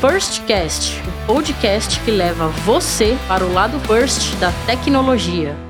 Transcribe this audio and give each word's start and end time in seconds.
Firstcast, 0.00 1.02
o 1.08 1.26
podcast 1.26 1.98
que 2.02 2.12
leva 2.12 2.46
você 2.64 3.18
para 3.26 3.44
o 3.44 3.52
lado 3.52 3.80
first 3.80 4.36
da 4.36 4.52
tecnologia. 4.64 5.67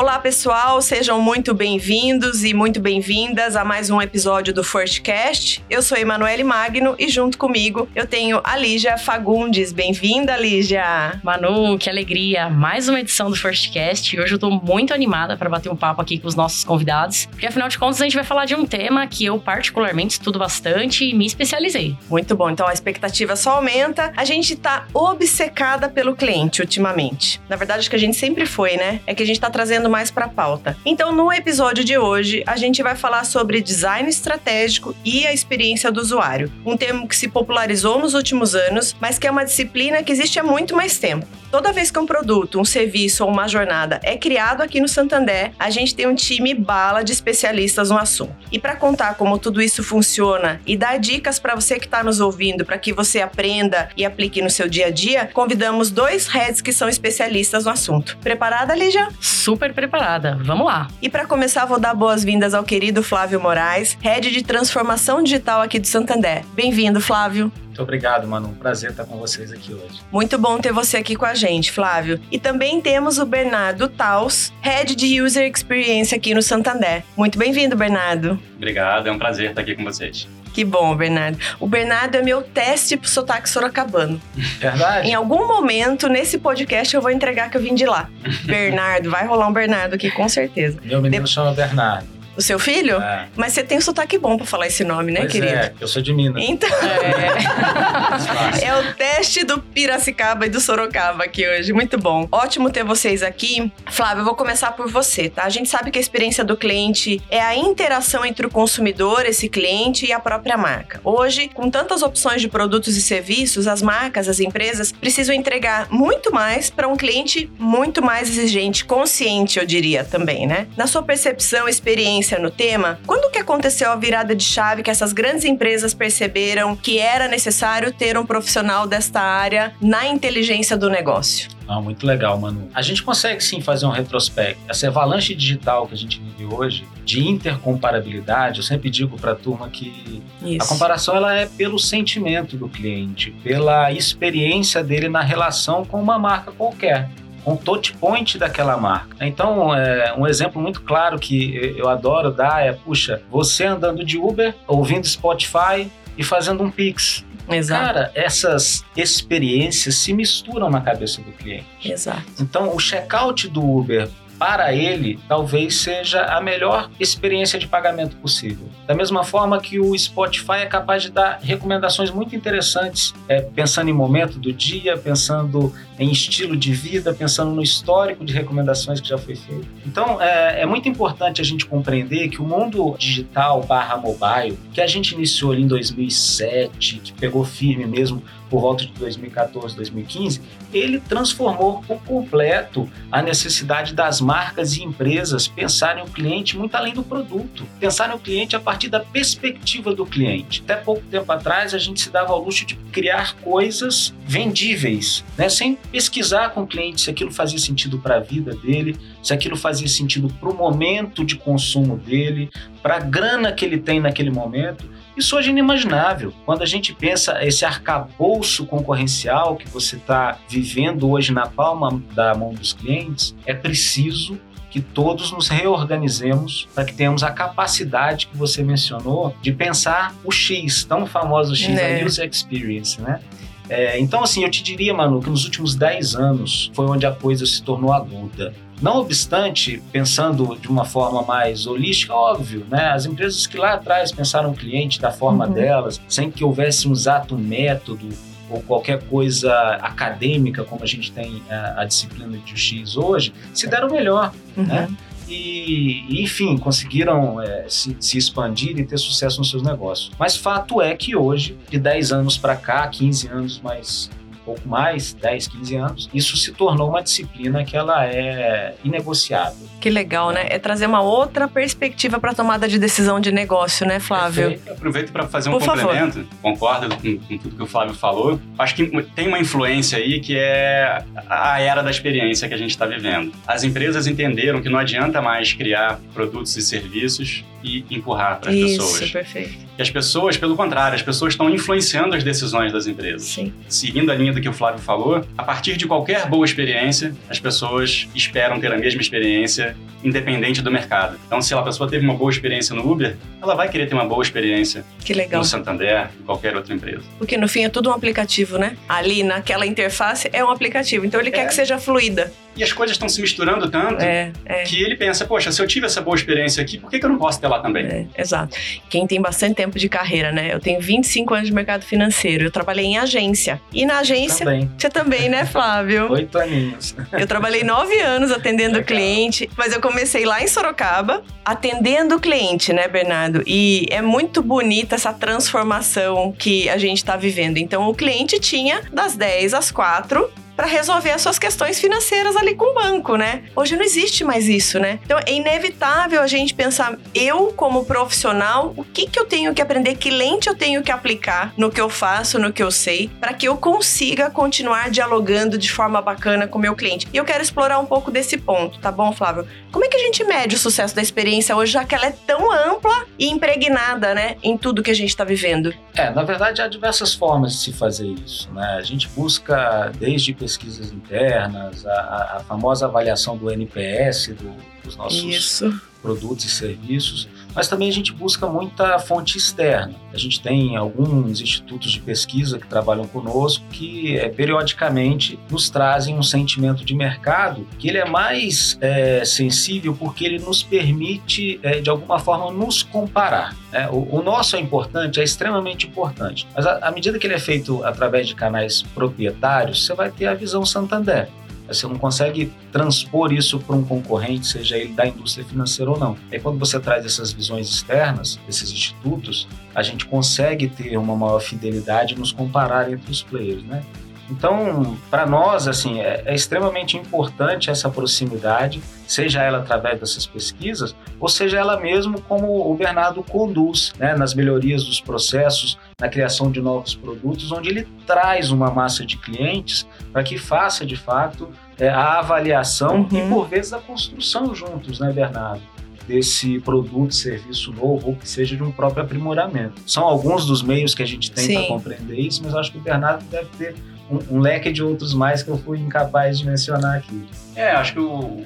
Olá, 0.00 0.16
pessoal, 0.16 0.80
sejam 0.80 1.20
muito 1.20 1.52
bem-vindos 1.52 2.44
e 2.44 2.54
muito 2.54 2.78
bem-vindas 2.78 3.56
a 3.56 3.64
mais 3.64 3.90
um 3.90 4.00
episódio 4.00 4.54
do 4.54 4.62
Firstcast. 4.62 5.64
Eu 5.68 5.82
sou 5.82 5.98
Emanuele 5.98 6.44
Magno 6.44 6.94
e 7.00 7.08
junto 7.08 7.36
comigo 7.36 7.88
eu 7.96 8.06
tenho 8.06 8.40
a 8.44 8.56
Lígia 8.56 8.96
Fagundes. 8.96 9.72
Bem-vinda, 9.72 10.36
Lígia! 10.36 11.18
Manu, 11.24 11.76
que 11.76 11.90
alegria! 11.90 12.48
Mais 12.48 12.88
uma 12.88 13.00
edição 13.00 13.28
do 13.28 13.34
Firstcast 13.34 14.14
e 14.14 14.20
hoje 14.20 14.34
eu 14.34 14.38
tô 14.38 14.48
muito 14.50 14.94
animada 14.94 15.36
para 15.36 15.50
bater 15.50 15.68
um 15.68 15.74
papo 15.74 16.00
aqui 16.00 16.20
com 16.20 16.28
os 16.28 16.36
nossos 16.36 16.62
convidados, 16.62 17.26
porque 17.26 17.46
afinal 17.46 17.68
de 17.68 17.76
contas 17.76 18.00
a 18.00 18.04
gente 18.04 18.14
vai 18.14 18.24
falar 18.24 18.44
de 18.44 18.54
um 18.54 18.64
tema 18.64 19.04
que 19.04 19.24
eu 19.24 19.40
particularmente 19.40 20.12
estudo 20.12 20.38
bastante 20.38 21.06
e 21.06 21.12
me 21.12 21.26
especializei. 21.26 21.96
Muito 22.08 22.36
bom, 22.36 22.48
então 22.48 22.68
a 22.68 22.72
expectativa 22.72 23.34
só 23.34 23.56
aumenta. 23.56 24.12
A 24.16 24.24
gente 24.24 24.54
tá 24.54 24.86
obcecada 24.94 25.88
pelo 25.88 26.14
cliente 26.14 26.60
ultimamente. 26.60 27.40
Na 27.48 27.56
verdade, 27.56 27.80
acho 27.80 27.90
que 27.90 27.96
a 27.96 27.98
gente 27.98 28.16
sempre 28.16 28.46
foi, 28.46 28.76
né? 28.76 29.00
É 29.04 29.12
que 29.12 29.24
a 29.24 29.26
gente 29.26 29.40
tá 29.40 29.50
trazendo 29.50 29.87
trazendo 29.88 29.90
mais 29.90 30.10
para 30.10 30.26
a 30.26 30.28
pauta. 30.28 30.76
Então, 30.84 31.10
no 31.10 31.32
episódio 31.32 31.82
de 31.82 31.98
hoje, 31.98 32.44
a 32.46 32.56
gente 32.56 32.82
vai 32.82 32.94
falar 32.94 33.24
sobre 33.24 33.60
design 33.60 34.08
estratégico 34.08 34.94
e 35.04 35.26
a 35.26 35.32
experiência 35.32 35.90
do 35.90 36.00
usuário, 36.00 36.52
um 36.64 36.76
termo 36.76 37.08
que 37.08 37.16
se 37.16 37.28
popularizou 37.28 37.98
nos 37.98 38.14
últimos 38.14 38.54
anos, 38.54 38.94
mas 39.00 39.18
que 39.18 39.26
é 39.26 39.30
uma 39.30 39.44
disciplina 39.44 40.02
que 40.02 40.12
existe 40.12 40.38
há 40.38 40.44
muito 40.44 40.76
mais 40.76 40.98
tempo. 40.98 41.26
Toda 41.50 41.72
vez 41.72 41.90
que 41.90 41.98
um 41.98 42.04
produto, 42.04 42.60
um 42.60 42.64
serviço 42.64 43.24
ou 43.24 43.30
uma 43.30 43.48
jornada 43.48 43.98
é 44.02 44.16
criado 44.18 44.60
aqui 44.60 44.80
no 44.80 44.88
Santander, 44.88 45.52
a 45.58 45.70
gente 45.70 45.94
tem 45.94 46.06
um 46.06 46.14
time 46.14 46.52
bala 46.54 47.02
de 47.02 47.12
especialistas 47.12 47.88
no 47.88 47.96
assunto. 47.96 48.36
E 48.52 48.58
para 48.58 48.76
contar 48.76 49.14
como 49.14 49.38
tudo 49.38 49.62
isso 49.62 49.82
funciona 49.82 50.60
e 50.66 50.76
dar 50.76 50.98
dicas 50.98 51.38
para 51.38 51.54
você 51.54 51.78
que 51.78 51.86
está 51.86 52.04
nos 52.04 52.20
ouvindo, 52.20 52.66
para 52.66 52.76
que 52.76 52.92
você 52.92 53.22
aprenda 53.22 53.88
e 53.96 54.04
aplique 54.04 54.42
no 54.42 54.50
seu 54.50 54.68
dia 54.68 54.86
a 54.86 54.90
dia, 54.90 55.30
convidamos 55.32 55.90
dois 55.90 56.26
heads 56.26 56.60
que 56.60 56.72
são 56.72 56.88
especialistas 56.88 57.64
no 57.64 57.70
assunto. 57.70 58.18
Preparada, 58.18 58.74
Lígia? 58.74 59.08
Super 59.18 59.72
preparada. 59.72 60.38
Vamos 60.42 60.66
lá. 60.66 60.88
E 61.00 61.08
para 61.08 61.24
começar, 61.24 61.64
vou 61.64 61.78
dar 61.78 61.94
boas-vindas 61.94 62.52
ao 62.52 62.62
querido 62.62 63.02
Flávio 63.02 63.40
Moraes, 63.40 63.96
head 64.02 64.30
de 64.30 64.42
transformação 64.42 65.22
digital 65.22 65.62
aqui 65.62 65.78
do 65.78 65.86
Santander. 65.86 66.44
Bem-vindo, 66.54 67.00
Flávio. 67.00 67.50
Muito 67.78 67.86
obrigado, 67.86 68.26
Manu. 68.26 68.48
Um 68.48 68.54
prazer 68.54 68.90
estar 68.90 69.04
com 69.04 69.18
vocês 69.18 69.52
aqui 69.52 69.72
hoje. 69.72 70.00
Muito 70.10 70.36
bom 70.36 70.58
ter 70.58 70.72
você 70.72 70.96
aqui 70.96 71.14
com 71.14 71.24
a 71.24 71.34
gente, 71.34 71.70
Flávio. 71.70 72.20
E 72.28 72.36
também 72.36 72.80
temos 72.80 73.18
o 73.18 73.24
Bernardo 73.24 73.86
Taus, 73.86 74.52
Head 74.60 74.96
de 74.96 75.22
User 75.22 75.48
Experience 75.48 76.12
aqui 76.12 76.34
no 76.34 76.42
Santander. 76.42 77.04
Muito 77.16 77.38
bem-vindo, 77.38 77.76
Bernardo. 77.76 78.36
Obrigado, 78.56 79.06
é 79.06 79.12
um 79.12 79.18
prazer 79.18 79.50
estar 79.50 79.62
aqui 79.62 79.76
com 79.76 79.84
vocês. 79.84 80.26
Que 80.52 80.64
bom, 80.64 80.96
Bernardo. 80.96 81.38
O 81.60 81.68
Bernardo 81.68 82.16
é 82.16 82.22
meu 82.22 82.42
teste 82.42 82.96
pro 82.96 83.08
sotaque 83.08 83.48
sorocabano. 83.48 84.20
Verdade? 84.34 85.08
Em 85.08 85.14
algum 85.14 85.46
momento, 85.46 86.08
nesse 86.08 86.36
podcast, 86.36 86.92
eu 86.92 87.00
vou 87.00 87.12
entregar 87.12 87.48
que 87.48 87.56
eu 87.56 87.60
vim 87.60 87.76
de 87.76 87.86
lá. 87.86 88.10
Bernardo, 88.44 89.08
vai 89.08 89.24
rolar 89.24 89.46
um 89.46 89.52
Bernardo 89.52 89.94
aqui, 89.94 90.10
com 90.10 90.28
certeza. 90.28 90.78
Meu 90.82 91.00
menino 91.00 91.26
de... 91.26 91.30
chama 91.30 91.52
Bernardo. 91.52 92.17
O 92.38 92.40
seu 92.40 92.56
filho? 92.56 93.02
É. 93.02 93.26
Mas 93.34 93.52
você 93.52 93.64
tem 93.64 93.78
um 93.78 93.80
sotaque 93.80 94.16
bom 94.16 94.36
para 94.36 94.46
falar 94.46 94.68
esse 94.68 94.84
nome, 94.84 95.10
né, 95.10 95.22
pois 95.22 95.32
querido? 95.32 95.54
É, 95.54 95.72
eu 95.80 95.88
sou 95.88 96.00
de 96.00 96.14
Minas. 96.14 96.40
Então. 96.40 96.68
É. 96.78 98.64
é 98.68 98.76
o 98.76 98.94
teste 98.94 99.44
do 99.44 99.60
Piracicaba 99.60 100.46
e 100.46 100.48
do 100.48 100.60
Sorocaba 100.60 101.24
aqui 101.24 101.46
hoje. 101.48 101.72
Muito 101.72 101.98
bom. 101.98 102.28
Ótimo 102.30 102.70
ter 102.70 102.84
vocês 102.84 103.22
aqui. 103.22 103.72
Flávio, 103.90 104.20
eu 104.20 104.24
vou 104.24 104.34
começar 104.34 104.72
por 104.72 104.88
você, 104.88 105.28
tá? 105.28 105.44
A 105.44 105.48
gente 105.48 105.68
sabe 105.68 105.90
que 105.90 105.98
a 105.98 106.00
experiência 106.00 106.44
do 106.44 106.56
cliente 106.56 107.20
é 107.30 107.40
a 107.40 107.56
interação 107.56 108.24
entre 108.24 108.46
o 108.46 108.50
consumidor, 108.50 109.26
esse 109.26 109.48
cliente 109.48 110.06
e 110.06 110.12
a 110.12 110.20
própria 110.20 110.56
marca. 110.56 111.00
Hoje, 111.02 111.48
com 111.48 111.70
tantas 111.70 112.02
opções 112.02 112.40
de 112.40 112.48
produtos 112.48 112.96
e 112.96 113.02
serviços, 113.02 113.66
as 113.66 113.82
marcas, 113.82 114.28
as 114.28 114.38
empresas 114.38 114.92
precisam 114.92 115.34
entregar 115.34 115.88
muito 115.90 116.32
mais 116.32 116.70
para 116.70 116.86
um 116.86 116.96
cliente 116.96 117.50
muito 117.58 118.02
mais 118.02 118.28
exigente, 118.28 118.84
consciente, 118.84 119.58
eu 119.58 119.66
diria 119.66 120.04
também, 120.04 120.46
né? 120.46 120.68
Na 120.76 120.86
sua 120.86 121.02
percepção, 121.02 121.68
experiência 121.68 122.27
no 122.36 122.50
tema, 122.50 122.98
quando 123.06 123.30
que 123.30 123.38
aconteceu 123.38 123.92
a 123.92 123.96
virada 123.96 124.34
de 124.34 124.42
chave 124.42 124.82
que 124.82 124.90
essas 124.90 125.12
grandes 125.12 125.44
empresas 125.44 125.94
perceberam 125.94 126.74
que 126.74 126.98
era 126.98 127.28
necessário 127.28 127.92
ter 127.92 128.18
um 128.18 128.26
profissional 128.26 128.86
desta 128.86 129.20
área 129.20 129.72
na 129.80 130.08
inteligência 130.08 130.76
do 130.76 130.90
negócio? 130.90 131.48
Ah, 131.68 131.80
muito 131.80 132.06
legal, 132.06 132.38
Manu. 132.40 132.68
A 132.74 132.80
gente 132.80 133.02
consegue 133.02 133.44
sim 133.44 133.60
fazer 133.60 133.84
um 133.84 133.90
retrospecto. 133.90 134.58
Essa 134.66 134.88
avalanche 134.88 135.34
digital 135.34 135.86
que 135.86 135.94
a 135.94 135.96
gente 135.98 136.18
vive 136.18 136.52
hoje, 136.52 136.88
de 137.04 137.28
intercomparabilidade, 137.28 138.58
eu 138.58 138.64
sempre 138.64 138.88
digo 138.88 139.18
para 139.18 139.32
a 139.32 139.34
turma 139.34 139.68
que 139.68 140.22
Isso. 140.42 140.64
a 140.64 140.66
comparação 140.66 141.14
ela 141.14 141.34
é 141.34 141.44
pelo 141.44 141.78
sentimento 141.78 142.56
do 142.56 142.68
cliente, 142.68 143.30
pela 143.44 143.92
experiência 143.92 144.82
dele 144.82 145.10
na 145.10 145.20
relação 145.20 145.84
com 145.84 146.00
uma 146.00 146.18
marca 146.18 146.52
qualquer 146.52 147.10
um 147.48 147.56
touch 147.56 147.92
point 147.94 148.38
daquela 148.38 148.76
marca. 148.76 149.26
Então, 149.26 149.74
é, 149.74 150.14
um 150.16 150.26
exemplo 150.26 150.60
muito 150.60 150.82
claro 150.82 151.18
que 151.18 151.74
eu 151.76 151.88
adoro 151.88 152.30
dar 152.30 152.64
é, 152.64 152.72
puxa, 152.72 153.22
você 153.30 153.64
andando 153.64 154.04
de 154.04 154.18
Uber, 154.18 154.54
ouvindo 154.66 155.06
Spotify 155.06 155.90
e 156.16 156.24
fazendo 156.24 156.62
um 156.62 156.70
Pix. 156.70 157.24
Exato. 157.50 157.82
Cara, 157.82 158.12
essas 158.14 158.84
experiências 158.96 159.94
se 159.94 160.12
misturam 160.12 160.68
na 160.68 160.80
cabeça 160.80 161.22
do 161.22 161.32
cliente. 161.32 161.66
Exato. 161.82 162.24
Então, 162.38 162.74
o 162.74 162.78
checkout 162.78 163.48
do 163.48 163.64
Uber 163.64 164.08
para 164.38 164.72
ele, 164.72 165.18
talvez 165.26 165.76
seja 165.76 166.22
a 166.22 166.40
melhor 166.40 166.88
experiência 167.00 167.58
de 167.58 167.66
pagamento 167.66 168.16
possível. 168.16 168.68
Da 168.86 168.94
mesma 168.94 169.24
forma 169.24 169.60
que 169.60 169.80
o 169.80 169.98
Spotify 169.98 170.60
é 170.60 170.66
capaz 170.66 171.02
de 171.02 171.10
dar 171.10 171.40
recomendações 171.42 172.10
muito 172.10 172.36
interessantes, 172.36 173.12
é, 173.28 173.40
pensando 173.40 173.90
em 173.90 173.92
momento 173.92 174.38
do 174.38 174.52
dia, 174.52 174.96
pensando 174.96 175.74
em 175.98 176.10
estilo 176.10 176.56
de 176.56 176.72
vida, 176.72 177.12
pensando 177.12 177.52
no 177.52 177.62
histórico 177.62 178.24
de 178.24 178.32
recomendações 178.32 179.00
que 179.00 179.08
já 179.08 179.18
foi 179.18 179.34
feito. 179.34 179.66
Então, 179.86 180.20
é, 180.20 180.62
é 180.62 180.66
muito 180.66 180.88
importante 180.88 181.40
a 181.40 181.44
gente 181.44 181.66
compreender 181.66 182.28
que 182.28 182.40
o 182.40 182.44
mundo 182.44 182.94
digital 182.98 183.62
barra 183.62 183.96
mobile, 183.96 184.58
que 184.72 184.80
a 184.80 184.86
gente 184.86 185.14
iniciou 185.14 185.52
ali 185.52 185.62
em 185.62 185.66
2007, 185.66 187.00
que 187.02 187.12
pegou 187.12 187.44
firme 187.44 187.86
mesmo 187.86 188.22
por 188.48 188.60
volta 188.60 188.84
de 188.84 188.92
2014, 188.92 189.76
2015, 189.76 190.40
ele 190.72 191.00
transformou 191.00 191.82
por 191.82 192.00
completo 192.02 192.88
a 193.10 193.22
necessidade 193.22 193.94
das 193.94 194.20
marcas 194.20 194.76
e 194.76 194.82
empresas 194.82 195.48
pensarem 195.48 196.02
o 196.02 196.06
cliente 196.06 196.56
muito 196.56 196.74
além 196.74 196.94
do 196.94 197.02
produto, 197.02 197.66
pensarem 197.78 198.14
o 198.14 198.18
cliente 198.18 198.56
a 198.56 198.60
partir 198.60 198.88
da 198.88 199.00
perspectiva 199.00 199.94
do 199.94 200.04
cliente. 200.04 200.62
Até 200.64 200.76
pouco 200.76 201.02
tempo 201.10 201.30
atrás, 201.30 201.74
a 201.74 201.78
gente 201.78 202.00
se 202.00 202.10
dava 202.10 202.32
ao 202.32 202.42
luxo 202.42 202.66
de 202.66 202.74
criar 202.92 203.34
coisas 203.36 204.14
vendíveis, 204.26 205.24
né? 205.36 205.48
sem 205.48 205.78
pesquisar 205.90 206.50
com 206.50 206.62
o 206.62 206.66
cliente 206.66 207.00
se 207.00 207.10
aquilo 207.10 207.32
fazia 207.32 207.58
sentido 207.58 207.98
para 207.98 208.16
a 208.16 208.20
vida 208.20 208.54
dele, 208.54 208.96
se 209.22 209.32
aquilo 209.32 209.56
fazia 209.56 209.88
sentido 209.88 210.28
para 210.28 210.48
o 210.48 210.54
momento 210.54 211.24
de 211.24 211.36
consumo 211.36 211.96
dele, 211.96 212.50
para 212.82 212.96
a 212.96 213.00
grana 213.00 213.52
que 213.52 213.64
ele 213.64 213.78
tem 213.78 214.00
naquele 214.00 214.30
momento. 214.30 214.84
Isso 215.16 215.36
hoje 215.36 215.48
é 215.48 215.50
inimaginável. 215.50 216.32
Quando 216.46 216.62
a 216.62 216.66
gente 216.66 216.94
pensa 216.94 217.44
esse 217.44 217.64
arcabouço 217.64 218.66
concorrencial 218.66 219.56
que 219.56 219.68
você 219.68 219.96
está 219.96 220.38
vivendo 220.48 221.10
hoje 221.10 221.32
na 221.32 221.46
palma 221.46 222.00
da 222.14 222.34
mão 222.34 222.54
dos 222.54 222.72
clientes, 222.72 223.34
é 223.44 223.52
preciso 223.52 224.38
que 224.70 224.80
todos 224.80 225.32
nos 225.32 225.48
reorganizemos 225.48 226.68
para 226.74 226.84
que 226.84 226.94
tenhamos 226.94 227.22
a 227.22 227.30
capacidade 227.30 228.26
que 228.26 228.36
você 228.36 228.62
mencionou 228.62 229.34
de 229.40 229.50
pensar 229.50 230.14
o 230.24 230.30
X, 230.30 230.84
tão 230.84 231.06
famoso 231.06 231.56
X, 231.56 231.68
né? 231.68 232.02
a 232.02 232.04
User 232.04 232.28
Experience, 232.28 233.00
né? 233.00 233.20
É, 233.68 233.98
então, 234.00 234.22
assim, 234.22 234.44
eu 234.44 234.50
te 234.50 234.62
diria, 234.62 234.94
Manu, 234.94 235.20
que 235.20 235.28
nos 235.28 235.44
últimos 235.44 235.74
10 235.74 236.14
anos 236.16 236.70
foi 236.74 236.86
onde 236.86 237.06
a 237.06 237.12
coisa 237.12 237.44
se 237.44 237.62
tornou 237.62 237.92
aguda. 237.92 238.54
Não 238.80 238.98
obstante, 238.98 239.82
pensando 239.90 240.56
de 240.56 240.68
uma 240.68 240.84
forma 240.84 241.22
mais 241.22 241.66
holística, 241.66 242.14
óbvio, 242.14 242.64
né? 242.70 242.90
As 242.90 243.06
empresas 243.06 243.46
que 243.46 243.56
lá 243.56 243.74
atrás 243.74 244.12
pensaram 244.12 244.50
o 244.50 244.54
cliente 244.54 245.00
da 245.00 245.10
forma 245.10 245.46
uhum. 245.46 245.52
delas, 245.52 246.00
sem 246.08 246.30
que 246.30 246.44
houvesse 246.44 246.86
um 246.86 246.92
exato 246.92 247.36
método 247.36 248.08
ou 248.48 248.62
qualquer 248.62 249.02
coisa 249.02 249.52
acadêmica, 249.82 250.64
como 250.64 250.82
a 250.82 250.86
gente 250.86 251.12
tem 251.12 251.42
a, 251.50 251.82
a 251.82 251.84
disciplina 251.84 252.38
de 252.38 252.56
X 252.56 252.96
hoje, 252.96 253.32
se 253.52 253.66
deram 253.66 253.90
melhor, 253.90 254.32
uhum. 254.56 254.64
né? 254.64 254.88
E, 255.28 256.22
enfim, 256.22 256.56
conseguiram 256.56 257.40
é, 257.40 257.68
se, 257.68 257.96
se, 258.00 258.16
expandir 258.16 258.78
e 258.78 258.84
ter 258.84 258.98
sucesso 258.98 259.38
nos 259.38 259.50
seus 259.50 259.62
negócios. 259.62 260.10
Mas 260.18 260.36
fato 260.36 260.80
é 260.80 260.94
que 260.96 261.14
hoje, 261.14 261.58
de 261.68 261.78
10 261.78 262.12
anos 262.12 262.38
para 262.38 262.56
cá, 262.56 262.86
15 262.88 263.28
anos 263.28 263.60
mais 263.60 264.10
pouco 264.48 264.66
mais, 264.66 265.12
10, 265.12 265.48
15 265.48 265.76
anos, 265.76 266.10
isso 266.14 266.34
se 266.38 266.52
tornou 266.52 266.88
uma 266.88 267.02
disciplina 267.02 267.62
que 267.66 267.76
ela 267.76 268.06
é 268.06 268.74
inegociável. 268.82 269.68
Que 269.78 269.90
legal, 269.90 270.30
né? 270.30 270.46
É 270.48 270.58
trazer 270.58 270.86
uma 270.86 271.02
outra 271.02 271.46
perspectiva 271.46 272.18
para 272.18 272.30
a 272.30 272.34
tomada 272.34 272.66
de 272.66 272.78
decisão 272.78 273.20
de 273.20 273.30
negócio, 273.30 273.86
né, 273.86 274.00
Flávio? 274.00 274.48
Perfeito. 274.48 274.72
Aproveito 274.72 275.12
para 275.12 275.26
fazer 275.26 275.50
um 275.50 275.58
Por 275.58 275.66
complemento. 275.66 276.14
Favor. 276.14 276.28
Concordo 276.40 276.96
com, 276.96 277.18
com, 277.18 277.38
tudo 277.38 277.56
que 277.56 277.62
o 277.62 277.66
Flávio 277.66 277.94
falou. 277.94 278.40
Acho 278.58 278.74
que 278.74 279.02
tem 279.14 279.28
uma 279.28 279.38
influência 279.38 279.98
aí 279.98 280.18
que 280.18 280.34
é 280.38 281.04
a 281.28 281.60
era 281.60 281.82
da 281.82 281.90
experiência 281.90 282.48
que 282.48 282.54
a 282.54 282.58
gente 282.58 282.70
está 282.70 282.86
vivendo. 282.86 283.30
As 283.46 283.64
empresas 283.64 284.06
entenderam 284.06 284.62
que 284.62 284.70
não 284.70 284.78
adianta 284.78 285.20
mais 285.20 285.52
criar 285.52 286.00
produtos 286.14 286.56
e 286.56 286.62
serviços 286.62 287.44
e 287.62 287.84
empurrar 287.90 288.38
para 288.40 288.50
as 288.50 288.56
Isso, 288.56 288.78
pessoas. 288.78 289.10
perfeito. 289.10 289.68
E 289.78 289.82
as 289.82 289.90
pessoas, 289.90 290.36
pelo 290.36 290.56
contrário, 290.56 290.94
as 290.96 291.02
pessoas 291.02 291.34
estão 291.34 291.48
influenciando 291.50 292.14
as 292.16 292.24
decisões 292.24 292.72
das 292.72 292.86
empresas. 292.86 293.22
Sim. 293.28 293.52
Seguindo 293.68 294.10
a 294.10 294.14
linha 294.14 294.32
do 294.32 294.40
que 294.40 294.48
o 294.48 294.52
Flávio 294.52 294.80
falou, 294.80 295.24
a 295.36 295.42
partir 295.42 295.76
de 295.76 295.86
qualquer 295.86 296.26
boa 296.28 296.44
experiência, 296.44 297.14
as 297.28 297.38
pessoas 297.38 298.08
esperam 298.14 298.58
ter 298.60 298.72
a 298.72 298.76
mesma 298.78 299.00
experiência, 299.00 299.76
independente 300.02 300.62
do 300.62 300.70
mercado. 300.70 301.18
Então, 301.26 301.40
se 301.42 301.54
a 301.54 301.62
pessoa 301.62 301.88
teve 301.88 302.04
uma 302.04 302.14
boa 302.14 302.30
experiência 302.30 302.74
no 302.74 302.90
Uber, 302.90 303.16
ela 303.42 303.54
vai 303.54 303.68
querer 303.68 303.86
ter 303.86 303.94
uma 303.94 304.04
boa 304.04 304.22
experiência 304.22 304.84
no 305.32 305.44
Santander, 305.44 306.08
em 306.20 306.24
qualquer 306.24 306.56
outra 306.56 306.74
empresa. 306.74 307.02
Porque 307.18 307.36
no 307.36 307.48
fim 307.48 307.64
é 307.64 307.68
tudo 307.68 307.90
um 307.90 307.92
aplicativo, 307.92 308.58
né? 308.58 308.76
Ali 308.88 309.22
naquela 309.22 309.66
interface 309.66 310.28
é 310.32 310.44
um 310.44 310.50
aplicativo. 310.50 311.04
Então 311.06 311.20
ele 311.20 311.30
quer 311.30 311.42
É. 311.42 311.46
que 311.46 311.54
seja 311.54 311.78
fluida. 311.78 312.32
E 312.58 312.64
as 312.64 312.72
coisas 312.72 312.94
estão 312.96 313.08
se 313.08 313.20
misturando 313.20 313.70
tanto 313.70 314.02
É, 314.02 314.32
é. 314.44 314.64
que 314.64 314.82
ele 314.82 314.96
pensa, 314.96 315.24
poxa, 315.24 315.52
se 315.52 315.62
eu 315.62 315.66
tive 315.66 315.86
essa 315.86 316.00
boa 316.00 316.16
experiência 316.16 316.60
aqui, 316.60 316.76
por 316.76 316.90
que, 316.90 316.98
que 316.98 317.06
eu 317.06 317.10
não 317.10 317.18
posso 317.18 317.40
ter 317.40 317.46
lá 317.46 317.60
também? 317.60 317.86
É, 317.86 318.06
exato. 318.20 318.56
Quem 318.90 319.06
tem 319.06 319.20
bastante 319.20 319.54
tempo 319.54 319.78
de 319.78 319.88
carreira, 319.88 320.32
né? 320.32 320.52
Eu 320.52 320.58
tenho 320.58 320.80
25 320.80 321.34
anos 321.34 321.46
de 321.46 321.54
mercado 321.54 321.84
financeiro. 321.84 322.44
Eu 322.44 322.50
trabalhei 322.50 322.84
em 322.84 322.98
agência. 322.98 323.60
E 323.72 323.86
na 323.86 323.98
agência. 324.00 324.44
Também. 324.44 324.70
Você 324.76 324.90
também, 324.90 325.28
né, 325.28 325.46
Flávio? 325.46 326.10
Oito 326.12 326.36
aninhos. 326.36 326.96
Eu 327.12 327.26
trabalhei 327.26 327.62
nove 327.62 327.98
anos 328.00 328.32
atendendo 328.32 328.82
cliente, 328.82 329.48
mas 329.56 329.72
eu 329.72 329.80
comecei 329.80 330.24
lá 330.24 330.42
em 330.42 330.48
Sorocaba, 330.48 331.22
atendendo 331.44 332.16
o 332.16 332.20
cliente, 332.20 332.72
né, 332.72 332.88
Bernardo? 332.88 333.42
E 333.46 333.86
é 333.90 334.02
muito 334.02 334.42
bonita 334.42 334.96
essa 334.96 335.12
transformação 335.12 336.32
que 336.36 336.68
a 336.68 336.76
gente 336.76 336.98
está 336.98 337.16
vivendo. 337.16 337.58
Então, 337.58 337.88
o 337.88 337.94
cliente 337.94 338.40
tinha 338.40 338.82
das 338.92 339.14
10 339.16 339.54
às 339.54 339.70
4 339.70 340.28
para 340.58 340.66
resolver 340.66 341.12
as 341.12 341.22
suas 341.22 341.38
questões 341.38 341.78
financeiras 341.78 342.34
ali 342.34 342.52
com 342.56 342.72
o 342.72 342.74
banco, 342.74 343.14
né? 343.14 343.44
Hoje 343.54 343.76
não 343.76 343.84
existe 343.84 344.24
mais 344.24 344.48
isso, 344.48 344.80
né? 344.80 344.98
Então 345.04 345.16
é 345.24 345.32
inevitável 345.32 346.20
a 346.20 346.26
gente 346.26 346.52
pensar, 346.52 346.98
eu 347.14 347.52
como 347.52 347.84
profissional, 347.84 348.74
o 348.76 348.82
que 348.82 349.06
que 349.06 349.20
eu 349.20 349.24
tenho 349.24 349.54
que 349.54 349.62
aprender, 349.62 349.94
que 349.94 350.10
lente 350.10 350.48
eu 350.48 350.56
tenho 350.56 350.82
que 350.82 350.90
aplicar 350.90 351.54
no 351.56 351.70
que 351.70 351.80
eu 351.80 351.88
faço, 351.88 352.40
no 352.40 352.52
que 352.52 352.60
eu 352.60 352.72
sei, 352.72 353.08
para 353.20 353.32
que 353.34 353.46
eu 353.46 353.56
consiga 353.56 354.30
continuar 354.30 354.90
dialogando 354.90 355.56
de 355.56 355.70
forma 355.70 356.02
bacana 356.02 356.48
com 356.48 356.58
o 356.58 356.60
meu 356.60 356.74
cliente. 356.74 357.06
E 357.12 357.16
eu 357.16 357.24
quero 357.24 357.40
explorar 357.40 357.78
um 357.78 357.86
pouco 357.86 358.10
desse 358.10 358.36
ponto, 358.36 358.80
tá 358.80 358.90
bom, 358.90 359.12
Flávio? 359.12 359.46
Como 359.70 359.84
é 359.84 359.88
que 359.88 359.96
a 359.96 360.00
gente 360.00 360.24
mede 360.24 360.56
o 360.56 360.58
sucesso 360.58 360.92
da 360.92 361.00
experiência 361.00 361.54
hoje, 361.54 361.70
já 361.70 361.84
que 361.84 361.94
ela 361.94 362.06
é 362.06 362.14
tão 362.26 362.50
ampla 362.50 363.06
e 363.16 363.28
impregnada, 363.28 364.12
né, 364.12 364.34
em 364.42 364.58
tudo 364.58 364.82
que 364.82 364.90
a 364.90 364.94
gente 364.94 365.10
está 365.10 365.22
vivendo? 365.22 365.72
É, 365.94 366.10
na 366.10 366.24
verdade, 366.24 366.60
há 366.62 366.66
diversas 366.66 367.14
formas 367.14 367.52
de 367.52 367.58
se 367.58 367.72
fazer 367.72 368.08
isso. 368.08 368.50
Né? 368.52 368.76
A 368.76 368.82
gente 368.82 369.06
busca, 369.08 369.92
desde 370.00 370.32
pesquisas 370.48 370.90
internas, 370.92 371.84
a, 371.86 372.36
a- 372.38 372.40
famosa 372.40 372.86
avaliação 372.86 373.36
do 373.36 373.50
NPS 373.50 374.28
do- 374.28 374.56
dos 374.82 374.96
nossos 374.96 375.22
Isso. 375.22 375.80
produtos 376.00 376.46
e 376.46 376.48
serviços, 376.48 377.28
mas 377.58 377.66
também 377.66 377.88
a 377.88 377.92
gente 377.92 378.12
busca 378.12 378.46
muita 378.46 379.00
fonte 379.00 379.36
externa. 379.36 379.92
A 380.12 380.16
gente 380.16 380.40
tem 380.40 380.76
alguns 380.76 381.40
institutos 381.40 381.90
de 381.90 381.98
pesquisa 381.98 382.56
que 382.56 382.68
trabalham 382.68 383.04
conosco 383.04 383.64
que 383.72 384.16
eh, 384.16 384.28
periodicamente 384.28 385.36
nos 385.50 385.68
trazem 385.68 386.16
um 386.16 386.22
sentimento 386.22 386.84
de 386.84 386.94
mercado 386.94 387.66
que 387.76 387.88
ele 387.88 387.98
é 387.98 388.08
mais 388.08 388.78
eh, 388.80 389.24
sensível 389.24 389.92
porque 389.92 390.24
ele 390.24 390.38
nos 390.38 390.62
permite, 390.62 391.58
eh, 391.64 391.80
de 391.80 391.90
alguma 391.90 392.20
forma, 392.20 392.52
nos 392.52 392.84
comparar. 392.84 393.56
né? 393.72 393.88
O, 393.90 394.18
o 394.18 394.22
nosso 394.22 394.54
é 394.54 394.60
importante, 394.60 395.18
é 395.18 395.24
extremamente 395.24 395.88
importante, 395.88 396.46
mas 396.54 396.64
à 396.64 396.92
medida 396.92 397.18
que 397.18 397.26
ele 397.26 397.34
é 397.34 397.40
feito 397.40 397.82
através 397.82 398.28
de 398.28 398.36
canais 398.36 398.82
proprietários, 398.82 399.84
você 399.84 399.94
vai 399.94 400.12
ter 400.12 400.26
a 400.26 400.34
visão 400.34 400.64
Santander. 400.64 401.28
Você 401.68 401.86
não 401.86 401.96
consegue 401.96 402.52
transpor 402.72 403.32
isso 403.32 403.58
para 403.60 403.76
um 403.76 403.84
concorrente, 403.84 404.46
seja 404.46 404.76
ele 404.76 404.92
da 404.92 405.06
indústria 405.06 405.44
financeira 405.44 405.90
ou 405.90 405.98
não. 405.98 406.16
Aí 406.32 406.40
quando 406.40 406.58
você 406.58 406.80
traz 406.80 407.04
essas 407.04 407.30
visões 407.30 407.68
externas, 407.68 408.40
esses 408.48 408.72
institutos, 408.72 409.46
a 409.74 409.82
gente 409.82 410.06
consegue 410.06 410.68
ter 410.68 410.96
uma 410.96 411.14
maior 411.14 411.40
fidelidade 411.40 412.14
e 412.14 412.18
nos 412.18 412.32
comparar 412.32 412.90
entre 412.90 413.10
os 413.10 413.22
players, 413.22 413.62
né? 413.64 413.84
Então, 414.30 414.96
para 415.10 415.26
nós, 415.26 415.66
assim, 415.66 416.00
é, 416.00 416.22
é 416.26 416.34
extremamente 416.34 416.96
importante 416.96 417.70
essa 417.70 417.88
proximidade, 417.88 418.80
seja 419.06 419.42
ela 419.42 419.58
através 419.58 419.98
dessas 419.98 420.26
pesquisas, 420.26 420.94
ou 421.18 421.28
seja 421.28 421.58
ela 421.58 421.80
mesmo 421.80 422.20
como 422.22 422.70
o 422.70 422.74
Bernardo 422.74 423.22
conduz, 423.22 423.92
né, 423.98 424.14
nas 424.14 424.34
melhorias 424.34 424.84
dos 424.84 425.00
processos, 425.00 425.78
na 426.00 426.08
criação 426.08 426.50
de 426.50 426.60
novos 426.60 426.94
produtos, 426.94 427.50
onde 427.52 427.70
ele 427.70 427.88
traz 428.06 428.50
uma 428.50 428.70
massa 428.70 429.04
de 429.04 429.16
clientes 429.16 429.86
para 430.12 430.22
que 430.22 430.36
faça, 430.36 430.84
de 430.84 430.96
fato, 430.96 431.48
é, 431.78 431.88
a 431.88 432.18
avaliação 432.18 433.08
Uhum. 433.10 433.26
e, 433.26 433.28
por 433.28 433.48
vezes, 433.48 433.72
a 433.72 433.78
construção 433.78 434.54
juntos, 434.54 435.00
né, 435.00 435.10
Bernardo? 435.12 435.62
Desse 436.06 436.58
produto, 436.60 437.14
serviço 437.14 437.70
novo, 437.72 438.08
ou 438.08 438.16
que 438.16 438.26
seja 438.26 438.56
de 438.56 438.62
um 438.62 438.72
próprio 438.72 439.02
aprimoramento. 439.04 439.82
São 439.86 440.04
alguns 440.04 440.46
dos 440.46 440.62
meios 440.62 440.94
que 440.94 441.02
a 441.02 441.06
gente 441.06 441.30
tem 441.30 441.46
para 441.54 441.66
compreender 441.68 442.18
isso, 442.18 442.42
mas 442.42 442.54
acho 442.54 442.72
que 442.72 442.78
o 442.78 442.80
Bernardo 442.80 443.22
deve 443.30 443.48
ter 443.58 443.74
um, 444.10 444.36
um 444.36 444.40
leque 444.40 444.70
de 444.72 444.82
outros 444.82 445.12
mais 445.14 445.42
que 445.42 445.50
eu 445.50 445.58
fui 445.58 445.78
incapaz 445.78 446.38
de 446.38 446.46
mencionar 446.46 446.96
aqui. 446.98 447.26
É, 447.54 447.70
acho 447.72 447.92
que 447.94 447.98
o- 448.00 448.44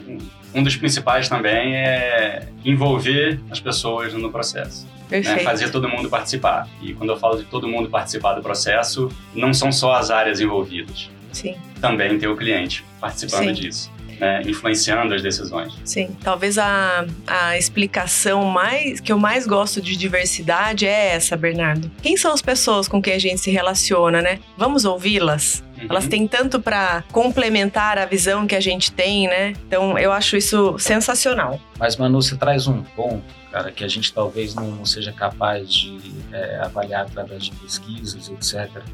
um 0.55 0.63
dos 0.63 0.77
principais 0.77 1.29
também 1.29 1.75
é 1.77 2.47
envolver 2.65 3.41
as 3.51 3.59
pessoas 3.61 4.13
no 4.15 4.31
processo. 4.31 4.85
né? 4.87 4.93
Perfeito. 5.21 5.45
Fazer 5.45 5.71
todo 5.71 5.89
mundo 5.89 6.09
participar. 6.09 6.67
E 6.81 6.95
quando 6.95 7.11
eu 7.11 7.17
falo 7.19 7.37
de 7.37 7.45
todo 7.45 7.69
mundo 7.69 7.89
participar 7.91 8.35
do 8.35 8.43
processo, 8.43 9.11
não 9.35 9.53
são 9.53 9.71
só 9.71 9.93
as 9.95 10.11
áreas 10.11 10.41
envolvidas. 10.41 11.11
Sim. 11.33 11.55
Também 11.81 12.19
tem 12.19 12.29
o 12.29 12.37
cliente 12.37 12.85
participando 13.01 13.47
Sim. 13.49 13.53
disso, 13.53 13.91
né? 14.23 14.41
influenciando 14.47 15.13
as 15.13 15.21
decisões. 15.21 15.75
Sim, 15.85 16.17
talvez 16.23 16.57
a, 16.57 17.05
a 17.27 17.59
explicação 17.59 18.45
mais 18.45 19.01
que 19.01 19.11
eu 19.11 19.19
mais 19.19 19.49
gosto 19.49 19.83
de 19.83 19.97
diversidade 19.97 20.87
é 20.87 21.09
essa, 21.09 21.37
Bernardo. 21.37 21.91
Quem 22.01 22.17
são 22.17 22.33
as 22.33 22.41
pessoas 22.41 22.87
com 22.87 23.03
quem 23.03 23.15
a 23.15 23.19
gente 23.19 23.41
se 23.41 23.51
relaciona, 23.51 24.23
né? 24.23 24.39
Vamos 24.57 24.85
ouvi-las? 24.85 25.65
Uhum. 25.77 25.87
Elas 25.91 26.07
têm 26.07 26.29
tanto 26.29 26.61
para 26.61 27.03
complementar 27.11 27.99
a 27.99 28.07
visão 28.07 28.47
que 28.47 28.55
a 28.55 28.61
gente 28.61 28.93
tem, 28.93 29.27
né? 29.27 29.55
Então 29.67 29.99
eu 29.99 30.13
acho 30.13 30.37
isso 30.37 30.79
sensacional. 30.79 31.61
Mas, 31.77 31.97
Manu, 31.97 32.23
você 32.23 32.37
traz 32.37 32.69
um 32.69 32.81
ponto, 32.81 33.25
cara, 33.51 33.73
que 33.73 33.83
a 33.83 33.89
gente 33.89 34.13
talvez 34.13 34.55
não 34.55 34.85
seja 34.85 35.11
capaz 35.11 35.69
de 35.75 35.99
é, 36.31 36.61
avaliar 36.61 37.07
através 37.07 37.47
de 37.47 37.53
pesquisas, 37.57 38.29
etc. 38.29 38.85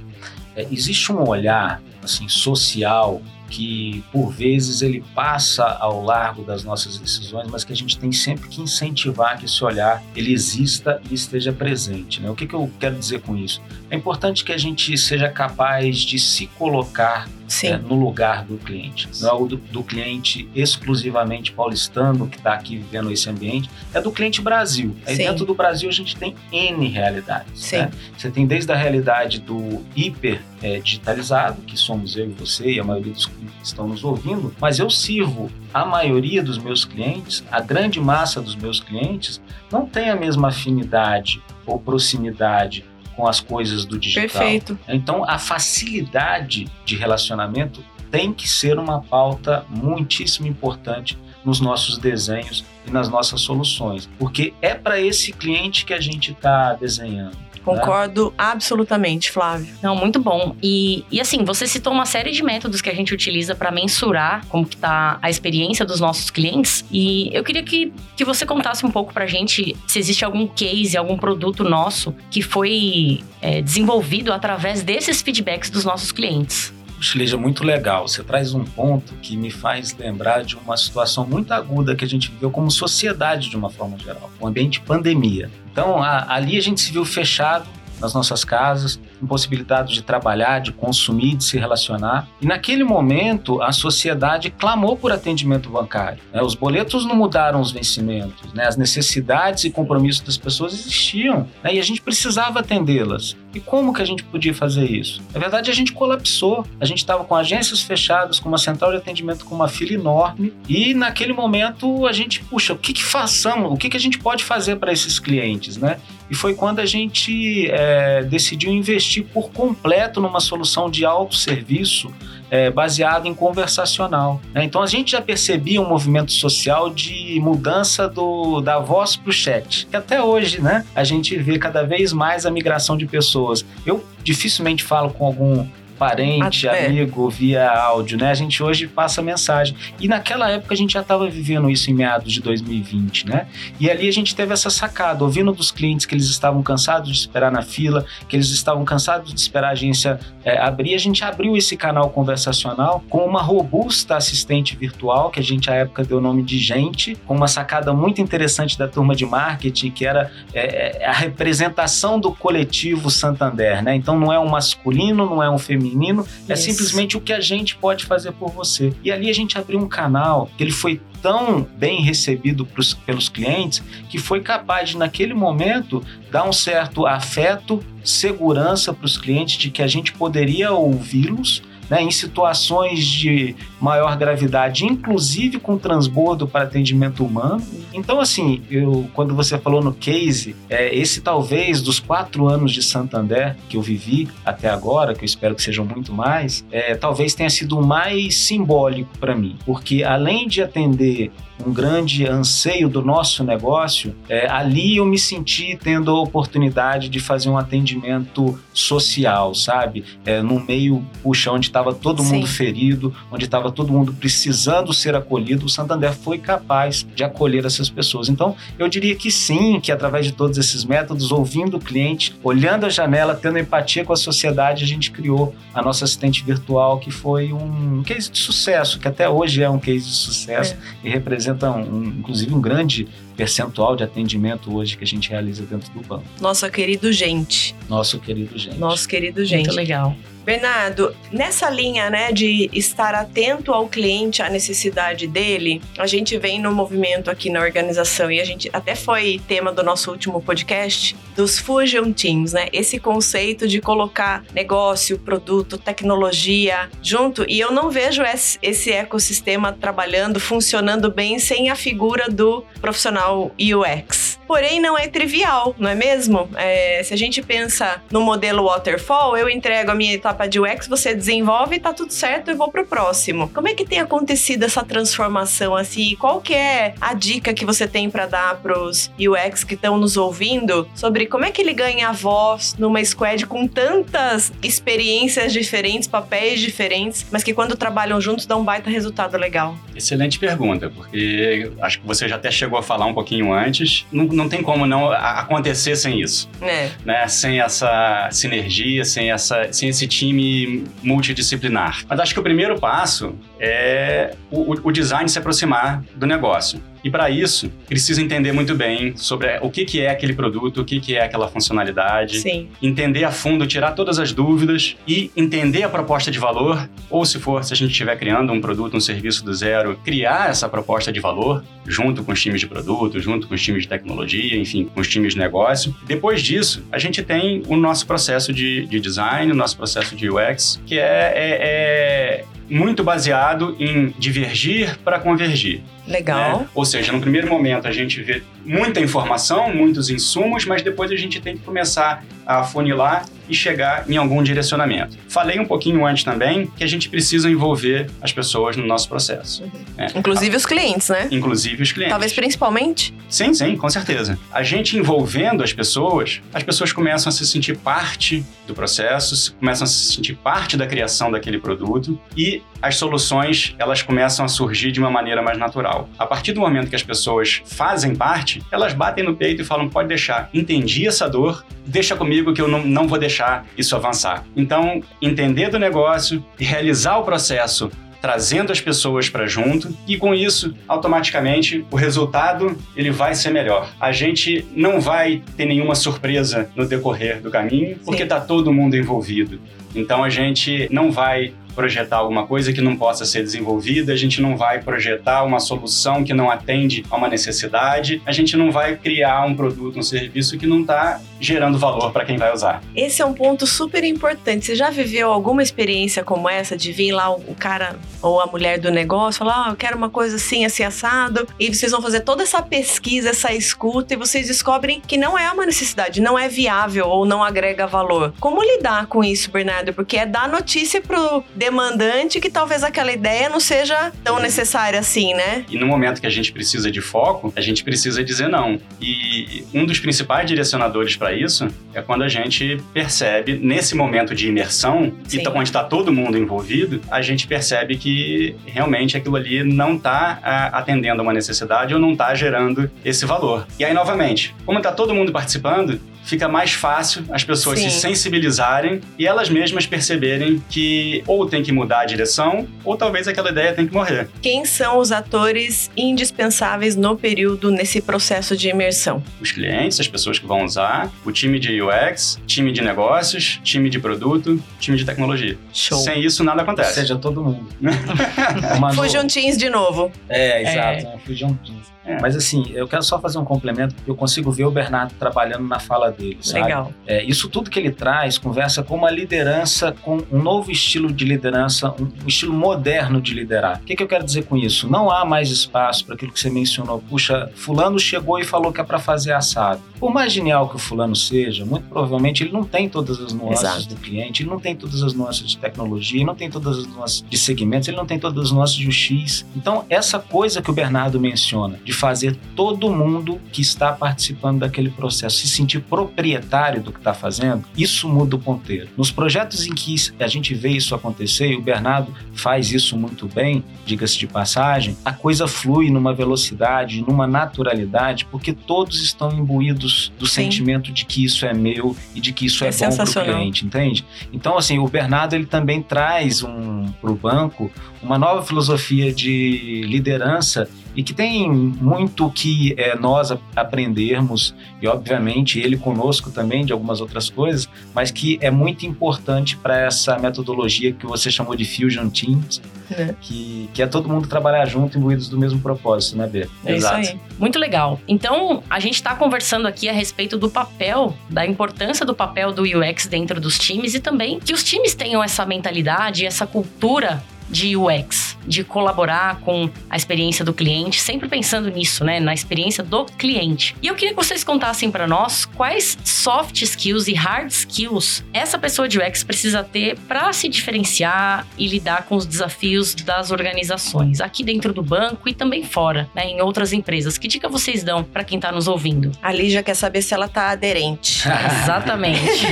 É, 0.57 0.67
existe 0.73 1.13
um 1.13 1.29
olhar, 1.29 1.83
assim, 2.03 2.27
social 2.31 3.21
que, 3.49 4.05
por 4.13 4.31
vezes, 4.31 4.83
ele 4.83 5.03
passa 5.15 5.65
ao 5.65 6.03
largo 6.03 6.43
das 6.43 6.65
nossas 6.65 6.99
decisões, 6.99 7.49
mas 7.51 7.65
que 7.65 7.73
a 7.73 7.77
gente 7.77 7.99
tem 7.99 8.13
sempre 8.13 8.49
que 8.49 8.61
incentivar 8.61 9.39
que 9.39 9.47
esse 9.47 9.65
olhar, 9.65 10.03
ele 10.15 10.33
exista 10.33 11.01
e 11.11 11.15
esteja 11.15 11.53
presente, 11.53 12.21
né? 12.21 12.31
O 12.31 12.35
que, 12.35 12.47
que 12.47 12.55
eu 12.55 12.71
quero 12.79 12.97
dizer 12.97 13.21
com 13.23 13.37
isso? 13.37 13.61
É 13.91 13.97
importante 13.97 14.45
que 14.45 14.53
a 14.53 14.59
gente 14.59 14.97
seja 14.97 15.29
capaz 15.29 15.99
de 15.99 16.19
se 16.19 16.47
colocar 16.59 17.29
Sim. 17.49 17.69
é, 17.69 17.79
no 17.79 17.99
lugar 17.99 18.45
do 18.45 18.59
cliente. 18.59 19.09
Não 19.21 19.29
é 19.29 19.33
o 19.33 19.47
do, 19.47 19.57
do 19.57 19.83
cliente 19.83 20.49
exclusivamente 20.55 21.51
paulistano 21.51 22.29
que 22.29 22.37
está 22.37 22.53
aqui 22.53 22.77
vivendo 22.77 23.11
esse 23.11 23.29
ambiente, 23.29 23.69
é 23.93 24.01
do 24.01 24.13
cliente 24.13 24.41
Brasil. 24.41 24.95
Aí 25.07 25.17
Sim. 25.17 25.25
dentro 25.25 25.45
do 25.45 25.55
Brasil 25.55 25.89
a 25.89 25.93
gente 25.93 26.15
tem 26.15 26.35
N 26.53 26.87
realidades. 26.89 27.73
Né? 27.73 27.91
Você 28.17 28.31
tem 28.31 28.47
desde 28.47 28.71
a 28.71 28.77
realidade 28.77 29.41
do 29.41 29.83
hiper 29.97 30.41
é, 30.63 30.79
digitalizado, 30.79 31.63
que 31.63 31.77
somos 31.77 32.17
eu 32.17 32.27
e 32.27 32.33
você 32.33 32.73
e 32.73 32.81
a 32.81 32.85
maioria 32.85 33.13
dos 33.13 33.27
que 33.27 33.35
estão 33.63 33.89
nos 33.89 34.05
ouvindo, 34.05 34.55
mas 34.61 34.79
eu 34.79 34.91
sirvo 34.91 35.51
a 35.73 35.85
maioria 35.85 36.43
dos 36.43 36.59
meus 36.59 36.85
clientes, 36.85 37.45
a 37.51 37.61
grande 37.61 38.01
massa 38.01 38.41
dos 38.41 38.55
meus 38.55 38.81
clientes, 38.81 39.41
não 39.71 39.87
tem 39.87 40.11
a 40.11 40.17
mesma 40.17 40.49
afinidade 40.49 41.43
ou 41.67 41.79
proximidade 41.79 42.85
com 43.19 43.27
as 43.27 43.41
coisas 43.41 43.85
do 43.85 43.99
digital. 43.99 44.29
Perfeito. 44.29 44.79
Então, 44.87 45.25
a 45.29 45.41
facilidade 45.41 46.69
de 46.85 46.95
relacionamento 46.95 47.85
tem 48.13 48.33
que 48.33 48.49
ser 48.49 48.79
uma 48.79 49.03
pauta 49.03 49.67
muitíssimo 49.69 50.47
importante 50.47 51.19
nos 51.45 51.61
nossos 51.61 51.99
desenhos 51.99 52.65
e 52.87 52.93
nas 52.93 53.09
nossas 53.09 53.41
soluções, 53.41 54.09
porque 54.21 54.55
é 54.63 54.73
para 54.73 55.01
esse 55.01 55.33
cliente 55.33 55.85
que 55.85 55.93
a 55.93 56.01
gente 56.01 56.31
está 56.31 56.75
desenhando. 56.75 57.37
Concordo 57.77 58.33
absolutamente, 58.37 59.31
Flávio. 59.31 59.75
Não, 59.83 59.95
muito 59.95 60.19
bom. 60.19 60.55
E, 60.63 61.05
e 61.11 61.21
assim, 61.21 61.45
você 61.45 61.67
citou 61.67 61.93
uma 61.93 62.07
série 62.07 62.31
de 62.31 62.43
métodos 62.43 62.81
que 62.81 62.91
a 62.91 62.95
gente 62.95 63.13
utiliza 63.13 63.55
para 63.55 63.71
mensurar 63.71 64.45
como 64.49 64.67
que 64.67 64.77
tá 64.77 65.19
a 65.21 65.31
experiência 65.31 65.85
dos 65.85 66.01
nossos 66.01 66.31
clientes. 66.31 66.85
E 66.91 67.31
eu 67.33 67.45
queria 67.45 67.63
que, 67.63 67.93
que 68.17 68.25
você 68.25 68.47
contasse 68.47 68.85
um 68.85 68.91
pouco 68.91 69.13
pra 69.13 69.27
gente 69.27 69.77
se 69.87 69.99
existe 69.99 70.25
algum 70.25 70.47
case, 70.47 70.97
algum 70.97 71.17
produto 71.17 71.65
nosso 71.65 72.15
que 72.31 72.43
foi 72.43 73.23
é, 73.41 73.61
desenvolvido 73.63 74.33
através 74.33 74.83
desses 74.83 75.23
feedbacks 75.23 75.71
dos 75.71 75.85
nossos 75.85 76.13
clientes. 76.13 76.73
Puxa, 76.99 77.37
muito 77.37 77.63
legal. 77.63 78.09
Você 78.09 78.25
traz 78.25 78.55
um 78.55 78.65
ponto 78.65 79.15
que 79.23 79.37
me 79.37 79.51
faz 79.51 79.97
lembrar 79.97 80.43
de 80.43 80.57
uma 80.57 80.77
situação 80.77 81.25
muito 81.25 81.53
aguda 81.53 81.95
que 81.95 82.05
a 82.05 82.09
gente 82.09 82.31
viveu 82.31 82.51
como 82.51 82.71
sociedade 82.71 83.49
de 83.49 83.57
uma 83.57 83.71
forma 83.71 83.97
geral, 83.99 84.29
o 84.41 84.47
ambiente 84.47 84.81
pandemia. 84.81 85.49
Então, 85.71 86.03
a, 86.03 86.35
ali 86.35 86.59
a 86.59 86.61
gente 86.61 86.81
se 86.81 86.91
viu 86.91 87.05
fechado 87.05 87.69
nas 88.01 88.15
nossas 88.15 88.45
casas, 88.45 89.01
impossibilitados 89.23 89.93
de 89.93 90.03
trabalhar, 90.03 90.61
de 90.61 90.73
consumir, 90.73 91.37
de 91.37 91.45
se 91.45 91.59
relacionar. 91.59 92.29
E 92.41 92.47
naquele 92.47 92.85
momento, 92.85 93.61
a 93.63 93.73
sociedade 93.73 94.51
clamou 94.51 94.97
por 94.97 95.13
atendimento 95.13 95.69
bancário. 95.69 96.21
Né? 96.33 96.43
Os 96.43 96.55
boletos 96.55 97.05
não 97.05 97.17
mudaram 97.17 97.61
os 97.61 97.73
vencimentos, 97.73 98.53
né? 98.53 98.67
as 98.67 98.77
necessidades 98.77 99.65
e 99.65 99.71
compromissos 99.71 100.23
das 100.23 100.37
pessoas 100.37 100.73
existiam 100.73 101.49
né? 101.63 101.75
e 101.75 101.79
a 101.79 101.83
gente 101.83 102.01
precisava 102.01 102.61
atendê-las. 102.61 103.37
E 103.55 103.61
como 103.61 103.95
que 103.95 104.03
a 104.03 104.05
gente 104.05 104.23
podia 104.25 104.53
fazer 104.53 104.85
isso? 104.91 105.23
Na 105.33 105.41
verdade, 105.41 105.71
a 105.71 105.75
gente 105.75 105.93
colapsou. 105.93 106.67
A 106.79 106.85
gente 106.85 106.99
estava 106.99 107.25
com 107.25 107.35
agências 107.35 107.83
fechadas, 107.83 108.39
com 108.39 108.49
uma 108.49 108.59
central 108.59 108.91
de 108.91 108.99
atendimento 108.99 109.45
com 109.45 109.55
uma 109.55 109.69
fila 109.69 109.95
enorme. 109.95 110.53
E 110.69 110.93
naquele 110.95 111.33
momento 111.33 112.07
a 112.07 112.13
gente, 112.13 112.45
puxa, 112.45 112.73
o 112.75 112.79
que 112.79 112.93
que 112.93 113.03
façamos? 113.03 113.73
O 113.73 113.77
que 113.77 113.89
que 113.89 113.97
a 113.97 114.01
gente 114.01 114.19
pode 114.19 114.45
fazer 114.45 114.77
para 114.77 114.93
esses 114.93 115.19
clientes, 115.19 115.77
né? 115.77 115.99
E 116.31 116.35
foi 116.35 116.55
quando 116.55 116.81
a 116.81 116.87
gente 116.87 117.71
é, 117.71 118.23
decidiu 118.23 118.71
investir 118.71 119.25
por 119.25 119.51
completo 119.51 120.21
numa 120.21 120.41
solução 120.41 120.91
de 120.91 121.05
autosserviço 121.07 122.13
é, 122.51 122.71
baseado 122.71 123.27
em 123.27 123.35
conversacional. 123.35 124.41
Né? 124.53 124.65
Então 124.65 124.83
a 124.83 124.87
gente 124.87 125.13
já 125.13 125.21
percebia 125.21 125.81
um 125.81 125.89
movimento 125.89 126.33
social 126.33 126.91
de 126.91 127.39
mudança 127.41 128.09
do, 128.09 128.61
da 128.61 128.79
voz 128.79 129.17
para 129.17 129.31
o 129.31 129.33
chat, 129.33 129.87
que 129.87 129.97
até 129.97 130.23
hoje 130.23 130.61
né, 130.61 130.85
a 130.95 131.05
gente 131.05 131.37
vê 131.37 131.59
cada 131.59 131.83
vez 131.83 132.13
mais 132.13 132.47
a 132.47 132.51
migração 132.51 132.97
de 132.97 133.07
pessoas. 133.07 133.65
Eu 133.85 134.05
dificilmente 134.23 134.85
falo 134.85 135.11
com 135.11 135.27
algum 135.27 135.67
parente, 135.99 136.69
Até. 136.69 136.87
amigo, 136.87 137.29
via 137.29 137.71
áudio, 137.71 138.17
né? 138.17 138.31
A 138.31 138.35
gente 138.35 138.63
hoje 138.63 138.87
passa 138.87 139.21
mensagem. 139.21 139.77
E 139.99 140.07
naquela 140.07 140.51
época 140.51 140.75
a 140.75 140.77
gente 140.77 140.93
já 140.93 141.01
estava 141.01 141.29
vivendo 141.29 141.69
isso 141.69 141.91
em 141.91 141.95
meados 141.95 142.33
de 142.33 142.41
2020, 142.41 143.27
né? 143.27 143.49
E 143.81 143.91
ali 143.91 144.09
a 144.09 144.13
gente 144.13 144.35
teve 144.35 144.53
essa 144.53 144.71
sacada, 144.71 145.25
ouvindo 145.25 145.53
dos 145.53 145.71
clientes 145.71 146.07
que 146.07 146.15
eles 146.15 146.27
estavam 146.27 146.63
cansados 146.63 147.11
de 147.11 147.19
esperar 147.19 147.51
na 147.51 147.63
fila, 147.63 148.05
que 148.29 148.37
eles 148.37 148.51
estavam 148.51 148.85
cansados 148.85 149.35
de 149.35 149.41
esperar 149.41 149.69
a 149.69 149.73
agência 149.73 150.19
é, 150.45 150.59
abrir, 150.59 150.95
a 150.95 150.99
gente 150.99 151.23
abriu 151.23 151.57
esse 151.57 151.77
canal 151.77 152.11
conversacional 152.11 153.03
com 153.11 153.19
uma 153.19 153.43
robusta 153.43 154.17
assistente 154.17 154.77
virtual, 154.77 155.31
que 155.31 155.41
a 155.41 155.43
gente 155.43 155.71
à 155.71 155.75
época 155.75 156.05
deu 156.05 156.19
o 156.19 156.21
nome 156.21 156.43
de 156.43 156.59
Gente, 156.59 157.15
com 157.27 157.35
uma 157.35 157.49
sacada 157.49 157.93
muito 157.93 158.21
interessante 158.21 158.79
da 158.79 158.89
turma 158.89 159.15
de 159.15 159.27
marketing, 159.27 159.91
que 159.91 160.07
era 160.07 160.31
é, 160.55 161.05
a 161.05 161.13
representação 161.13 162.19
do 162.19 162.33
coletivo 162.33 163.11
Santander, 163.11 163.83
né? 163.83 163.95
Então 163.95 164.19
não 164.19 164.33
é 164.33 164.39
um 164.39 164.49
masculino, 164.49 165.27
não 165.27 165.43
é 165.43 165.51
um 165.51 165.59
feminino, 165.59 165.88
menino, 165.89 166.27
é 166.49 166.57
simplesmente 166.57 167.17
o 167.17 167.21
que 167.21 167.33
a 167.33 167.41
gente 167.41 167.77
pode 167.77 168.05
fazer 168.05 168.33
por 168.33 168.51
você. 168.51 168.93
E 169.03 169.11
ali 169.11 169.29
a 169.31 169.35
gente 169.35 169.59
abriu 169.59 169.79
um 169.79 169.89
canal 169.89 170.51
que 170.57 170.63
ele 170.63 170.71
foi 170.71 171.01
tão 171.23 171.63
bem 171.63 172.03
recebido 172.03 172.65
pros, 172.65 172.95
pelos 172.95 173.29
clientes 173.29 173.83
que 174.09 174.19
foi 174.19 174.41
capaz 174.41 174.91
de, 174.91 174.97
naquele 174.97 175.35
momento, 175.35 176.03
dar 176.31 176.49
um 176.49 176.53
certo 176.53 177.07
afeto, 177.07 177.83
segurança 178.05 178.93
para 178.93 179.07
os 179.07 179.17
clientes 179.17 179.59
de 179.59 179.71
que 179.71 179.83
a 179.83 179.87
gente 179.87 180.13
poderia 180.13 180.73
ouvi-los 180.73 181.63
né, 181.89 182.03
em 182.03 182.11
situações 182.11 183.05
de 183.05 183.55
maior 183.81 184.17
gravidade, 184.17 184.85
inclusive 184.85 185.59
com 185.59 185.79
transbordo 185.79 186.47
para 186.47 186.65
atendimento 186.65 187.25
humano. 187.25 187.63
Então, 187.93 188.21
assim, 188.21 188.63
eu, 188.71 189.09
quando 189.15 189.35
você 189.35 189.59
falou 189.59 189.83
no 189.83 189.93
case, 189.93 190.55
é, 190.69 190.95
esse 190.95 191.21
talvez 191.21 191.81
dos 191.81 191.99
quatro 192.01 192.49
anos 192.49 192.73
de 192.73 192.83
Santander 192.83 193.57
que 193.69 193.77
eu 193.77 193.83
vivi 193.83 194.29
até 194.45 194.69
agora, 194.69 195.15
que 195.15 195.23
eu 195.23 195.27
espero 195.27 195.55
que 195.55 195.63
sejam 195.63 195.85
muito 195.85 196.13
mais, 196.13 196.65
é, 196.71 196.95
talvez 196.95 197.35
tenha 197.35 197.51
sido 197.51 197.79
o 197.79 197.87
mais 197.87 198.37
simbólico 198.37 199.11
para 199.19 199.35
mim, 199.35 199.57
porque 199.65 200.03
além 200.03 200.47
de 200.47 200.63
atender 200.63 201.31
um 201.67 201.73
grande 201.73 202.27
anseio 202.27 202.89
do 202.89 203.03
nosso 203.03 203.43
negócio, 203.45 204.15
é, 204.29 204.49
ali 204.49 204.97
eu 204.97 205.05
me 205.05 205.19
senti 205.19 205.77
tendo 205.81 206.11
a 206.11 206.21
oportunidade 206.21 207.09
de 207.09 207.21
fazer 207.21 207.49
um 207.49 207.59
atendimento 207.59 208.59
social, 208.73 209.55
sabe? 209.55 210.05
É, 210.25 210.41
no 210.41 210.61
meio, 210.61 211.05
puxa, 211.23 211.51
onde 211.51 211.67
estava 211.67 211.93
todo 211.93 212.23
mundo 212.23 212.47
Sim. 212.47 212.53
ferido, 212.53 213.15
onde 213.31 213.45
estava 213.45 213.71
todo 213.71 213.93
mundo 213.93 214.13
precisando 214.13 214.93
ser 214.93 215.15
acolhido, 215.15 215.67
o 215.67 215.69
Santander 215.69 216.13
foi 216.13 216.39
capaz 216.39 217.07
de 217.15 217.25
acolher 217.25 217.65
essas 217.65 217.91
pessoas. 217.91 218.29
Então, 218.29 218.57
eu 218.79 218.89
diria 218.89 219.15
que 219.15 219.31
sim, 219.31 219.81
que 219.81 219.91
através 219.91 220.27
de 220.27 220.33
todos 220.33 220.59
esses 220.59 220.85
métodos, 220.85 221.33
ouvindo 221.33 221.77
o 221.77 221.81
cliente, 221.81 222.37
olhando 222.43 222.87
a 222.87 222.89
janela, 222.89 223.35
tendo 223.35 223.59
empatia 223.59 224.05
com 224.05 224.13
a 224.13 224.17
sociedade, 224.17 224.85
a 224.85 224.87
gente 224.87 225.11
criou 225.11 225.55
a 225.75 225.83
nossa 225.83 226.05
assistente 226.05 226.45
virtual, 226.45 226.99
que 226.99 227.11
foi 227.11 227.53
um 227.53 228.03
case 228.03 228.31
de 228.31 228.39
sucesso, 228.39 228.99
que 228.99 229.09
até 229.09 229.29
hoje 229.29 229.63
é 229.63 229.69
um 229.69 229.79
case 229.79 230.07
de 230.07 230.15
sucesso 230.15 230.75
é. 231.05 231.09
e 231.09 231.11
representa 231.11 231.48
representa, 231.49 231.71
um, 231.71 232.05
inclusive, 232.05 232.55
um 232.55 232.61
grande 232.61 233.09
percentual 233.37 233.97
de 233.97 234.05
atendimento 234.05 234.75
hoje 234.75 234.97
que 234.97 235.05
a 235.05 235.07
gente 235.07 235.31
realiza 235.31 235.65
dentro 235.65 235.93
do 235.93 236.01
banco. 236.07 236.25
Nosso 236.41 236.69
querido 236.71 237.13
gente. 237.13 237.75
Nosso 237.89 238.19
querido 238.19 238.57
gente. 238.59 238.79
Nosso 238.79 239.09
querido 239.09 239.45
gente. 239.45 239.67
Muito 239.67 239.77
legal. 239.77 240.15
Bernardo, 240.49 241.15
nessa 241.31 241.69
linha, 241.69 242.09
né, 242.09 242.33
de 242.33 242.71
estar 242.73 243.15
atento 243.15 243.71
ao 243.71 243.87
cliente, 243.87 244.41
à 244.41 244.49
necessidade 244.49 245.27
dele, 245.27 245.83
a 245.99 246.07
gente 246.07 246.39
vem 246.39 246.59
no 246.59 246.73
movimento 246.73 247.31
aqui 247.31 247.51
na 247.51 247.61
organização 247.61 248.31
e 248.31 248.41
a 248.41 248.45
gente 248.47 248.71
até 248.73 248.95
foi 248.95 249.43
tema 249.47 249.71
do 249.71 249.83
nosso 249.83 250.11
último 250.11 250.41
podcast 250.41 251.15
dos 251.37 251.59
Fusion 251.59 252.15
Teams, 252.15 252.55
né? 252.55 252.69
Esse 252.73 252.99
conceito 252.99 253.69
de 253.69 253.79
colocar 253.79 254.43
negócio, 254.55 255.19
produto, 255.19 255.77
tecnologia 255.77 256.89
junto 257.03 257.45
e 257.47 257.61
eu 257.61 257.71
não 257.71 257.91
vejo 257.91 258.23
esse 258.63 258.91
ecossistema 258.91 259.71
trabalhando, 259.71 260.41
funcionando 260.41 261.13
bem 261.13 261.39
sem 261.39 261.69
a 261.69 261.75
figura 261.75 262.27
do 262.27 262.65
profissional 262.81 263.53
UX. 263.61 264.28
Porém, 264.49 264.81
não 264.81 264.99
é 264.99 265.07
trivial, 265.07 265.77
não 265.79 265.91
é 265.91 265.95
mesmo? 265.95 266.49
É, 266.57 267.03
se 267.05 267.13
a 267.13 267.17
gente 267.19 267.43
pensa 267.43 268.03
no 268.11 268.23
modelo 268.23 268.65
waterfall, 268.65 269.37
eu 269.37 269.51
entrego 269.51 269.91
a 269.91 269.95
minha 269.95 270.15
etapa 270.15 270.49
de 270.49 270.59
UX, 270.59 270.89
você 270.89 271.15
desenvolve, 271.15 271.79
tá 271.79 271.93
tudo 271.93 272.15
certo, 272.15 272.51
eu 272.51 272.57
vou 272.57 272.71
pro 272.71 272.87
próximo. 272.87 273.51
Como 273.51 273.69
é 273.69 273.75
que 273.75 273.85
tem 273.85 274.01
acontecido 274.01 274.63
essa 274.63 274.83
transformação 274.83 275.77
assim? 275.77 276.17
Qual 276.19 276.41
que 276.41 276.55
é 276.55 276.95
a 276.99 277.13
dica 277.13 277.53
que 277.53 277.67
você 277.67 277.87
tem 277.87 278.09
para 278.09 278.25
dar 278.25 278.57
pros 278.63 279.11
UX 279.21 279.65
que 279.65 279.75
estão 279.75 279.99
nos 279.99 280.17
ouvindo 280.17 280.89
sobre 280.95 281.27
como 281.27 281.45
é 281.45 281.51
que 281.51 281.61
ele 281.61 281.75
ganha 281.75 282.11
voz 282.11 282.75
numa 282.79 283.05
squad 283.05 283.45
com 283.47 283.69
tantas 283.69 284.51
experiências 284.63 285.53
diferentes, 285.53 286.09
papéis 286.09 286.59
diferentes, 286.61 287.27
mas 287.31 287.43
que 287.43 287.53
quando 287.53 287.77
trabalham 287.77 288.19
juntos 288.19 288.47
dão 288.47 288.63
um 288.63 288.65
baita 288.65 288.89
resultado 288.89 289.37
legal? 289.37 289.77
Excelente 289.95 290.39
pergunta, 290.39 290.89
porque 290.89 291.71
acho 291.83 292.01
que 292.01 292.07
você 292.07 292.27
já 292.27 292.37
até 292.37 292.51
chegou 292.51 292.79
a 292.79 292.83
falar 292.83 293.05
um 293.05 293.13
pouquinho 293.13 293.53
antes. 293.53 294.07
Não, 294.11 294.25
não 294.39 294.49
tem 294.49 294.63
como 294.63 294.87
não 294.87 295.13
acontecer 295.13 295.97
sem 295.97 296.21
isso. 296.21 296.49
É. 296.63 296.91
Né? 297.05 297.29
Sem 297.29 297.61
essa 297.61 298.29
sinergia, 298.31 299.05
sem, 299.05 299.31
essa, 299.31 299.73
sem 299.73 299.89
esse 299.89 300.07
time 300.07 300.85
multidisciplinar. 301.03 302.05
Mas 302.09 302.21
acho 302.21 302.33
que 302.33 302.41
o 302.41 302.43
primeiro 302.43 302.79
passo 302.79 303.35
é 303.61 304.35
o, 304.51 304.89
o 304.89 304.93
design 304.93 305.29
se 305.29 305.39
aproximar 305.39 306.03
do 306.15 306.27
negócio. 306.27 306.81
E 307.03 307.11
para 307.11 307.31
isso, 307.31 307.71
precisa 307.87 308.21
entender 308.21 308.53
muito 308.53 308.75
bem 308.75 309.17
sobre 309.17 309.59
o 309.63 309.71
que, 309.71 309.85
que 309.85 310.01
é 310.01 310.11
aquele 310.11 310.33
produto, 310.33 310.81
o 310.81 310.85
que, 310.85 311.01
que 311.01 311.15
é 311.15 311.25
aquela 311.25 311.49
funcionalidade. 311.49 312.41
Sim. 312.41 312.69
Entender 312.83 313.25
a 313.25 313.31
fundo, 313.31 313.67
tirar 313.67 313.93
todas 313.93 314.19
as 314.19 314.33
dúvidas 314.33 314.97
e 315.07 315.31
entender 315.37 315.85
a 315.85 315.89
proposta 315.89 316.31
de 316.31 316.39
valor. 316.39 316.89
Ou 317.09 317.25
se 317.25 317.39
for, 317.39 317.63
se 317.65 317.73
a 317.73 317.77
gente 317.77 317.93
estiver 317.93 318.17
criando 318.19 318.53
um 318.53 318.61
produto, 318.61 318.97
um 318.97 319.01
serviço 319.01 319.45
do 319.45 319.55
zero, 319.55 319.99
criar 320.05 320.51
essa 320.51 320.69
proposta 320.69 321.13
de 321.13 321.21
valor 321.21 321.65
junto 321.87 322.23
com 322.23 322.33
os 322.33 322.43
times 322.43 322.61
de 322.61 322.67
produto, 322.67 323.21
junto 323.21 323.47
com 323.47 323.55
os 323.55 323.63
times 323.63 323.83
de 323.83 323.89
tecnologia, 323.89 324.59
enfim, 324.59 324.91
com 324.93 325.01
os 325.01 325.09
times 325.09 325.35
de 325.35 325.39
negócio. 325.39 325.95
Depois 326.05 326.43
disso, 326.43 326.85
a 326.91 326.99
gente 326.99 327.23
tem 327.23 327.63
o 327.69 327.77
nosso 327.77 328.07
processo 328.07 328.53
de, 328.53 328.87
de 328.87 329.01
design, 329.01 329.51
o 329.53 329.55
nosso 329.55 329.77
processo 329.77 330.17
de 330.17 330.29
UX, 330.29 330.81
que 330.85 330.99
é, 330.99 331.33
é, 331.35 332.45
é 332.45 332.45
muito 332.69 333.03
baseado 333.03 333.77
em 333.79 334.15
divergir 334.19 334.99
para 335.05 335.19
convergir. 335.19 335.83
Legal. 336.07 336.61
Né? 336.61 336.69
Ou 336.75 336.85
seja, 336.85 337.13
no 337.13 337.21
primeiro 337.21 337.49
momento 337.49 337.87
a 337.87 337.93
gente 337.93 338.23
vê 338.23 338.43
muita 338.65 339.01
informação, 339.01 339.75
muitos 339.75 340.11
insumos, 340.11 340.65
mas 340.65 340.83
depois 340.83 341.11
a 341.11 341.17
gente 341.17 341.41
tem 341.41 341.57
que 341.57 341.63
começar 341.63 342.25
a 342.47 342.65
funilar 342.65 343.27
e 343.49 343.55
chegar 343.55 344.05
em 344.09 344.17
algum 344.17 344.43
direcionamento. 344.43 345.17
Falei 345.29 345.59
um 345.59 345.65
pouquinho 345.65 346.07
antes 346.07 346.25
também 346.25 346.67
que 346.77 346.85
a 346.85 346.87
gente 346.87 347.09
precisa 347.09 347.51
envolver 347.51 348.11
as 348.21 348.33
pessoas 348.33 348.77
no 348.77 348.87
nosso 348.87 349.09
processo. 349.09 349.65
Uhum. 349.65 349.71
Né? 349.97 350.07
Inclusive 350.15 350.57
os 350.57 350.67
clientes, 350.67 351.09
né? 351.09 351.29
Inclusive 351.31 351.83
os 351.83 351.93
clientes. 351.93 352.11
Talvez 352.11 352.33
principalmente? 352.33 353.15
Sim, 353.29 353.53
sim, 353.55 353.77
com 353.77 353.89
certeza. 353.89 354.39
A 354.53 354.63
gente 354.63 354.97
envolvendo 354.97 355.63
as 355.63 355.73
pessoas, 355.73 356.41
as 356.53 356.63
pessoas 356.63 356.93
começam 356.93 357.31
a 357.31 357.33
se 357.33 357.47
sentir 357.47 357.77
parte 357.77 358.45
do 358.67 358.75
processo, 358.75 359.55
começam 359.55 359.85
a 359.85 359.87
se 359.87 360.15
sentir 360.15 360.35
parte 360.35 360.77
da 360.77 360.87
criação 360.87 361.31
daquele 361.31 361.59
produto 361.59 362.19
e 362.37 362.58
as 362.81 362.97
soluções 362.97 363.75
elas 363.79 364.03
começam 364.03 364.45
a 364.45 364.49
surgir 364.49 364.93
de 364.93 365.01
uma 365.01 365.11
maneira 365.11 365.43
mais 365.43 365.59
natural. 365.59 366.09
A 366.19 366.27
partir 366.27 366.53
do 366.53 366.61
momento 366.61 366.89
que 366.89 366.97
as 366.97 367.03
pessoas 367.03 367.63
fazem 367.65 368.15
parte, 368.15 368.63
elas 368.71 368.93
batem 368.93 369.25
no 369.25 369.37
peito 369.37 369.63
e 369.63 369.65
falam: 369.65 369.89
pode 369.89 370.09
deixar, 370.09 370.49
entendi 370.53 371.07
essa 371.07 371.29
dor, 371.29 371.65
deixa 371.87 372.17
comigo 372.17 372.53
que 372.53 372.61
eu 372.61 372.69
não, 372.69 372.85
não 372.85 373.09
vou 373.09 373.19
deixar 373.19 373.67
isso 373.77 373.97
avançar. 373.97 374.45
Então, 374.57 375.03
entender 375.21 375.71
do 375.71 375.79
negócio 375.79 376.45
e 376.59 376.65
realizar 376.65 377.19
o 377.19 377.25
processo 377.25 377.91
trazendo 378.21 378.73
as 378.73 378.81
pessoas 378.81 379.29
para 379.29 379.47
junto 379.47 379.97
e 380.07 380.17
com 380.17 380.35
isso, 380.35 380.75
automaticamente, 380.87 381.85
o 381.91 381.97
resultado 381.97 382.77
ele 382.97 383.11
vai 383.11 383.35
ser 383.35 383.51
melhor. 383.51 383.91
A 384.01 384.13
gente 384.13 384.67
não 384.75 385.01
vai 385.01 385.43
ter 385.57 385.65
nenhuma 385.65 385.95
surpresa 385.95 386.71
no 386.75 386.87
decorrer 386.87 387.41
do 387.41 387.51
caminho, 387.51 387.99
porque 388.05 388.25
está 388.25 388.41
todo 388.41 388.73
mundo 388.73 388.97
envolvido. 388.97 389.61
Então 389.95 390.23
a 390.23 390.29
gente 390.29 390.89
não 390.91 391.11
vai 391.11 391.53
projetar 391.79 392.17
alguma 392.17 392.45
coisa 392.45 392.73
que 392.73 392.81
não 392.81 392.97
possa 392.97 393.25
ser 393.25 393.41
desenvolvida, 393.45 394.13
a 394.13 394.17
gente 394.17 394.43
não 394.43 394.57
vai 394.57 394.83
projetar 394.83 395.45
uma 395.45 395.61
solução 395.61 396.25
que 396.25 396.35
não 396.35 396.51
atende 396.51 397.05
a 397.09 397.17
uma 397.17 397.29
necessidade, 397.29 398.21
a 398.27 398.33
gente 398.33 398.57
não 398.57 398.73
vai 398.73 398.97
criar 398.97 399.47
um 399.47 399.55
produto, 399.55 399.97
um 399.97 400.03
serviço 400.03 400.59
que 400.59 400.67
não 400.67 400.81
está 400.81 401.21
gerando 401.41 401.79
valor 401.79 402.11
para 402.11 402.25
quem 402.25 402.37
vai 402.37 402.53
usar. 402.53 402.83
Esse 402.97 403.23
é 403.23 403.25
um 403.25 403.33
ponto 403.33 403.65
super 403.65 404.03
importante. 404.03 404.67
Você 404.67 404.75
já 404.75 404.91
viveu 404.91 405.31
alguma 405.31 405.63
experiência 405.63 406.25
como 406.25 406.49
essa 406.49 406.77
de 406.77 406.91
vir 406.91 407.13
lá 407.13 407.31
o 407.31 407.55
cara 407.55 407.97
ou 408.21 408.41
a 408.41 408.47
mulher 408.47 408.81
do 408.81 408.91
negócio 408.91 409.39
falar, 409.39 409.67
ah, 409.67 409.71
eu 409.71 409.77
quero 409.77 409.97
uma 409.97 410.11
coisa 410.11 410.35
assim, 410.35 410.65
assim 410.65 410.83
assado, 410.83 411.47
e 411.61 411.73
vocês 411.73 411.93
vão 411.93 412.03
fazer 412.03 412.21
toda 412.21 412.43
essa 412.43 412.61
pesquisa, 412.61 413.31
essa 413.31 413.53
escuta 413.53 414.15
e 414.15 414.17
vocês 414.17 414.49
descobrem 414.49 415.01
que 415.01 415.17
não 415.17 415.39
é 415.39 415.49
uma 415.53 415.65
necessidade, 415.65 416.21
não 416.21 416.37
é 416.37 416.49
viável 416.49 417.07
ou 417.07 417.25
não 417.25 417.45
agrega 417.45 417.87
valor. 417.87 418.35
Como 418.41 418.61
lidar 418.61 419.07
com 419.07 419.23
isso, 419.23 419.51
Bernardo? 419.53 419.93
Porque 419.93 420.17
é 420.17 420.27
dar 420.27 420.49
notícia 420.49 421.01
pro 421.01 421.45
demandante 421.69 422.41
que 422.41 422.49
talvez 422.51 422.83
aquela 422.83 423.13
ideia 423.13 423.49
não 423.49 423.61
seja 423.61 424.11
tão 424.25 424.41
necessária 424.41 424.99
assim, 424.99 425.35
né? 425.35 425.67
E 425.69 425.79
no 425.79 425.87
momento 425.87 426.21
que 426.21 426.27
a 426.27 426.31
gente 426.31 426.51
precisa 426.51 426.91
de 426.91 427.01
foco, 427.03 427.53
a 427.55 427.61
gente 427.61 427.85
precisa 427.85 428.25
dizer 428.25 428.49
não. 428.49 428.81
E 429.01 429.65
um 429.75 429.85
dos 429.85 430.01
principais 430.01 430.47
direcionadores 430.47 431.15
para 431.15 431.33
isso 431.35 431.69
é 431.93 432.01
quando 432.01 432.25
a 432.25 432.29
gente 432.29 432.83
percebe, 432.95 433.59
nesse 433.59 433.95
momento 433.95 434.35
de 434.35 434.49
imersão, 434.49 435.13
Sim. 435.27 435.43
e 435.43 435.49
onde 435.49 435.69
está 435.69 435.85
todo 435.85 436.13
mundo 436.13 436.39
envolvido, 436.39 437.01
a 437.11 437.21
gente 437.21 437.47
percebe 437.47 437.97
que 437.97 438.57
realmente 438.65 439.17
aquilo 439.17 439.37
ali 439.37 439.63
não 439.63 439.97
está 439.97 440.71
atendendo 440.73 441.21
a 441.21 441.23
uma 441.23 441.33
necessidade 441.33 441.93
ou 441.93 442.01
não 442.01 442.13
está 442.13 442.35
gerando 442.35 442.91
esse 443.05 443.27
valor. 443.27 443.67
E 443.79 443.85
aí, 443.85 443.93
novamente, 443.93 444.55
como 444.65 444.79
está 444.79 444.93
todo 444.93 445.15
mundo 445.15 445.33
participando, 445.33 446.01
fica 446.29 446.47
mais 446.47 446.73
fácil 446.73 447.25
as 447.31 447.43
pessoas 447.43 447.81
Sim. 447.81 447.89
se 447.89 448.01
sensibilizarem 448.01 449.01
e 449.19 449.27
elas 449.27 449.49
mesmas 449.49 449.87
perceberem 449.87 450.63
que 450.69 451.23
ou 451.27 451.47
tem 451.47 451.63
que 451.63 451.73
mudar 451.73 452.01
a 452.01 452.05
direção 452.05 452.69
ou 452.85 452.97
talvez 452.97 453.27
aquela 453.27 453.51
ideia 453.51 453.73
tem 453.73 453.87
que 453.87 453.95
morrer. 453.95 454.29
Quem 454.43 454.65
são 454.67 454.99
os 454.99 455.11
atores 455.11 455.91
indispensáveis 455.97 456.95
no 456.95 457.17
período 457.17 457.71
nesse 457.71 458.03
processo 458.03 458.57
de 458.57 458.69
imersão? 458.69 459.23
Os 459.41 459.53
clientes, 459.53 459.99
as 459.99 460.07
pessoas 460.07 460.39
que 460.39 460.47
vão 460.47 460.65
usar, 460.65 461.11
o 461.25 461.33
time 461.33 461.59
de 461.59 461.81
UX, 461.81 462.39
time 462.47 462.73
de 462.73 462.83
negócios, 462.83 463.59
time 463.65 463.89
de 463.89 463.99
produto, 463.99 464.63
time 464.79 464.99
de 464.99 465.07
tecnologia. 465.07 465.57
Show. 465.73 465.99
Sem 465.99 466.23
isso 466.23 466.45
nada 466.45 466.63
acontece. 466.63 466.91
Ou 466.91 466.95
seja, 466.95 467.17
todo 467.17 467.43
mundo. 467.43 467.69
Fui 468.95 469.09
juntinhos 469.09 469.57
de 469.57 469.71
novo. 469.71 470.13
É, 470.29 470.63
exato. 470.63 470.99
É. 470.99 471.03
Né? 471.05 471.19
Fui 471.25 471.35
juntinhos. 471.35 471.98
É. 472.09 472.21
Mas 472.21 472.35
assim, 472.35 472.65
eu 472.73 472.89
quero 472.89 473.03
só 473.03 473.21
fazer 473.21 473.39
um 473.39 473.45
complemento, 473.45 473.95
porque 473.95 474.11
eu 474.11 474.17
consigo 474.17 474.51
ver 474.51 474.65
o 474.65 474.71
Bernardo 474.71 475.13
trabalhando 475.19 475.67
na 475.67 475.79
fala 475.79 476.11
dele, 476.11 476.39
sabe? 476.41 476.65
Legal. 476.65 476.93
É, 477.07 477.23
isso 477.23 477.49
tudo 477.49 477.71
que 477.71 477.79
ele 477.79 477.91
traz 477.91 478.39
conversa 478.39 478.83
com 478.83 478.97
uma 478.97 479.11
liderança, 479.11 479.95
com 480.03 480.19
um 480.33 480.43
novo 480.43 480.71
estilo 480.71 481.13
de 481.13 481.25
liderança, 481.25 481.95
um 482.01 482.27
estilo 482.27 482.55
moderno 482.55 483.21
de 483.21 483.35
liderar. 483.35 483.81
O 483.83 483.85
que, 483.85 483.95
que 483.95 484.03
eu 484.03 484.09
quero 484.09 484.25
dizer 484.25 484.45
com 484.45 484.57
isso? 484.57 484.89
Não 484.89 485.11
há 485.11 485.25
mais 485.25 485.51
espaço 485.51 486.05
para 486.07 486.15
aquilo 486.15 486.33
que 486.33 486.41
você 486.41 486.49
mencionou. 486.49 487.01
Puxa, 487.01 487.51
fulano 487.55 487.99
chegou 487.99 488.39
e 488.39 488.45
falou 488.45 488.73
que 488.73 488.81
é 488.81 488.85
para 488.85 488.99
fazer 488.99 489.33
assado. 489.33 489.83
Por 490.01 490.13
mais 490.13 490.33
genial 490.33 490.69
que 490.69 490.77
o 490.77 490.79
fulano 490.79 491.15
seja, 491.17 491.65
muito 491.65 491.89
provavelmente 491.89 492.43
ele 492.43 492.53
não 492.53 492.65
tem 492.65 492.89
todas 492.89 493.21
as 493.21 493.33
nuances 493.33 493.65
Exato. 493.65 493.89
do 493.89 493.97
cliente, 493.97 494.43
ele 494.43 494.51
não 494.51 494.61
tem 494.61 494.75
todas 494.75 495.03
as 495.03 495.13
nuances 495.13 495.49
de 495.49 495.59
tecnologia, 495.59 496.19
ele 496.19 496.25
não 496.25 496.35
tem 496.35 496.51
todas 496.51 496.79
as 496.79 496.87
nuances 496.87 497.25
de 497.29 497.37
segmentos, 497.37 497.89
ele 497.89 497.97
não 497.97 498.07
tem 498.07 498.19
todas 498.19 498.47
as 498.47 498.53
nuances 498.53 498.77
de 498.77 498.89
UX. 498.89 499.45
Então, 499.57 499.85
essa 499.89 500.19
coisa 500.19 500.63
que 500.63 500.71
o 500.71 500.73
Bernardo 500.73 501.19
menciona, 501.19 501.79
de 501.85 501.93
fazer 501.99 502.37
todo 502.55 502.91
mundo 502.91 503.41
que 503.51 503.61
está 503.61 503.93
participando 503.93 504.61
daquele 504.61 504.89
processo 504.89 505.39
se 505.39 505.49
sentir 505.49 505.81
proprietário 505.81 506.81
do 506.81 506.93
que 506.93 506.99
está 506.99 507.13
fazendo, 507.13 507.65
isso 507.77 508.09
muda 508.09 508.37
o 508.37 508.39
ponteiro. 508.39 508.89
Nos 508.97 509.11
projetos 509.11 509.67
em 509.67 509.75
que 509.75 509.97
a 510.21 510.29
gente 510.29 510.55
vê 510.55 510.71
isso 510.71 510.95
acontecer, 510.95 511.51
e 511.51 511.57
o 511.57 511.61
Bernardo 511.61 512.15
faz 512.35 512.71
isso 512.73 512.97
muito 512.97 513.27
bem, 513.27 513.65
diga-se 513.85 514.17
de 514.17 514.29
passagem, 514.29 514.97
a 515.05 515.13
coisa 515.13 515.49
flui 515.49 515.91
numa 515.91 516.15
velocidade, 516.15 517.05
numa 517.07 517.27
naturalidade, 517.27 518.27
porque 518.27 518.53
todos 518.53 519.03
estão 519.03 519.33
imbuídos 519.33 520.13
do 520.19 520.27
Sim. 520.27 520.45
sentimento 520.45 520.93
de 520.93 521.05
que 521.05 521.25
isso 521.25 521.45
é 521.45 521.53
meu 521.53 521.97
e 522.15 522.21
de 522.21 522.33
que 522.33 522.47
isso 522.47 522.65
é, 522.65 522.69
é 522.69 522.71
bom 522.71 522.97
para 522.97 523.23
o 523.23 523.25
cliente, 523.25 523.67
entende? 523.67 524.05
Então, 524.33 524.57
assim, 524.57 524.79
o 524.79 524.87
Bernardo 524.87 525.35
ele 525.35 525.47
também 525.47 525.83
traz 525.83 526.45
um, 526.45 526.87
para 527.01 527.11
o 527.11 527.17
banco 527.17 527.71
uma 528.01 528.17
nova 528.17 528.45
filosofia 528.45 529.13
de 529.13 529.83
liderança 529.85 530.69
e 530.99 531.03
que 531.05 531.15
tem 531.15 531.49
muito 531.49 532.29
que 532.29 532.75
é, 532.77 532.99
nós 532.99 533.33
aprendermos, 533.55 534.53
e 534.83 534.89
obviamente 534.89 535.61
ele 535.61 535.77
conosco 535.77 536.29
também 536.29 536.65
de 536.65 536.73
algumas 536.73 537.01
outras 537.01 537.31
coisas, 537.31 537.69
mas 537.95 538.11
que 538.11 538.37
é 538.41 538.51
muito 538.51 538.85
importante 538.85 539.57
para 539.57 539.79
essa 539.79 540.19
metodologia 540.19 540.93
que 540.93 541.07
você 541.07 541.31
chamou 541.31 541.55
de 541.55 541.65
Fusion 541.65 542.09
Teams, 542.09 542.61
é. 542.91 543.15
Que, 543.21 543.71
que 543.73 543.81
é 543.81 543.87
todo 543.87 544.09
mundo 544.09 544.27
trabalhar 544.27 544.67
junto, 544.67 544.99
imbuídos 544.99 545.29
do 545.29 545.39
mesmo 545.39 545.61
propósito, 545.61 546.17
né, 546.17 546.27
Bê? 546.27 546.49
É 546.65 546.75
Exato. 546.75 547.01
isso 547.01 547.13
aí. 547.13 547.21
Muito 547.39 547.61
legal. 547.61 548.01
Então, 548.09 548.65
a 548.69 548.81
gente 548.81 548.95
está 548.95 549.15
conversando 549.15 549.69
aqui 549.69 549.89
a 549.89 549.93
respeito 549.93 550.37
do 550.37 550.51
papel, 550.51 551.15
da 551.31 551.47
importância 551.47 552.05
do 552.05 552.15
papel 552.15 552.53
do 552.53 552.63
UX 552.63 553.07
dentro 553.07 553.41
dos 553.41 553.57
times 553.57 553.95
e 553.95 554.01
também 554.01 554.41
que 554.41 554.53
os 554.53 554.65
times 554.65 554.95
tenham 554.95 555.23
essa 555.23 555.47
mentalidade, 555.47 556.27
essa 556.27 556.45
cultura 556.45 557.23
de 557.51 557.77
UX, 557.77 558.28
de 558.49 558.65
colaborar 558.65 559.41
com 559.41 559.71
a 559.89 559.97
experiência 559.97 560.45
do 560.45 560.53
cliente, 560.53 561.01
sempre 561.01 561.29
pensando 561.29 561.71
nisso, 561.71 562.05
né, 562.05 562.19
na 562.19 562.35
experiência 562.35 562.83
do 562.83 563.05
cliente. 563.05 563.77
E 563.83 563.87
eu 563.87 563.95
queria 563.95 564.11
que 564.11 564.17
vocês 564.17 564.43
contassem 564.43 564.91
para 564.91 565.07
nós 565.07 565.45
quais 565.45 565.97
soft 566.05 566.63
skills 566.63 567.07
e 567.09 567.15
hard 567.15 567.51
skills 567.51 568.25
essa 568.33 568.59
pessoa 568.59 568.89
de 568.89 568.99
UX 568.99 569.23
precisa 569.23 569.63
ter 569.63 569.99
para 570.01 570.33
se 570.33 570.49
diferenciar 570.49 571.47
e 571.57 571.67
lidar 571.67 572.05
com 572.05 572.17
os 572.17 572.27
desafios 572.27 572.95
das 572.95 573.31
organizações, 573.31 574.21
aqui 574.21 574.43
dentro 574.43 574.73
do 574.73 574.83
banco 574.83 575.29
e 575.29 575.35
também 575.35 575.65
fora, 575.65 576.09
né, 576.15 576.27
em 576.27 576.41
outras 576.41 576.73
empresas. 576.73 577.19
Que 577.19 577.29
dica 577.29 577.49
vocês 577.49 577.83
dão 577.83 578.03
para 578.03 578.25
quem 578.25 578.39
está 578.39 578.51
nos 578.53 578.69
ouvindo? 578.69 579.13
A 579.23 579.33
Lígia 579.33 579.63
quer 579.63 579.75
saber 579.75 580.03
se 580.03 580.15
ela 580.15 580.27
está 580.27 580.51
aderente. 580.51 581.29
Exatamente. 581.63 582.47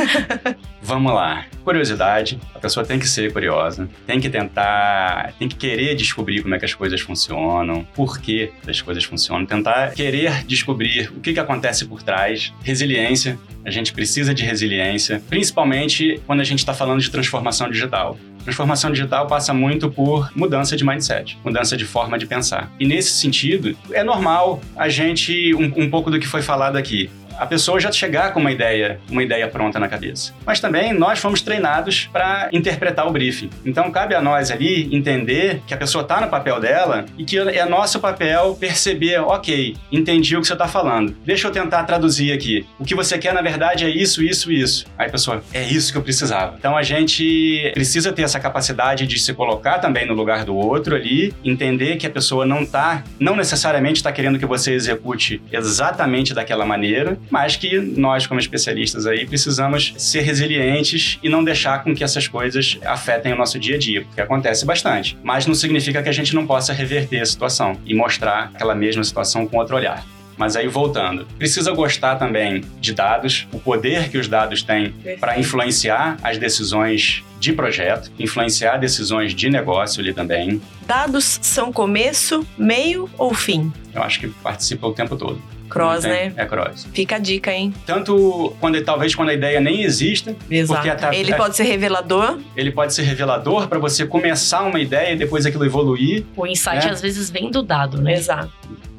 Vamos 0.82 1.12
lá. 1.12 1.44
Curiosidade, 1.70 2.36
a 2.52 2.58
pessoa 2.58 2.84
tem 2.84 2.98
que 2.98 3.06
ser 3.06 3.32
curiosa, 3.32 3.88
tem 4.04 4.18
que 4.18 4.28
tentar, 4.28 5.32
tem 5.38 5.48
que 5.48 5.54
querer 5.54 5.94
descobrir 5.94 6.42
como 6.42 6.52
é 6.52 6.58
que 6.58 6.64
as 6.64 6.74
coisas 6.74 7.00
funcionam, 7.00 7.86
por 7.94 8.20
que 8.20 8.50
as 8.66 8.82
coisas 8.82 9.04
funcionam, 9.04 9.46
tentar 9.46 9.92
querer 9.92 10.44
descobrir 10.46 11.12
o 11.16 11.20
que, 11.20 11.32
que 11.32 11.38
acontece 11.38 11.84
por 11.84 12.02
trás. 12.02 12.52
Resiliência, 12.64 13.38
a 13.64 13.70
gente 13.70 13.92
precisa 13.92 14.34
de 14.34 14.44
resiliência, 14.44 15.22
principalmente 15.28 16.20
quando 16.26 16.40
a 16.40 16.44
gente 16.44 16.58
está 16.58 16.74
falando 16.74 17.00
de 17.00 17.08
transformação 17.08 17.70
digital. 17.70 18.18
Transformação 18.42 18.90
digital 18.90 19.28
passa 19.28 19.54
muito 19.54 19.88
por 19.88 20.28
mudança 20.34 20.76
de 20.76 20.84
mindset, 20.84 21.38
mudança 21.44 21.76
de 21.76 21.84
forma 21.84 22.18
de 22.18 22.26
pensar. 22.26 22.68
E 22.80 22.84
nesse 22.84 23.12
sentido, 23.12 23.76
é 23.92 24.02
normal 24.02 24.60
a 24.74 24.88
gente, 24.88 25.54
um, 25.54 25.84
um 25.84 25.88
pouco 25.88 26.10
do 26.10 26.18
que 26.18 26.26
foi 26.26 26.42
falado 26.42 26.76
aqui, 26.76 27.08
a 27.40 27.46
pessoa 27.46 27.80
já 27.80 27.90
chegar 27.90 28.34
com 28.34 28.38
uma 28.38 28.52
ideia, 28.52 29.00
uma 29.10 29.22
ideia 29.22 29.48
pronta 29.48 29.80
na 29.80 29.88
cabeça. 29.88 30.34
Mas 30.44 30.60
também 30.60 30.92
nós 30.92 31.18
fomos 31.18 31.40
treinados 31.40 32.10
para 32.12 32.50
interpretar 32.52 33.06
o 33.06 33.10
briefing. 33.10 33.48
Então 33.64 33.90
cabe 33.90 34.14
a 34.14 34.20
nós 34.20 34.50
ali 34.50 34.94
entender 34.94 35.62
que 35.66 35.72
a 35.72 35.76
pessoa 35.76 36.02
está 36.02 36.20
no 36.20 36.28
papel 36.28 36.60
dela 36.60 37.06
e 37.16 37.24
que 37.24 37.38
é 37.38 37.64
nosso 37.64 37.98
papel 37.98 38.54
perceber, 38.60 39.20
ok, 39.20 39.74
entendi 39.90 40.36
o 40.36 40.42
que 40.42 40.46
você 40.46 40.52
está 40.52 40.68
falando. 40.68 41.16
Deixa 41.24 41.48
eu 41.48 41.50
tentar 41.50 41.84
traduzir 41.84 42.30
aqui. 42.30 42.66
O 42.78 42.84
que 42.84 42.94
você 42.94 43.16
quer 43.16 43.32
na 43.32 43.40
verdade 43.40 43.86
é 43.86 43.88
isso, 43.88 44.22
isso, 44.22 44.52
isso. 44.52 44.84
Aí 44.98 45.06
a 45.06 45.10
pessoa, 45.10 45.42
é 45.54 45.62
isso 45.62 45.92
que 45.92 45.96
eu 45.96 46.02
precisava. 46.02 46.56
Então 46.58 46.76
a 46.76 46.82
gente 46.82 47.70
precisa 47.72 48.12
ter 48.12 48.22
essa 48.22 48.38
capacidade 48.38 49.06
de 49.06 49.18
se 49.18 49.32
colocar 49.32 49.78
também 49.78 50.06
no 50.06 50.12
lugar 50.12 50.44
do 50.44 50.54
outro 50.54 50.94
ali, 50.94 51.32
entender 51.42 51.96
que 51.96 52.06
a 52.06 52.10
pessoa 52.10 52.44
não 52.44 52.66
tá, 52.66 53.02
não 53.18 53.34
necessariamente 53.34 53.96
está 53.96 54.12
querendo 54.12 54.38
que 54.38 54.44
você 54.44 54.74
execute 54.74 55.40
exatamente 55.50 56.34
daquela 56.34 56.66
maneira, 56.66 57.18
mas 57.30 57.56
que 57.56 57.78
nós, 57.78 58.26
como 58.26 58.40
especialistas 58.40 59.06
aí, 59.06 59.26
precisamos 59.26 59.94
ser 59.96 60.20
resilientes 60.20 61.18
e 61.22 61.28
não 61.28 61.44
deixar 61.44 61.82
com 61.82 61.94
que 61.94 62.04
essas 62.04 62.26
coisas 62.28 62.78
afetem 62.84 63.32
o 63.32 63.36
nosso 63.36 63.58
dia 63.58 63.76
a 63.76 63.78
dia, 63.78 64.04
porque 64.04 64.20
acontece 64.20 64.66
bastante. 64.66 65.16
Mas 65.22 65.46
não 65.46 65.54
significa 65.54 66.02
que 66.02 66.08
a 66.08 66.12
gente 66.12 66.34
não 66.34 66.46
possa 66.46 66.72
reverter 66.72 67.20
a 67.20 67.26
situação 67.26 67.78
e 67.86 67.94
mostrar 67.94 68.50
aquela 68.54 68.74
mesma 68.74 69.04
situação 69.04 69.46
com 69.46 69.56
outro 69.58 69.76
olhar. 69.76 70.04
Mas 70.36 70.56
aí 70.56 70.66
voltando, 70.68 71.26
precisa 71.38 71.70
gostar 71.72 72.16
também 72.16 72.64
de 72.80 72.94
dados, 72.94 73.46
o 73.52 73.60
poder 73.60 74.08
que 74.08 74.16
os 74.16 74.26
dados 74.26 74.62
têm 74.62 74.94
para 75.20 75.38
influenciar 75.38 76.16
as 76.22 76.38
decisões 76.38 77.22
de 77.38 77.52
projeto, 77.52 78.10
influenciar 78.18 78.78
decisões 78.78 79.34
de 79.34 79.50
negócio 79.50 80.00
ali 80.00 80.14
também. 80.14 80.60
Dados 80.86 81.38
são 81.42 81.70
começo, 81.70 82.46
meio 82.56 83.08
ou 83.18 83.34
fim? 83.34 83.70
Eu 83.94 84.02
acho 84.02 84.18
que 84.18 84.28
participa 84.28 84.86
o 84.86 84.94
tempo 84.94 85.14
todo. 85.14 85.42
Cross, 85.70 86.02
tem- 86.02 86.10
né? 86.10 86.32
É 86.36 86.44
cross. 86.44 86.86
Fica 86.92 87.16
a 87.16 87.18
dica, 87.18 87.52
hein? 87.52 87.72
Tanto 87.86 88.54
quando 88.60 88.82
talvez 88.82 89.14
quando 89.14 89.28
a 89.30 89.34
ideia 89.34 89.60
nem 89.60 89.82
exista, 89.82 90.34
Exato. 90.50 91.06
a- 91.06 91.14
Ele 91.14 91.32
a- 91.32 91.36
pode 91.36 91.56
ser 91.56 91.62
revelador. 91.64 92.38
ele 92.56 92.70
pode 92.70 92.92
ser 92.92 93.02
revelador 93.02 93.68
para 93.68 93.78
você 93.78 94.04
começar 94.06 94.62
uma 94.62 94.80
ideia 94.80 95.12
e 95.12 95.16
depois 95.16 95.46
aquilo 95.46 95.64
evoluir, 95.64 96.24
O 96.36 96.46
insight 96.46 96.86
É. 96.86 96.90
às 96.90 97.00
vezes 97.00 97.30
vem 97.30 97.50
do 97.50 97.62
dado, 97.62 98.00
né? 98.02 98.14
Exato. 98.14 98.50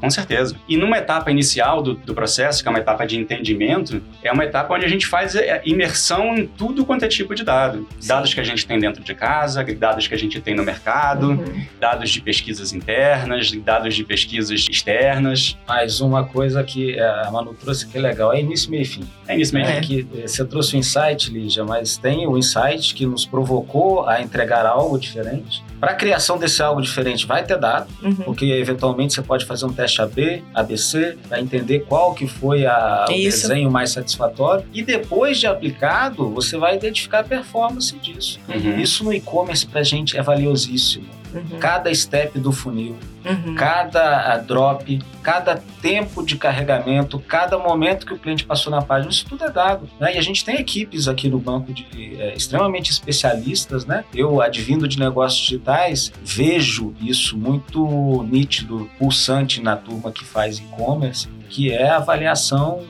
Com 0.02 0.10
certeza. 0.10 0.56
E 0.68 0.76
numa 0.76 0.98
etapa 0.98 1.30
inicial 1.32 1.82
do, 1.82 1.94
do 1.94 2.14
processo, 2.14 2.62
que 2.62 2.68
é 2.68 2.72
uma 2.72 2.80
etapa 2.80 3.06
de 3.06 3.18
entendimento, 3.18 4.02
é 4.24 4.32
uma 4.32 4.44
etapa 4.44 4.74
onde 4.74 4.84
a 4.86 4.90
gente 4.90 5.06
faz 5.06 5.36
é, 5.36 5.62
imersão 5.64 6.36
em 6.36 6.48
tudo 6.48 6.84
quanto 6.86 7.06
é 7.06 7.08
tipo 7.08 7.36
de 7.36 7.44
dado. 7.44 7.88
Sim. 8.00 8.08
Dados 8.08 8.34
que 8.34 8.40
a 8.40 8.44
gente 8.44 8.66
tem 8.66 8.80
dentro 8.80 9.04
de 9.04 9.14
casa, 9.14 9.64
dados 9.64 10.08
que 10.08 10.14
a 10.14 10.18
gente 10.18 10.42
tem 10.42 10.56
no 10.56 10.64
mercado, 10.64 11.30
Uhum. 11.32 11.66
dados 11.80 12.10
de 12.10 12.20
pesquisas 12.22 12.74
internas, 12.74 13.52
dados 13.52 13.96
de 13.96 14.04
pesquisas 14.04 14.68
externas. 14.68 15.56
Mas 15.68 16.02
uma 16.02 16.24
coisa 16.26 16.64
que 16.64 16.98
é, 16.98 17.04
a 17.26 17.30
Manu 17.32 17.54
trouxe 17.54 17.86
que 17.88 17.98
é 17.98 18.02
legal, 18.02 18.34
é 18.34 18.40
início, 18.40 18.72
meio 18.72 18.82
e 18.82 18.86
fim. 18.86 19.04
É 19.28 19.38
isso 19.38 19.54
mesmo. 19.54 19.70
É. 19.72 19.80
que 19.82 20.08
eh, 20.16 20.28
você 20.28 20.44
trouxe 20.44 20.76
o 20.76 20.80
insight, 20.80 21.32
Lígia, 21.32 21.64
mas 21.64 21.98
tem 21.98 22.26
o 22.28 22.38
insight 22.38 22.94
que 22.96 23.06
nos 23.06 23.26
provocou 23.26 24.08
a 24.08 24.22
entregar 24.22 24.66
algo 24.66 24.98
diferente. 24.98 25.64
Para 25.82 25.91
a 25.94 25.96
criação 25.96 26.38
desse 26.38 26.62
algo 26.62 26.80
diferente 26.80 27.26
vai 27.26 27.44
ter 27.44 27.58
dado, 27.58 27.88
Uhum. 28.04 28.13
porque 28.17 28.46
eventualmente 28.46 29.15
você 29.15 29.22
pode 29.24 29.46
fazer 29.46 29.65
um 29.65 29.74
teste 29.74 30.00
AB, 30.00 30.44
ABC, 30.54 31.17
para 31.28 31.41
entender 31.41 31.80
qual 31.89 32.13
que 32.13 32.28
foi 32.28 32.67
a- 32.67 33.06
o 33.10 33.12
Isso. 33.12 33.48
desenho 33.50 33.72
mais 33.72 33.89
satisfatório. 33.89 34.63
E 34.72 34.84
depois 34.84 35.39
de 35.39 35.48
aplicado, 35.48 36.30
você 36.30 36.56
vai 36.56 36.76
identificar 36.76 37.20
a 37.20 37.24
performance 37.24 37.98
disso. 37.98 38.39
Uhum. 38.48 38.80
Isso 38.80 39.04
no 39.04 39.12
e-commerce 39.12 39.65
para 39.65 39.80
a 39.80 39.84
gente 39.84 40.15
é 40.15 40.22
valiosíssimo. 40.22 41.08
Uhum. 41.34 41.58
Cada 41.60 41.94
step 41.96 42.38
do 42.38 42.52
funil, 42.52 42.96
Uhum. 43.23 43.55
cada 43.55 44.34
ah, 44.34 44.38
drop, 44.38 44.99
cada 45.21 45.62
tempo 45.81 46.25
de 46.25 46.36
carregamento, 46.38 47.19
cada 47.19 47.57
momento 47.57 48.05
que 48.05 48.13
o 48.13 48.17
cliente 48.17 48.43
passou 48.43 48.71
na 48.71 48.81
página, 48.81 49.12
isso 49.12 49.25
tudo 49.27 49.43
é 49.43 49.49
dado. 49.49 49.89
Né? 49.99 50.15
E 50.15 50.17
a 50.17 50.21
gente 50.21 50.43
tem 50.43 50.55
equipes 50.55 51.07
aqui 51.07 51.29
no 51.29 51.39
banco 51.39 51.73
de 51.73 51.86
eh, 52.19 52.34
extremamente 52.36 52.91
especialistas, 52.91 53.86
né? 53.86 54.03
Eu, 54.13 54.41
advindo 54.41 54.88
de 54.88 54.99
negócios 54.99 55.41
digitais, 55.41 56.12
vejo 56.23 56.93
isso 57.01 57.38
muito 57.38 58.23
nítido, 58.23 58.89
pulsante 58.97 59.62
na 59.62 59.75
turma 59.75 60.12
que 60.12 60.25
faz 60.25 60.57
e-commerce, 60.57 61.27
que 61.49 61.71
é 61.71 61.89
a 61.89 61.97
avaliação 61.97 62.81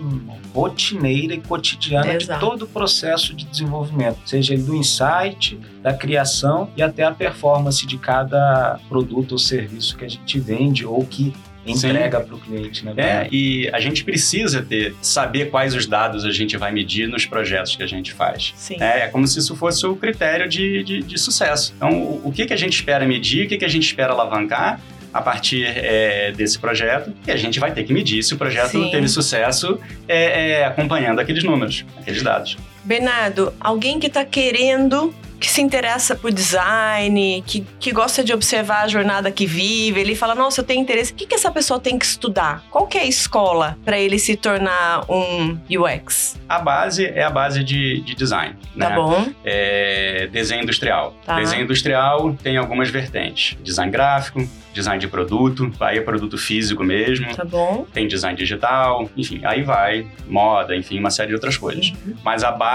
rotineira 0.54 1.34
e 1.34 1.42
cotidiana 1.42 2.14
Exato. 2.14 2.34
de 2.34 2.40
todo 2.40 2.64
o 2.64 2.68
processo 2.68 3.34
de 3.34 3.46
desenvolvimento, 3.46 4.20
seja 4.26 4.54
ele 4.54 4.64
do 4.64 4.76
insight, 4.76 5.60
da 5.82 5.94
criação 5.94 6.70
e 6.78 6.84
até 6.84 7.04
a 7.04 7.12
performance 7.12 7.86
de 7.88 7.98
cada 7.98 8.80
produto 8.88 9.34
ou 9.34 9.38
serviço 9.38 9.98
que 9.98 10.06
a 10.06 10.08
gente 10.08 10.21
vende 10.40 10.86
ou 10.86 11.06
que 11.06 11.34
entrega 11.66 12.20
para 12.20 12.36
o 12.36 12.40
cliente, 12.40 12.84
né? 12.86 12.94
É, 12.98 13.28
e 13.32 13.70
a 13.72 13.80
gente 13.80 14.04
precisa 14.04 14.62
ter, 14.62 14.96
saber 15.02 15.50
quais 15.52 15.76
os 15.76 15.86
dados 15.86 16.26
a 16.26 16.32
gente 16.32 16.58
vai 16.58 16.72
medir 16.72 17.08
nos 17.08 17.26
projetos 17.26 17.76
que 17.76 17.84
a 17.84 17.88
gente 17.88 18.14
faz. 18.14 18.54
Sim. 18.56 18.78
É, 18.80 19.02
é 19.02 19.08
como 19.08 19.28
se 19.28 19.40
isso 19.40 19.56
fosse 19.56 19.86
o 19.86 19.96
critério 19.96 20.50
de, 20.50 20.84
de, 20.84 21.04
de 21.04 21.18
sucesso. 21.20 21.74
Então, 21.76 22.02
o, 22.02 22.30
o 22.30 22.32
que, 22.32 22.46
que 22.46 22.54
a 22.54 22.58
gente 22.58 22.74
espera 22.74 23.06
medir, 23.06 23.46
o 23.46 23.50
que, 23.50 23.58
que 23.58 23.66
a 23.66 23.70
gente 23.70 23.86
espera 23.86 24.12
alavancar 24.14 24.80
a 25.14 25.22
partir 25.22 25.66
é, 25.66 26.32
desse 26.32 26.58
projeto, 26.58 27.14
e 27.28 27.32
a 27.32 27.36
gente 27.36 27.60
vai 27.60 27.72
ter 27.74 27.84
que 27.84 27.94
medir 27.94 28.24
se 28.24 28.34
o 28.34 28.38
projeto 28.38 28.72
Sim. 28.72 28.90
teve 28.90 29.08
sucesso 29.10 29.78
é, 30.08 30.52
é, 30.52 30.66
acompanhando 30.66 31.20
aqueles 31.20 31.44
números, 31.44 31.86
aqueles 32.00 32.24
dados. 32.24 32.58
Bernardo, 32.84 33.54
alguém 33.60 34.00
que 34.00 34.08
está 34.08 34.26
querendo, 34.26 35.14
que 35.40 35.50
se 35.50 35.60
interessa 35.60 36.16
por 36.16 36.32
design, 36.32 37.44
que, 37.48 37.66
que 37.80 37.92
gosta 37.92 38.24
de 38.24 38.32
observar 38.32 38.84
a 38.84 38.88
jornada 38.88 39.32
que 39.32 39.48
vive, 39.48 40.00
ele 40.00 40.16
fala, 40.16 40.36
nossa, 40.36 40.62
eu 40.62 40.66
tenho 40.66 40.80
interesse. 40.80 41.12
O 41.12 41.16
que, 41.16 41.26
que 41.26 41.34
essa 41.34 41.52
pessoa 41.52 41.80
tem 41.80 41.98
que 41.98 42.06
estudar? 42.06 42.64
Qual 42.70 42.86
que 42.86 42.98
é 42.98 43.02
a 43.02 43.06
escola 43.06 43.78
para 43.84 43.98
ele 44.00 44.20
se 44.20 44.36
tornar 44.36 45.04
um 45.10 45.58
UX? 45.68 46.40
A 46.48 46.60
base 46.60 47.06
é 47.06 47.24
a 47.24 47.30
base 47.30 47.64
de, 47.64 48.02
de 48.02 48.14
design. 48.14 48.56
Tá 48.78 48.90
né? 48.90 48.96
bom? 48.96 49.28
é, 49.44 50.28
desenho 50.32 50.62
industrial. 50.64 51.16
Tá. 51.26 51.38
Desenho 51.38 51.64
industrial 51.64 52.34
tem 52.42 52.58
algumas 52.58 52.90
vertentes: 52.90 53.58
design 53.64 53.92
gráfico, 53.92 54.48
design 54.74 55.00
de 55.00 55.08
produto, 55.08 55.72
aí 55.80 55.98
é 55.98 56.02
produto 56.02 56.38
físico 56.38 56.84
mesmo, 56.84 57.34
Tá 57.36 57.44
bom? 57.44 57.86
tem 57.92 58.08
design 58.08 58.38
digital, 58.38 59.10
enfim, 59.18 59.42
aí 59.44 59.64
vai, 59.64 60.08
moda, 60.28 60.76
enfim, 60.76 61.00
uma 61.00 61.10
série 61.10 61.30
de 61.30 61.34
outras 61.34 61.58
coisas. 61.58 61.94
Uhum. 62.06 62.16
Mas 62.24 62.44
a 62.44 62.52
base 62.52 62.71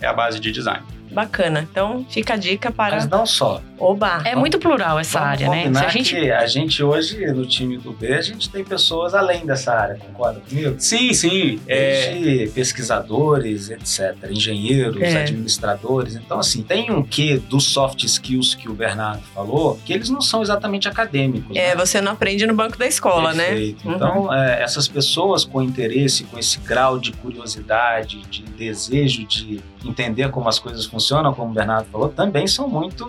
é 0.00 0.06
a 0.06 0.12
base 0.14 0.40
de 0.40 0.50
design. 0.50 0.82
Bacana. 1.14 1.66
Então, 1.70 2.04
fica 2.10 2.34
a 2.34 2.36
dica 2.36 2.70
para 2.70 2.96
Mas 2.96 3.08
não 3.08 3.24
só. 3.24 3.62
Oba. 3.78 4.22
É 4.24 4.34
muito 4.34 4.58
plural 4.58 4.98
essa 4.98 5.18
Vamos 5.18 5.32
área, 5.32 5.48
né? 5.48 5.72
Se 5.72 5.84
a 5.84 5.88
gente 5.88 6.14
que 6.14 6.30
a 6.30 6.46
gente 6.46 6.82
hoje, 6.82 7.26
no 7.26 7.46
time 7.46 7.76
do 7.76 7.92
B, 7.92 8.14
a 8.14 8.20
gente 8.22 8.48
tem 8.48 8.64
pessoas 8.64 9.14
além 9.14 9.44
dessa 9.44 9.72
área, 9.72 9.96
concorda 9.96 10.40
comigo? 10.40 10.76
Sim, 10.78 11.12
sim. 11.12 11.60
É, 11.66 12.12
Desde 12.14 12.52
pesquisadores, 12.52 13.70
etc., 13.70 14.16
engenheiros, 14.30 15.00
É. 15.02 15.22
administradores. 15.22 16.14
Então, 16.14 16.38
assim, 16.38 16.62
tem 16.62 16.90
um 16.90 17.02
quê 17.02 17.40
dos 17.48 17.64
soft 17.64 18.04
skills 18.04 18.54
que 18.54 18.68
o 18.68 18.74
Bernardo 18.74 19.22
falou, 19.34 19.78
que 19.84 19.92
eles 19.92 20.08
não 20.08 20.20
são 20.20 20.42
exatamente 20.42 20.88
acadêmicos. 20.88 21.56
É, 21.56 21.74
né? 21.74 21.76
você 21.76 22.00
não 22.00 22.12
aprende 22.12 22.46
no 22.46 22.54
banco 22.54 22.78
da 22.78 22.86
escola, 22.86 23.32
né? 23.34 23.46
Perfeito. 23.46 23.88
Uhum. 23.88 23.94
Então, 23.94 24.34
é, 24.34 24.62
essas 24.62 24.88
pessoas 24.88 25.44
com 25.44 25.62
interesse, 25.62 26.24
com 26.24 26.38
esse 26.38 26.58
grau 26.60 26.98
de 26.98 27.12
curiosidade, 27.12 28.22
de 28.30 28.42
desejo 28.42 29.24
de 29.26 29.60
entender 29.84 30.30
como 30.30 30.48
as 30.48 30.58
coisas 30.58 30.86
funcionam, 30.86 31.03
como 31.34 31.50
o 31.50 31.54
Bernardo 31.54 31.86
falou, 31.90 32.08
também 32.08 32.46
são 32.46 32.68
muito 32.68 33.08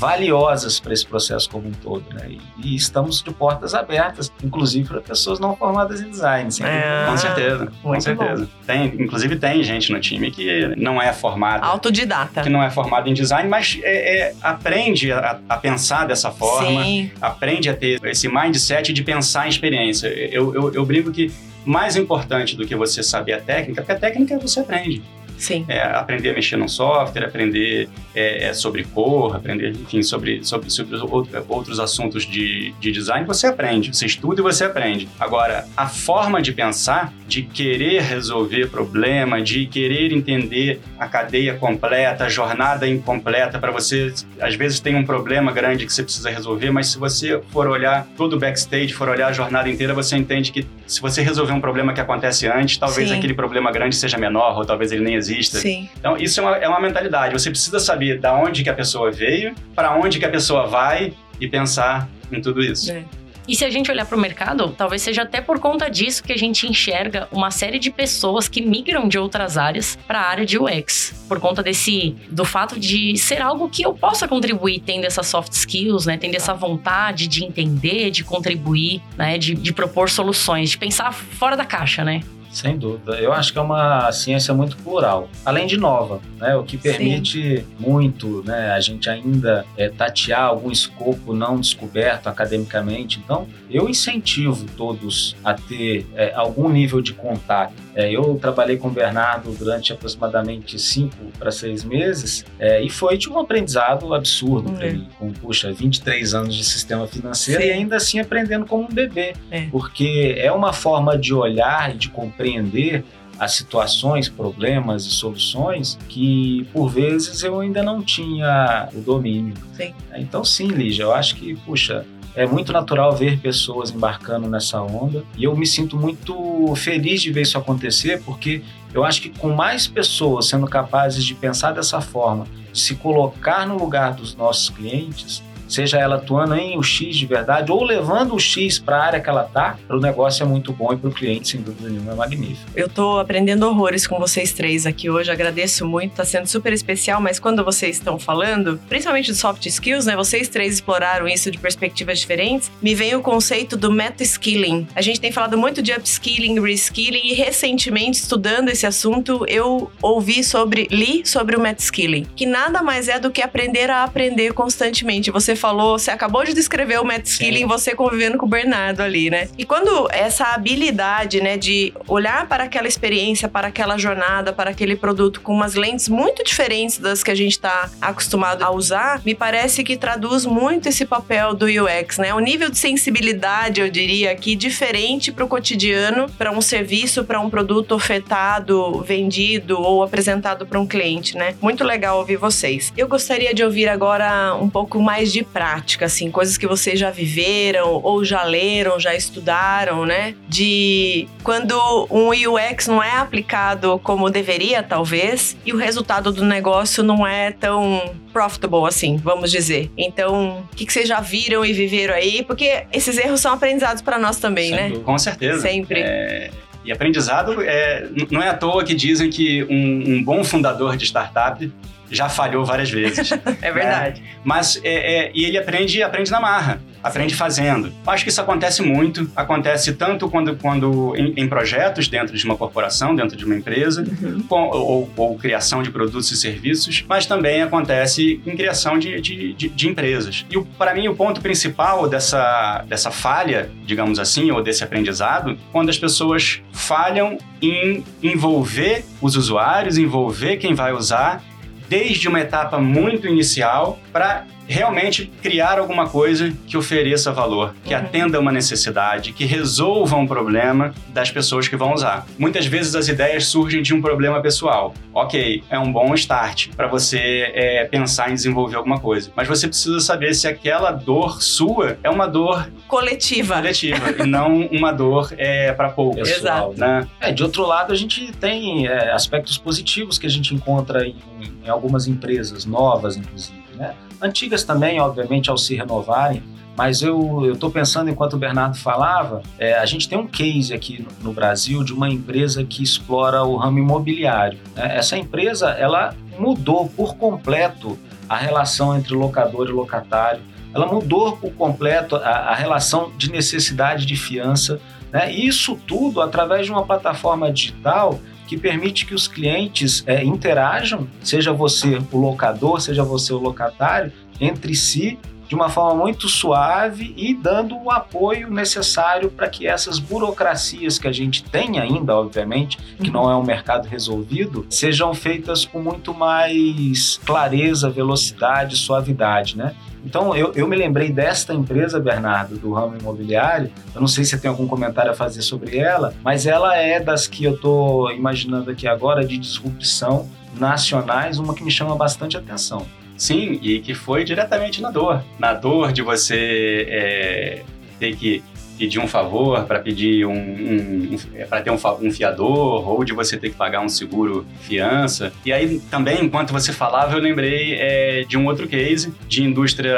valiosas 0.00 0.80
para 0.80 0.94
esse 0.94 1.06
processo 1.06 1.50
como 1.50 1.68
um 1.68 1.72
todo, 1.72 2.04
né? 2.14 2.30
E, 2.30 2.40
e 2.64 2.74
estamos 2.74 3.22
de 3.22 3.30
portas 3.30 3.74
abertas, 3.74 4.32
inclusive 4.42 4.88
para 4.88 5.00
pessoas 5.00 5.38
não 5.38 5.54
formadas 5.54 6.00
em 6.00 6.08
design. 6.08 6.48
É. 6.62 7.06
com 7.06 7.16
certeza, 7.18 7.72
com 7.82 7.88
muito 7.88 8.04
certeza. 8.04 8.48
Tem, 8.66 8.86
inclusive 8.98 9.36
tem 9.36 9.62
gente 9.62 9.92
no 9.92 10.00
time 10.00 10.30
que 10.30 10.74
não 10.76 11.02
é 11.02 11.12
formada 11.12 11.66
Autodidata. 11.66 12.40
que 12.40 12.48
não 12.48 12.62
é 12.62 12.70
formado 12.70 13.10
em 13.10 13.14
design, 13.14 13.48
mas 13.48 13.78
é, 13.82 14.20
é, 14.20 14.34
aprende 14.40 15.12
a, 15.12 15.38
a 15.46 15.56
pensar 15.58 16.06
dessa 16.06 16.30
forma, 16.30 16.82
Sim. 16.82 17.10
aprende 17.20 17.68
a 17.68 17.74
ter 17.74 18.02
esse 18.04 18.26
mindset 18.26 18.94
de 18.94 19.02
pensar 19.02 19.46
em 19.46 19.50
experiência. 19.50 20.08
Eu, 20.08 20.54
eu, 20.54 20.72
eu 20.72 20.86
brinco 20.86 21.12
que 21.12 21.30
mais 21.64 21.94
importante 21.94 22.56
do 22.56 22.66
que 22.66 22.74
você 22.74 23.02
saber 23.02 23.34
a 23.34 23.40
técnica, 23.40 23.82
porque 23.82 23.92
a 23.92 23.98
técnica 23.98 24.38
você 24.38 24.60
aprende. 24.60 25.02
Sim. 25.40 25.64
É, 25.68 25.80
aprender 25.82 26.30
a 26.30 26.34
mexer 26.34 26.56
num 26.56 26.68
software, 26.68 27.24
aprender 27.24 27.88
é, 28.14 28.44
é, 28.48 28.52
sobre 28.54 28.84
cor, 28.84 29.34
aprender, 29.34 29.70
enfim, 29.70 30.02
sobre, 30.02 30.44
sobre, 30.44 30.68
sobre 30.70 30.94
os 30.94 31.00
outro- 31.02 31.44
outros 31.48 31.80
assuntos 31.80 32.26
de, 32.26 32.72
de 32.78 32.92
design, 32.92 33.26
você 33.26 33.46
aprende. 33.46 33.92
Você 33.94 34.04
estuda 34.04 34.40
e 34.40 34.42
você 34.42 34.64
aprende. 34.64 35.08
Agora, 35.18 35.66
a 35.74 35.88
forma 35.88 36.42
de 36.42 36.52
pensar, 36.52 37.12
de 37.26 37.42
querer 37.42 38.02
resolver 38.02 38.66
problema, 38.68 39.40
de 39.40 39.64
querer 39.66 40.12
entender 40.12 40.78
a 40.98 41.08
cadeia 41.08 41.54
completa, 41.54 42.24
a 42.24 42.28
jornada 42.28 42.86
incompleta, 42.86 43.58
para 43.58 43.70
você, 43.72 44.12
às 44.38 44.54
vezes 44.54 44.78
tem 44.78 44.94
um 44.94 45.04
problema 45.06 45.50
grande 45.52 45.86
que 45.86 45.92
você 45.92 46.02
precisa 46.02 46.28
resolver, 46.28 46.70
mas 46.70 46.88
se 46.88 46.98
você 46.98 47.40
for 47.50 47.66
olhar 47.66 48.06
todo 48.14 48.34
o 48.34 48.38
backstage, 48.38 48.92
for 48.92 49.08
olhar 49.08 49.28
a 49.28 49.32
jornada 49.32 49.70
inteira, 49.70 49.94
você 49.94 50.16
entende 50.16 50.52
que 50.52 50.66
se 50.90 51.00
você 51.00 51.22
resolver 51.22 51.52
um 51.52 51.60
problema 51.60 51.92
que 51.92 52.00
acontece 52.00 52.48
antes, 52.48 52.76
talvez 52.76 53.08
Sim. 53.08 53.16
aquele 53.16 53.32
problema 53.32 53.70
grande 53.70 53.94
seja 53.94 54.18
menor, 54.18 54.58
ou 54.58 54.64
talvez 54.64 54.90
ele 54.90 55.02
nem 55.02 55.14
exista. 55.14 55.58
Sim. 55.60 55.88
Então, 55.96 56.16
isso 56.16 56.40
é 56.40 56.42
uma, 56.42 56.56
é 56.56 56.68
uma 56.68 56.80
mentalidade. 56.80 57.32
Você 57.32 57.48
precisa 57.48 57.78
saber 57.78 58.18
da 58.18 58.34
onde 58.34 58.64
que 58.64 58.68
a 58.68 58.74
pessoa 58.74 59.08
veio, 59.08 59.54
para 59.74 59.94
onde 59.94 60.18
que 60.18 60.24
a 60.24 60.28
pessoa 60.28 60.66
vai 60.66 61.12
e 61.40 61.46
pensar 61.46 62.08
em 62.32 62.40
tudo 62.40 62.60
isso. 62.60 62.90
É. 62.90 63.04
E 63.50 63.56
se 63.56 63.64
a 63.64 63.68
gente 63.68 63.90
olhar 63.90 64.06
para 64.06 64.16
o 64.16 64.20
mercado, 64.20 64.72
talvez 64.78 65.02
seja 65.02 65.22
até 65.22 65.40
por 65.40 65.58
conta 65.58 65.90
disso 65.90 66.22
que 66.22 66.32
a 66.32 66.38
gente 66.38 66.68
enxerga 66.68 67.26
uma 67.32 67.50
série 67.50 67.80
de 67.80 67.90
pessoas 67.90 68.46
que 68.46 68.62
migram 68.62 69.08
de 69.08 69.18
outras 69.18 69.58
áreas 69.58 69.98
para 70.06 70.20
a 70.20 70.28
área 70.28 70.46
de 70.46 70.56
UX, 70.56 71.26
por 71.28 71.40
conta 71.40 71.60
desse 71.60 72.14
do 72.30 72.44
fato 72.44 72.78
de 72.78 73.16
ser 73.16 73.42
algo 73.42 73.68
que 73.68 73.84
eu 73.84 73.92
possa 73.92 74.28
contribuir 74.28 74.78
tendo 74.86 75.04
essas 75.04 75.26
soft 75.26 75.50
skills, 75.50 76.06
né, 76.06 76.16
tendo 76.16 76.36
essa 76.36 76.54
vontade 76.54 77.26
de 77.26 77.44
entender, 77.44 78.12
de 78.12 78.22
contribuir, 78.22 79.02
né, 79.16 79.36
de, 79.36 79.56
de 79.56 79.72
propor 79.72 80.08
soluções, 80.08 80.70
de 80.70 80.78
pensar 80.78 81.12
fora 81.12 81.56
da 81.56 81.64
caixa, 81.64 82.04
né? 82.04 82.20
Sem 82.50 82.76
dúvida. 82.76 83.12
Eu 83.20 83.32
acho 83.32 83.52
que 83.52 83.58
é 83.58 83.62
uma 83.62 84.10
ciência 84.12 84.52
muito 84.52 84.76
plural, 84.78 85.28
além 85.44 85.66
de 85.66 85.76
nova, 85.76 86.20
né? 86.38 86.56
O 86.56 86.64
que 86.64 86.76
permite 86.76 87.58
Sim. 87.58 87.66
muito, 87.78 88.42
né? 88.44 88.72
A 88.72 88.80
gente 88.80 89.08
ainda 89.08 89.64
é, 89.76 89.88
tatear 89.88 90.42
algum 90.42 90.70
escopo 90.70 91.32
não 91.32 91.60
descoberto 91.60 92.26
academicamente. 92.26 93.20
Então, 93.24 93.46
eu 93.70 93.88
incentivo 93.88 94.66
todos 94.76 95.36
a 95.44 95.54
ter 95.54 96.06
é, 96.14 96.32
algum 96.34 96.68
nível 96.68 97.00
de 97.00 97.12
contato. 97.12 97.72
É, 97.94 98.10
eu 98.10 98.38
trabalhei 98.40 98.76
com 98.76 98.88
o 98.88 98.90
Bernardo 98.90 99.52
durante 99.52 99.92
aproximadamente 99.92 100.78
cinco 100.78 101.16
para 101.38 101.50
seis 101.50 101.84
meses 101.84 102.44
é, 102.58 102.82
e 102.82 102.88
foi 102.88 103.16
de 103.16 103.28
um 103.28 103.38
aprendizado 103.38 104.14
absurdo 104.14 104.72
para 104.72 104.92
mim, 104.92 105.08
com, 105.18 105.32
puxa, 105.32 105.72
23 105.72 106.34
anos 106.34 106.54
de 106.54 106.64
sistema 106.64 107.06
financeiro 107.06 107.62
Sim. 107.62 107.68
e 107.68 107.72
ainda 107.72 107.96
assim 107.96 108.20
aprendendo 108.20 108.66
como 108.66 108.84
um 108.84 108.92
bebê, 108.92 109.34
é. 109.50 109.66
porque 109.70 110.34
é 110.38 110.52
uma 110.52 110.72
forma 110.72 111.18
de 111.18 111.34
olhar 111.34 111.94
e 111.94 111.98
de 111.98 112.08
compreender 112.08 113.04
as 113.38 113.52
situações, 113.52 114.28
problemas 114.28 115.06
e 115.06 115.10
soluções 115.10 115.98
que 116.08 116.66
por 116.74 116.90
vezes 116.90 117.42
eu 117.42 117.58
ainda 117.58 117.82
não 117.82 118.02
tinha 118.02 118.88
o 118.92 119.00
domínio. 119.00 119.54
Sim. 119.72 119.94
Então 120.14 120.44
sim, 120.44 120.68
Lígia, 120.68 121.04
eu 121.04 121.14
acho 121.14 121.36
que, 121.36 121.56
puxa, 121.56 122.04
é 122.34 122.46
muito 122.46 122.72
natural 122.72 123.14
ver 123.14 123.38
pessoas 123.38 123.90
embarcando 123.90 124.48
nessa 124.48 124.80
onda 124.80 125.24
e 125.36 125.44
eu 125.44 125.56
me 125.56 125.66
sinto 125.66 125.96
muito 125.96 126.74
feliz 126.76 127.22
de 127.22 127.32
ver 127.32 127.42
isso 127.42 127.58
acontecer 127.58 128.22
porque 128.22 128.62
eu 128.92 129.04
acho 129.04 129.22
que 129.22 129.30
com 129.30 129.50
mais 129.50 129.86
pessoas 129.86 130.46
sendo 130.46 130.66
capazes 130.66 131.24
de 131.24 131.34
pensar 131.34 131.72
dessa 131.72 132.00
forma, 132.00 132.46
de 132.72 132.78
se 132.78 132.94
colocar 132.96 133.66
no 133.66 133.78
lugar 133.78 134.14
dos 134.14 134.34
nossos 134.34 134.68
clientes, 134.70 135.42
seja 135.70 135.98
ela 135.98 136.16
atuando 136.16 136.54
em 136.56 136.76
o 136.76 136.82
X 136.82 137.16
de 137.16 137.26
verdade 137.26 137.70
ou 137.70 137.82
levando 137.82 138.34
o 138.34 138.38
X 138.38 138.78
para 138.78 138.96
a 138.96 139.04
área 139.04 139.20
que 139.20 139.28
ela 139.28 139.44
está, 139.46 139.78
o 139.88 139.96
negócio 139.96 140.42
é 140.42 140.46
muito 140.46 140.72
bom 140.72 140.92
e 140.92 140.96
para 140.96 141.08
o 141.08 141.12
cliente, 141.12 141.50
sem 141.50 141.62
dúvida 141.62 141.88
nenhuma, 141.88 142.12
é 142.12 142.14
magnífico. 142.14 142.70
Eu 142.74 142.86
estou 142.86 143.18
aprendendo 143.20 143.66
horrores 143.66 144.06
com 144.06 144.18
vocês 144.18 144.52
três 144.52 144.86
aqui 144.86 145.08
hoje, 145.08 145.30
agradeço 145.30 145.86
muito, 145.86 146.10
está 146.10 146.24
sendo 146.24 146.46
super 146.46 146.72
especial, 146.72 147.20
mas 147.20 147.38
quando 147.38 147.64
vocês 147.64 147.96
estão 147.96 148.18
falando, 148.18 148.80
principalmente 148.88 149.26
de 149.26 149.34
soft 149.34 149.64
skills, 149.66 150.06
né, 150.06 150.16
vocês 150.16 150.48
três 150.48 150.74
exploraram 150.74 151.28
isso 151.28 151.50
de 151.50 151.58
perspectivas 151.58 152.18
diferentes, 152.18 152.70
me 152.82 152.94
vem 152.94 153.14
o 153.14 153.22
conceito 153.22 153.76
do 153.76 153.92
meta-skilling. 153.92 154.88
A 154.94 155.02
gente 155.02 155.20
tem 155.20 155.30
falado 155.30 155.56
muito 155.56 155.80
de 155.82 155.92
upskilling, 155.92 156.60
reskilling 156.60 157.28
e 157.30 157.34
recentemente, 157.34 158.18
estudando 158.18 158.68
esse 158.68 158.86
assunto, 158.86 159.44
eu 159.46 159.90
ouvi 160.02 160.42
sobre, 160.42 160.88
li 160.90 161.24
sobre 161.24 161.56
o 161.56 161.60
meta-skilling, 161.60 162.26
que 162.34 162.46
nada 162.46 162.82
mais 162.82 163.08
é 163.08 163.18
do 163.18 163.30
que 163.30 163.42
aprender 163.42 163.90
a 163.90 164.04
aprender 164.04 164.52
constantemente. 164.52 165.30
Você 165.30 165.54
falou, 165.60 165.98
você 165.98 166.10
acabou 166.10 166.42
de 166.44 166.54
descrever 166.54 167.00
o 167.00 167.04
Matt 167.04 167.26
Skilling, 167.26 167.66
você 167.66 167.94
convivendo 167.94 168.38
com 168.38 168.46
o 168.46 168.48
Bernardo 168.48 169.02
ali, 169.02 169.30
né? 169.30 169.48
E 169.58 169.64
quando 169.64 170.08
essa 170.10 170.46
habilidade, 170.46 171.40
né, 171.40 171.56
de 171.56 171.92
olhar 172.08 172.48
para 172.48 172.64
aquela 172.64 172.88
experiência, 172.88 173.48
para 173.48 173.68
aquela 173.68 173.98
jornada, 173.98 174.52
para 174.52 174.70
aquele 174.70 174.96
produto 174.96 175.40
com 175.40 175.52
umas 175.52 175.74
lentes 175.74 176.08
muito 176.08 176.42
diferentes 176.42 176.98
das 176.98 177.22
que 177.22 177.30
a 177.30 177.34
gente 177.34 177.52
está 177.52 177.90
acostumado 178.00 178.62
a 178.62 178.70
usar, 178.70 179.20
me 179.24 179.34
parece 179.34 179.84
que 179.84 179.96
traduz 179.96 180.46
muito 180.46 180.88
esse 180.88 181.04
papel 181.04 181.54
do 181.54 181.66
UX, 181.66 182.18
né? 182.18 182.32
O 182.32 182.40
nível 182.40 182.70
de 182.70 182.78
sensibilidade, 182.78 183.80
eu 183.80 183.90
diria 183.90 184.32
aqui, 184.32 184.56
diferente 184.56 185.30
para 185.30 185.44
o 185.44 185.48
cotidiano, 185.48 186.26
para 186.38 186.50
um 186.50 186.60
serviço, 186.60 187.24
para 187.24 187.38
um 187.38 187.50
produto 187.50 187.94
ofertado, 187.94 189.02
vendido 189.02 189.80
ou 189.80 190.02
apresentado 190.02 190.66
para 190.66 190.80
um 190.80 190.86
cliente, 190.86 191.36
né? 191.36 191.54
Muito 191.60 191.84
legal 191.84 192.18
ouvir 192.18 192.36
vocês. 192.36 192.92
Eu 192.96 193.06
gostaria 193.06 193.52
de 193.52 193.62
ouvir 193.62 193.88
agora 193.88 194.54
um 194.54 194.70
pouco 194.70 195.00
mais 195.00 195.32
de 195.32 195.42
prática, 195.52 196.06
assim, 196.06 196.30
coisas 196.30 196.56
que 196.56 196.66
vocês 196.66 196.98
já 196.98 197.10
viveram 197.10 198.00
ou 198.02 198.24
já 198.24 198.42
leram, 198.42 198.98
já 198.98 199.14
estudaram, 199.14 200.06
né? 200.06 200.34
De 200.48 201.28
quando 201.42 201.74
um 202.10 202.30
UX 202.30 202.86
não 202.86 203.02
é 203.02 203.16
aplicado 203.16 204.00
como 204.02 204.30
deveria, 204.30 204.82
talvez, 204.82 205.56
e 205.64 205.72
o 205.72 205.76
resultado 205.76 206.32
do 206.32 206.44
negócio 206.44 207.02
não 207.02 207.26
é 207.26 207.50
tão 207.50 208.14
profitable, 208.32 208.86
assim, 208.86 209.16
vamos 209.16 209.50
dizer. 209.50 209.90
Então, 209.96 210.64
o 210.72 210.76
que, 210.76 210.86
que 210.86 210.92
vocês 210.92 211.08
já 211.08 211.20
viram 211.20 211.64
e 211.64 211.72
viveram 211.72 212.14
aí? 212.14 212.42
Porque 212.42 212.84
esses 212.92 213.18
erros 213.18 213.40
são 213.40 213.52
aprendizados 213.52 214.02
para 214.02 214.18
nós 214.18 214.38
também, 214.38 214.70
né? 214.70 214.92
Com 215.04 215.18
certeza. 215.18 215.60
Sempre. 215.60 216.00
É... 216.00 216.50
E 216.82 216.90
aprendizado, 216.90 217.60
é, 217.60 218.08
não 218.30 218.42
é 218.42 218.48
à 218.48 218.54
toa 218.54 218.82
que 218.82 218.94
dizem 218.94 219.28
que 219.28 219.62
um, 219.64 220.14
um 220.14 220.24
bom 220.24 220.42
fundador 220.42 220.96
de 220.96 221.04
startup 221.04 221.70
já 222.10 222.28
falhou 222.28 222.64
várias 222.64 222.90
vezes. 222.90 223.32
é 223.62 223.72
verdade. 223.72 224.20
Né? 224.20 224.28
Mas 224.44 224.80
é, 224.82 225.26
é, 225.26 225.30
e 225.34 225.44
ele 225.44 225.56
aprende, 225.56 226.02
aprende 226.02 226.30
na 226.30 226.40
marra, 226.40 226.80
aprende 227.02 227.34
fazendo. 227.34 227.92
Acho 228.06 228.24
que 228.24 228.30
isso 228.30 228.40
acontece 228.40 228.82
muito. 228.82 229.30
Acontece 229.34 229.94
tanto 229.94 230.28
quando, 230.28 230.56
quando 230.56 231.14
em, 231.16 231.32
em 231.36 231.48
projetos 231.48 232.08
dentro 232.08 232.36
de 232.36 232.44
uma 232.44 232.56
corporação, 232.56 233.14
dentro 233.14 233.36
de 233.36 233.44
uma 233.44 233.54
empresa, 233.54 234.04
uhum. 234.22 234.42
com, 234.42 234.68
ou, 234.68 235.10
ou, 235.16 235.38
criação 235.38 235.82
de 235.82 235.90
produtos 235.90 236.30
e 236.30 236.36
serviços, 236.36 237.04
mas 237.08 237.26
também 237.26 237.62
acontece 237.62 238.40
em 238.46 238.56
criação 238.56 238.98
de, 238.98 239.20
de, 239.20 239.52
de, 239.54 239.68
de 239.68 239.88
empresas. 239.88 240.44
E 240.50 240.60
para 240.76 240.94
mim 240.94 241.08
o 241.08 241.14
ponto 241.14 241.40
principal 241.40 242.08
dessa, 242.08 242.84
dessa 242.86 243.10
falha, 243.10 243.70
digamos 243.84 244.18
assim, 244.18 244.50
ou 244.50 244.62
desse 244.62 244.84
aprendizado, 244.84 245.56
quando 245.72 245.88
as 245.88 245.98
pessoas 245.98 246.60
falham 246.72 247.38
em 247.62 248.04
envolver 248.22 249.04
os 249.20 249.36
usuários, 249.36 249.98
envolver 249.98 250.56
quem 250.56 250.74
vai 250.74 250.92
usar 250.92 251.42
desde 251.90 252.28
uma 252.28 252.38
etapa 252.38 252.78
muito 252.78 253.26
inicial 253.26 253.98
para 254.12 254.46
realmente 254.70 255.26
criar 255.42 255.80
alguma 255.80 256.08
coisa 256.08 256.52
que 256.66 256.76
ofereça 256.76 257.32
valor, 257.32 257.74
que 257.84 257.92
uhum. 257.92 258.00
atenda 258.00 258.38
uma 258.38 258.52
necessidade, 258.52 259.32
que 259.32 259.44
resolva 259.44 260.16
um 260.16 260.26
problema 260.26 260.94
das 261.08 261.28
pessoas 261.28 261.66
que 261.66 261.76
vão 261.76 261.92
usar. 261.92 262.24
Muitas 262.38 262.66
vezes 262.66 262.94
as 262.94 263.08
ideias 263.08 263.46
surgem 263.46 263.82
de 263.82 263.92
um 263.92 264.00
problema 264.00 264.40
pessoal. 264.40 264.94
Ok, 265.12 265.64
é 265.68 265.78
um 265.78 265.92
bom 265.92 266.14
start 266.14 266.68
para 266.76 266.86
você 266.86 267.50
é, 267.52 267.84
pensar 267.86 268.30
em 268.30 268.34
desenvolver 268.34 268.76
alguma 268.76 269.00
coisa, 269.00 269.32
mas 269.34 269.48
você 269.48 269.66
precisa 269.66 269.98
saber 269.98 270.34
se 270.34 270.46
aquela 270.46 270.92
dor 270.92 271.42
sua 271.42 271.98
é 272.04 272.08
uma 272.08 272.28
dor 272.28 272.70
coletiva, 272.86 273.56
coletiva 273.56 274.22
e 274.22 274.26
não 274.26 274.66
uma 274.66 274.92
dor 274.92 275.34
é, 275.36 275.72
para 275.72 275.88
poucos. 275.88 276.28
Exato. 276.28 276.78
Né? 276.78 277.08
É, 277.20 277.32
de 277.32 277.42
outro 277.42 277.66
lado, 277.66 277.92
a 277.92 277.96
gente 277.96 278.30
tem 278.32 278.86
é, 278.86 279.10
aspectos 279.10 279.58
positivos 279.58 280.16
que 280.16 280.26
a 280.26 280.30
gente 280.30 280.54
encontra 280.54 281.04
em, 281.04 281.16
em 281.64 281.68
algumas 281.68 282.06
empresas 282.06 282.64
novas, 282.64 283.16
inclusive. 283.16 283.59
Né? 283.80 283.94
Antigas 284.20 284.62
também, 284.62 285.00
obviamente, 285.00 285.48
ao 285.48 285.56
se 285.56 285.74
renovarem, 285.74 286.42
mas 286.76 287.02
eu 287.02 287.52
estou 287.52 287.70
pensando, 287.70 288.10
enquanto 288.10 288.34
o 288.34 288.38
Bernardo 288.38 288.76
falava, 288.76 289.42
é, 289.58 289.74
a 289.74 289.86
gente 289.86 290.08
tem 290.08 290.16
um 290.16 290.26
case 290.26 290.72
aqui 290.72 291.02
no, 291.02 291.28
no, 291.28 291.32
Brasil 291.32 291.82
de 291.82 291.92
uma 291.92 292.08
empresa 292.08 292.62
que 292.62 292.82
explora 292.82 293.42
o 293.42 293.56
ramo 293.56 293.78
imobiliário. 293.78 294.58
Né? 294.76 294.96
Essa 294.96 295.16
empresa, 295.16 295.70
ela 295.70 296.14
mudou 296.38 296.88
por 296.88 297.16
completo 297.16 297.98
a 298.28 298.36
relação 298.36 298.96
entre 298.96 299.14
locador 299.14 299.68
e 299.68 299.72
locatário, 299.72 300.42
ela 300.72 300.86
mudou 300.86 301.36
por 301.36 301.52
completo 301.52 302.16
a, 302.16 302.20
a 302.20 302.54
relação 302.54 303.10
de 303.16 303.30
necessidade 303.30 304.06
de 304.06 304.16
fiança, 304.16 304.80
né? 305.12 305.32
isso 305.32 305.76
tudo 305.86 306.20
através 306.20 306.64
de 306.64 306.72
uma 306.72 306.84
plataforma 306.84 307.50
digital 307.52 308.20
que 308.50 308.58
permite 308.58 309.06
que 309.06 309.14
os 309.14 309.28
clientes 309.28 310.02
é, 310.08 310.24
interajam, 310.24 311.06
seja 311.22 311.52
você 311.52 312.02
o 312.10 312.18
locador, 312.18 312.80
seja 312.80 313.04
você 313.04 313.32
o 313.32 313.38
locatário, 313.38 314.12
entre 314.40 314.74
si 314.74 315.16
de 315.50 315.56
uma 315.56 315.68
forma 315.68 315.96
muito 315.96 316.28
suave 316.28 317.12
e 317.16 317.34
dando 317.34 317.76
o 317.76 317.90
apoio 317.90 318.48
necessário 318.48 319.28
para 319.32 319.48
que 319.48 319.66
essas 319.66 319.98
burocracias 319.98 320.96
que 320.96 321.08
a 321.08 321.12
gente 321.12 321.42
tem 321.42 321.80
ainda, 321.80 322.14
obviamente, 322.14 322.78
que 323.02 323.08
uhum. 323.08 323.14
não 323.14 323.28
é 323.28 323.34
um 323.34 323.42
mercado 323.42 323.88
resolvido, 323.88 324.64
sejam 324.70 325.12
feitas 325.12 325.64
com 325.64 325.82
muito 325.82 326.14
mais 326.14 327.18
clareza, 327.26 327.90
velocidade, 327.90 328.76
suavidade, 328.76 329.58
né? 329.58 329.74
Então, 330.04 330.36
eu, 330.36 330.52
eu 330.54 330.68
me 330.68 330.76
lembrei 330.76 331.10
desta 331.10 331.52
empresa, 331.52 331.98
Bernardo, 331.98 332.56
do 332.56 332.72
ramo 332.72 332.96
imobiliário. 332.96 333.72
Eu 333.92 334.00
não 334.00 334.08
sei 334.08 334.22
se 334.22 334.30
você 334.30 334.38
tem 334.38 334.48
algum 334.48 334.68
comentário 334.68 335.10
a 335.10 335.14
fazer 335.14 335.42
sobre 335.42 335.78
ela, 335.78 336.14
mas 336.22 336.46
ela 336.46 336.76
é 336.76 337.00
das 337.00 337.26
que 337.26 337.42
eu 337.42 337.56
estou 337.56 338.12
imaginando 338.12 338.70
aqui 338.70 338.86
agora 338.86 339.26
de 339.26 339.36
disrupção 339.36 340.28
nacionais, 340.56 341.40
uma 341.40 341.54
que 341.54 341.64
me 341.64 341.72
chama 341.72 341.96
bastante 341.96 342.36
atenção. 342.36 342.86
Sim, 343.20 343.58
e 343.60 343.80
que 343.80 343.94
foi 343.94 344.24
diretamente 344.24 344.80
na 344.80 344.90
dor. 344.90 345.22
Na 345.38 345.52
dor 345.52 345.92
de 345.92 346.00
você 346.00 346.86
é, 346.88 347.62
ter 347.98 348.16
que 348.16 348.42
pedir 348.80 348.98
um 348.98 349.06
favor, 349.06 349.64
para 349.64 349.78
pedir 349.78 350.24
um, 350.24 350.32
um, 350.32 351.12
um 351.12 351.16
é, 351.34 351.44
para 351.44 351.60
ter 351.60 351.70
um, 351.70 351.78
um, 352.00 352.10
fiador, 352.10 352.88
ou 352.88 353.04
de 353.04 353.12
você 353.12 353.36
ter 353.36 353.50
que 353.50 353.54
pagar 353.54 353.82
um 353.82 353.90
seguro 353.90 354.46
fiança. 354.62 355.30
E 355.44 355.52
aí 355.52 355.78
também, 355.90 356.24
enquanto 356.24 356.50
você 356.50 356.72
falava, 356.72 357.14
eu 357.14 357.20
lembrei 357.20 357.74
é, 357.74 358.24
de 358.26 358.38
um 358.38 358.46
outro 358.46 358.66
case 358.66 359.12
de 359.28 359.42
indústria. 359.44 359.94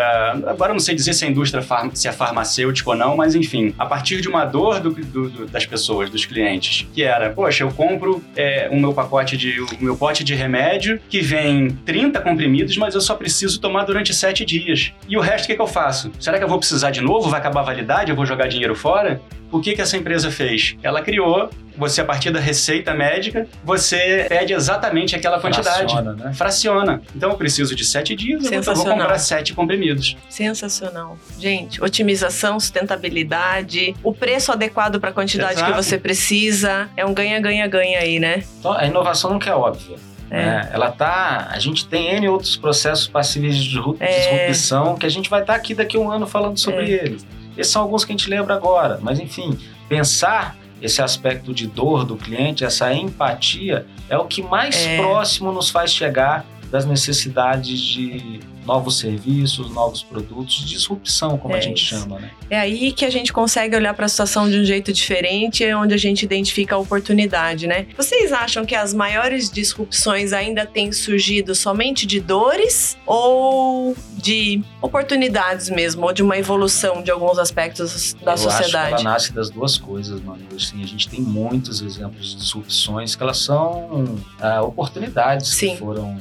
Agora 0.49 0.73
eu 0.73 0.75
não 0.75 0.81
sei 0.81 0.97
dizer 0.97 1.13
se 1.13 1.25
é 1.25 1.29
indústria 1.29 1.65
se 1.95 2.09
é 2.09 2.13
farmacêutica 2.13 2.91
ou 2.91 2.97
não, 2.97 3.17
mas 3.17 3.37
enfim, 3.37 3.73
a 3.79 3.87
partir 3.87 4.21
de 4.21 4.29
uma 4.29 4.45
dor 4.45 4.81
do, 4.81 4.91
do, 4.91 5.31
do, 5.31 5.47
das 5.47 5.65
pessoas, 5.65 6.11
dos 6.11 6.27
clientes, 6.27 6.85
que 6.93 7.05
era, 7.05 7.31
poxa, 7.31 7.63
eu 7.63 7.71
compro 7.71 8.21
é, 8.35 8.69
o 8.73 8.81
meu 8.81 8.93
pacote 8.93 9.37
de 9.37 9.61
o 9.61 9.67
meu 9.81 9.97
pote 9.97 10.25
de 10.25 10.35
remédio 10.35 11.01
que 11.09 11.21
vem 11.21 11.71
30 11.71 12.21
comprimidos, 12.21 12.77
mas 12.77 12.97
eu 12.97 13.01
só 13.01 13.15
preciso 13.15 13.61
tomar 13.61 13.85
durante 13.85 14.13
7 14.13 14.45
dias. 14.45 14.93
E 15.09 15.17
o 15.17 15.21
resto 15.21 15.45
o 15.45 15.47
que, 15.47 15.55
que 15.55 15.63
eu 15.63 15.69
faço? 15.69 16.11
Será 16.19 16.37
que 16.37 16.43
eu 16.43 16.49
vou 16.49 16.59
precisar 16.59 16.91
de 16.91 17.01
novo? 17.01 17.31
Vai 17.31 17.39
acabar 17.39 17.61
a 17.61 17.65
validade? 17.65 18.11
Eu 18.11 18.17
vou 18.17 18.27
jogar 18.27 18.49
dinheiro 18.49 18.72
dinheiro 18.73 18.77
fora? 18.77 19.21
O 19.51 19.61
que, 19.61 19.75
que 19.75 19.83
essa 19.83 19.99
empresa 19.99 20.31
fez? 20.31 20.77
Ela 20.83 21.03
criou, 21.03 21.51
você 21.77 22.01
a 22.01 22.05
partir 22.07 22.31
da 22.31 22.41
receita 22.41 22.95
médica, 22.95 23.47
você 23.63 24.25
pede 24.27 24.55
exatamente 24.55 25.15
aquela 25.15 25.39
quantidade. 25.39 25.93
Fraciona, 25.93 26.13
né? 26.15 26.33
Fraciona. 26.33 27.03
Então 27.15 27.31
eu 27.33 27.37
preciso 27.37 27.77
de 27.77 27.85
sete 27.85 28.17
dias, 28.17 28.45
eu 28.45 28.49
vou- 28.49 28.57
eu 28.59 28.63
vou 28.63 28.73
Sensacional. 28.75 28.99
comprar 28.99 29.19
sete 29.19 29.53
comprimidos. 29.53 30.17
Sensacional. 30.31 31.19
Gente, 31.39 31.85
otimização, 31.85 32.59
sustentabilidade, 32.59 33.95
o 34.03 34.13
preço 34.15 34.51
adequado 34.53 34.99
para 34.99 35.11
a 35.11 35.13
quantidade 35.13 35.55
Exato. 35.55 35.71
que 35.71 35.77
você 35.77 35.99
precisa. 35.99 36.89
É 36.97 37.05
um 37.05 37.13
ganha-ganha-ganha 37.13 37.99
aí, 38.01 38.19
né? 38.19 38.43
Então, 38.59 38.73
a 38.73 38.87
inovação 38.87 39.33
nunca 39.35 39.51
é 39.51 39.55
óbvia. 39.55 39.97
É. 40.31 40.37
né? 40.47 40.71
Ela 40.73 40.91
tá. 40.91 41.49
A 41.51 41.59
gente 41.59 41.87
tem 41.87 42.09
N 42.17 42.27
outros 42.31 42.57
processos 42.57 43.07
passíveis 43.07 43.55
de 43.55 43.79
É. 44.01 44.47
disrupção 44.47 44.97
que 44.97 45.05
a 45.05 45.09
gente 45.11 45.29
vai 45.29 45.43
estar 45.43 45.55
aqui 45.55 45.75
daqui 45.75 45.99
a 45.99 46.01
um 46.01 46.11
ano 46.11 46.27
falando 46.27 46.57
sobre 46.59 46.91
eles. 46.91 47.27
Esses 47.57 47.73
são 47.73 47.83
alguns 47.83 48.05
que 48.05 48.13
a 48.13 48.17
gente 48.17 48.29
lembra 48.29 48.55
agora. 48.55 48.99
Mas, 49.03 49.19
enfim, 49.21 49.59
pensar 49.89 50.57
esse 50.81 51.01
aspecto 51.01 51.55
de 51.55 51.67
dor 51.67 52.05
do 52.05 52.17
cliente, 52.17 52.65
essa 52.65 52.93
empatia, 52.93 53.87
é 54.09 54.19
o 54.19 54.25
que 54.25 54.43
mais 54.43 54.77
É. 54.77 54.97
próximo 54.97 55.53
nos 55.53 55.71
faz 55.71 55.93
chegar 55.93 56.45
das 56.71 56.85
necessidades 56.85 57.79
de 57.81 58.41
novos 58.65 58.99
serviços, 58.99 59.71
novos 59.71 60.03
produtos, 60.03 60.65
disrupção, 60.69 61.37
como 61.39 61.55
É 61.55 61.59
a 61.59 61.61
gente 61.61 61.83
isso. 61.83 62.01
chama, 62.01 62.19
né? 62.21 62.31
É 62.51 62.59
aí 62.59 62.93
que 62.93 63.05
a 63.05 63.11
gente 63.11 63.33
consegue 63.33 63.75
olhar 63.77 63.95
para 63.95 64.07
a 64.07 64.09
situação 64.09 64.49
de 64.49 64.59
um 64.59 64.65
jeito 64.65 64.93
diferente, 64.93 65.65
é 65.65 65.77
onde 65.77 65.95
a 65.95 65.97
gente 65.97 66.23
identifica 66.25 66.75
a 66.75 66.79
oportunidade, 66.79 67.67
né? 67.67 67.87
Vocês 67.97 68.33
acham 68.33 68.65
que 68.65 68.75
as 68.75 68.93
maiores 68.95 69.51
disrupções 69.51 70.33
ainda 70.33 70.65
têm 70.67 70.93
surgido 70.93 71.55
somente 71.55 72.07
de 72.07 72.21
dores 72.21 72.97
ou 73.07 73.97
de 74.17 74.63
oportunidades 74.81 75.69
mesmo, 75.69 76.05
ou 76.07 76.13
de 76.13 76.23
uma 76.23 76.39
evolução 76.39 77.03
de 77.03 77.11
alguns 77.11 77.39
aspectos 77.39 78.15
da 78.23 78.33
Eu 78.33 78.35
acho 78.35 78.47
que 78.47 78.53
sociedade? 78.53 78.93
ela 78.95 79.03
nasce 79.03 79.33
das 79.33 79.51
duas 79.51 79.77
coisas, 79.77 80.21
mano. 80.21 80.43
Assim, 80.55 80.83
a 80.83 80.87
gente 80.87 81.09
tem 81.09 81.21
muitos 81.21 81.81
exemplos 81.83 82.31
de 82.31 82.37
disrupções 82.37 83.17
que 83.17 83.23
elas 83.23 83.39
são 83.39 84.19
ah, 84.41 84.63
oportunidades 84.63 85.49
Sim. 85.51 85.71
que 85.73 85.79
foram. 85.79 86.19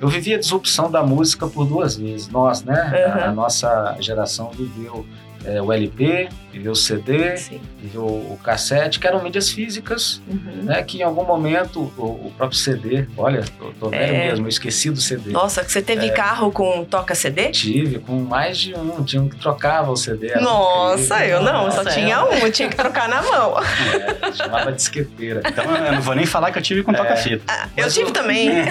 Eu 0.00 0.08
vivi 0.08 0.34
a 0.34 0.38
disrupção 0.38 0.90
da 0.90 1.02
música 1.02 1.46
por 1.46 1.66
duas 1.66 1.96
vezes. 1.96 2.28
Nós, 2.28 2.62
né? 2.62 2.74
A, 3.14 3.24
a 3.24 3.28
Uhum. 3.28 3.34
nossa 3.34 3.96
geração 4.00 4.50
viveu 4.50 5.06
é, 5.44 5.60
o 5.62 5.72
LP, 5.72 6.28
viveu 6.52 6.72
o 6.72 6.76
CD, 6.76 7.36
Sim. 7.36 7.60
viveu 7.80 8.04
o 8.04 8.38
cassete, 8.42 8.98
que 9.00 9.06
eram 9.06 9.22
mídias 9.22 9.50
físicas, 9.50 10.22
Uhum. 10.28 10.62
né? 10.64 10.82
Que 10.82 10.98
em 10.98 11.02
algum 11.02 11.24
momento 11.24 11.80
o, 11.98 12.02
o 12.26 12.32
próprio 12.36 12.58
CD, 12.58 13.06
olha, 13.16 13.42
tô, 13.58 13.72
tô 13.78 13.88
velho 13.90 14.02
É. 14.14 14.28
mesmo, 14.30 14.44
eu 14.46 14.48
esqueci 14.48 14.90
do 14.90 15.00
CD. 15.00 15.30
Nossa, 15.30 15.64
que 15.64 15.70
você 15.72 15.82
teve 15.82 16.10
carro 16.12 16.50
com 16.52 16.84
toca 16.84 17.14
CD? 17.14 17.50
Tive, 17.50 17.98
com 17.98 18.12
mais 18.20 18.58
de 18.58 18.74
um, 18.74 19.02
tinha 19.04 19.20
um 19.22 19.28
que 19.28 19.36
trocava 19.36 19.90
o 19.90 19.96
CD. 19.96 20.34
Nossa, 20.40 21.16
incrível. 21.16 21.36
eu 21.38 21.42
não, 21.42 21.70
só 21.70 21.82
Nossa, 21.82 21.90
tinha 21.90 22.14
é. 22.14 22.22
um, 22.22 22.32
eu 22.34 22.52
tinha 22.52 22.68
que 22.68 22.76
trocar 22.76 23.08
na 23.08 23.22
mão. 23.22 23.54
É, 24.24 24.32
chamava 24.32 24.72
disqueteira. 24.72 25.42
Então 25.46 25.64
eu 25.64 25.92
não 25.92 26.00
vou 26.02 26.14
nem 26.14 26.26
falar 26.26 26.50
que 26.50 26.58
eu 26.58 26.62
tive 26.62 26.82
com 26.82 26.92
toca-fita. 26.92 27.52
Eu 27.76 27.84
Mas 27.84 27.94
tive 27.94 28.10
o- 28.10 28.12
também. 28.12 28.48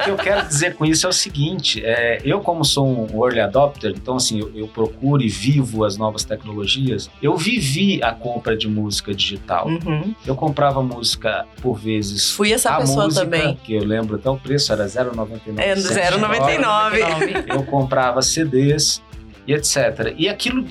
O 0.00 0.04
que 0.04 0.10
eu 0.10 0.16
quero 0.16 0.46
dizer 0.46 0.74
com 0.74 0.84
isso 0.84 1.06
é 1.06 1.10
o 1.10 1.12
seguinte: 1.12 1.82
é, 1.84 2.20
eu, 2.24 2.40
como 2.40 2.64
sou 2.64 2.86
um 3.12 3.24
early 3.24 3.40
adopter, 3.40 3.92
então 3.94 4.16
assim, 4.16 4.40
eu, 4.40 4.50
eu 4.54 4.68
procuro 4.68 5.22
e 5.22 5.28
vivo 5.28 5.84
as 5.90 5.96
novas 5.98 6.24
tecnologias, 6.24 7.10
eu 7.22 7.36
vivi 7.36 8.02
a 8.02 8.12
compra 8.12 8.56
de 8.56 8.66
música 8.68 9.14
digital. 9.14 9.66
Uhum. 9.68 10.14
Eu 10.26 10.34
comprava 10.34 10.82
música 10.82 11.44
por 11.60 11.78
vezes. 11.78 12.30
Fui 12.30 12.52
essa 12.52 12.70
a 12.70 12.78
pessoa 12.80 13.04
música, 13.04 13.24
também. 13.24 13.58
que 13.62 13.74
eu 13.74 13.84
lembro 13.84 14.16
até 14.16 14.30
o 14.30 14.36
preço, 14.36 14.72
era 14.72 14.86
0,99. 14.86 15.58
É, 15.58 15.74
0,99. 15.74 17.44
Eu 17.48 17.62
comprava 17.64 18.22
CDs 18.22 19.02
e 19.46 19.52
etc. 19.52 20.14
E 20.16 20.28
aquilo, 20.28 20.64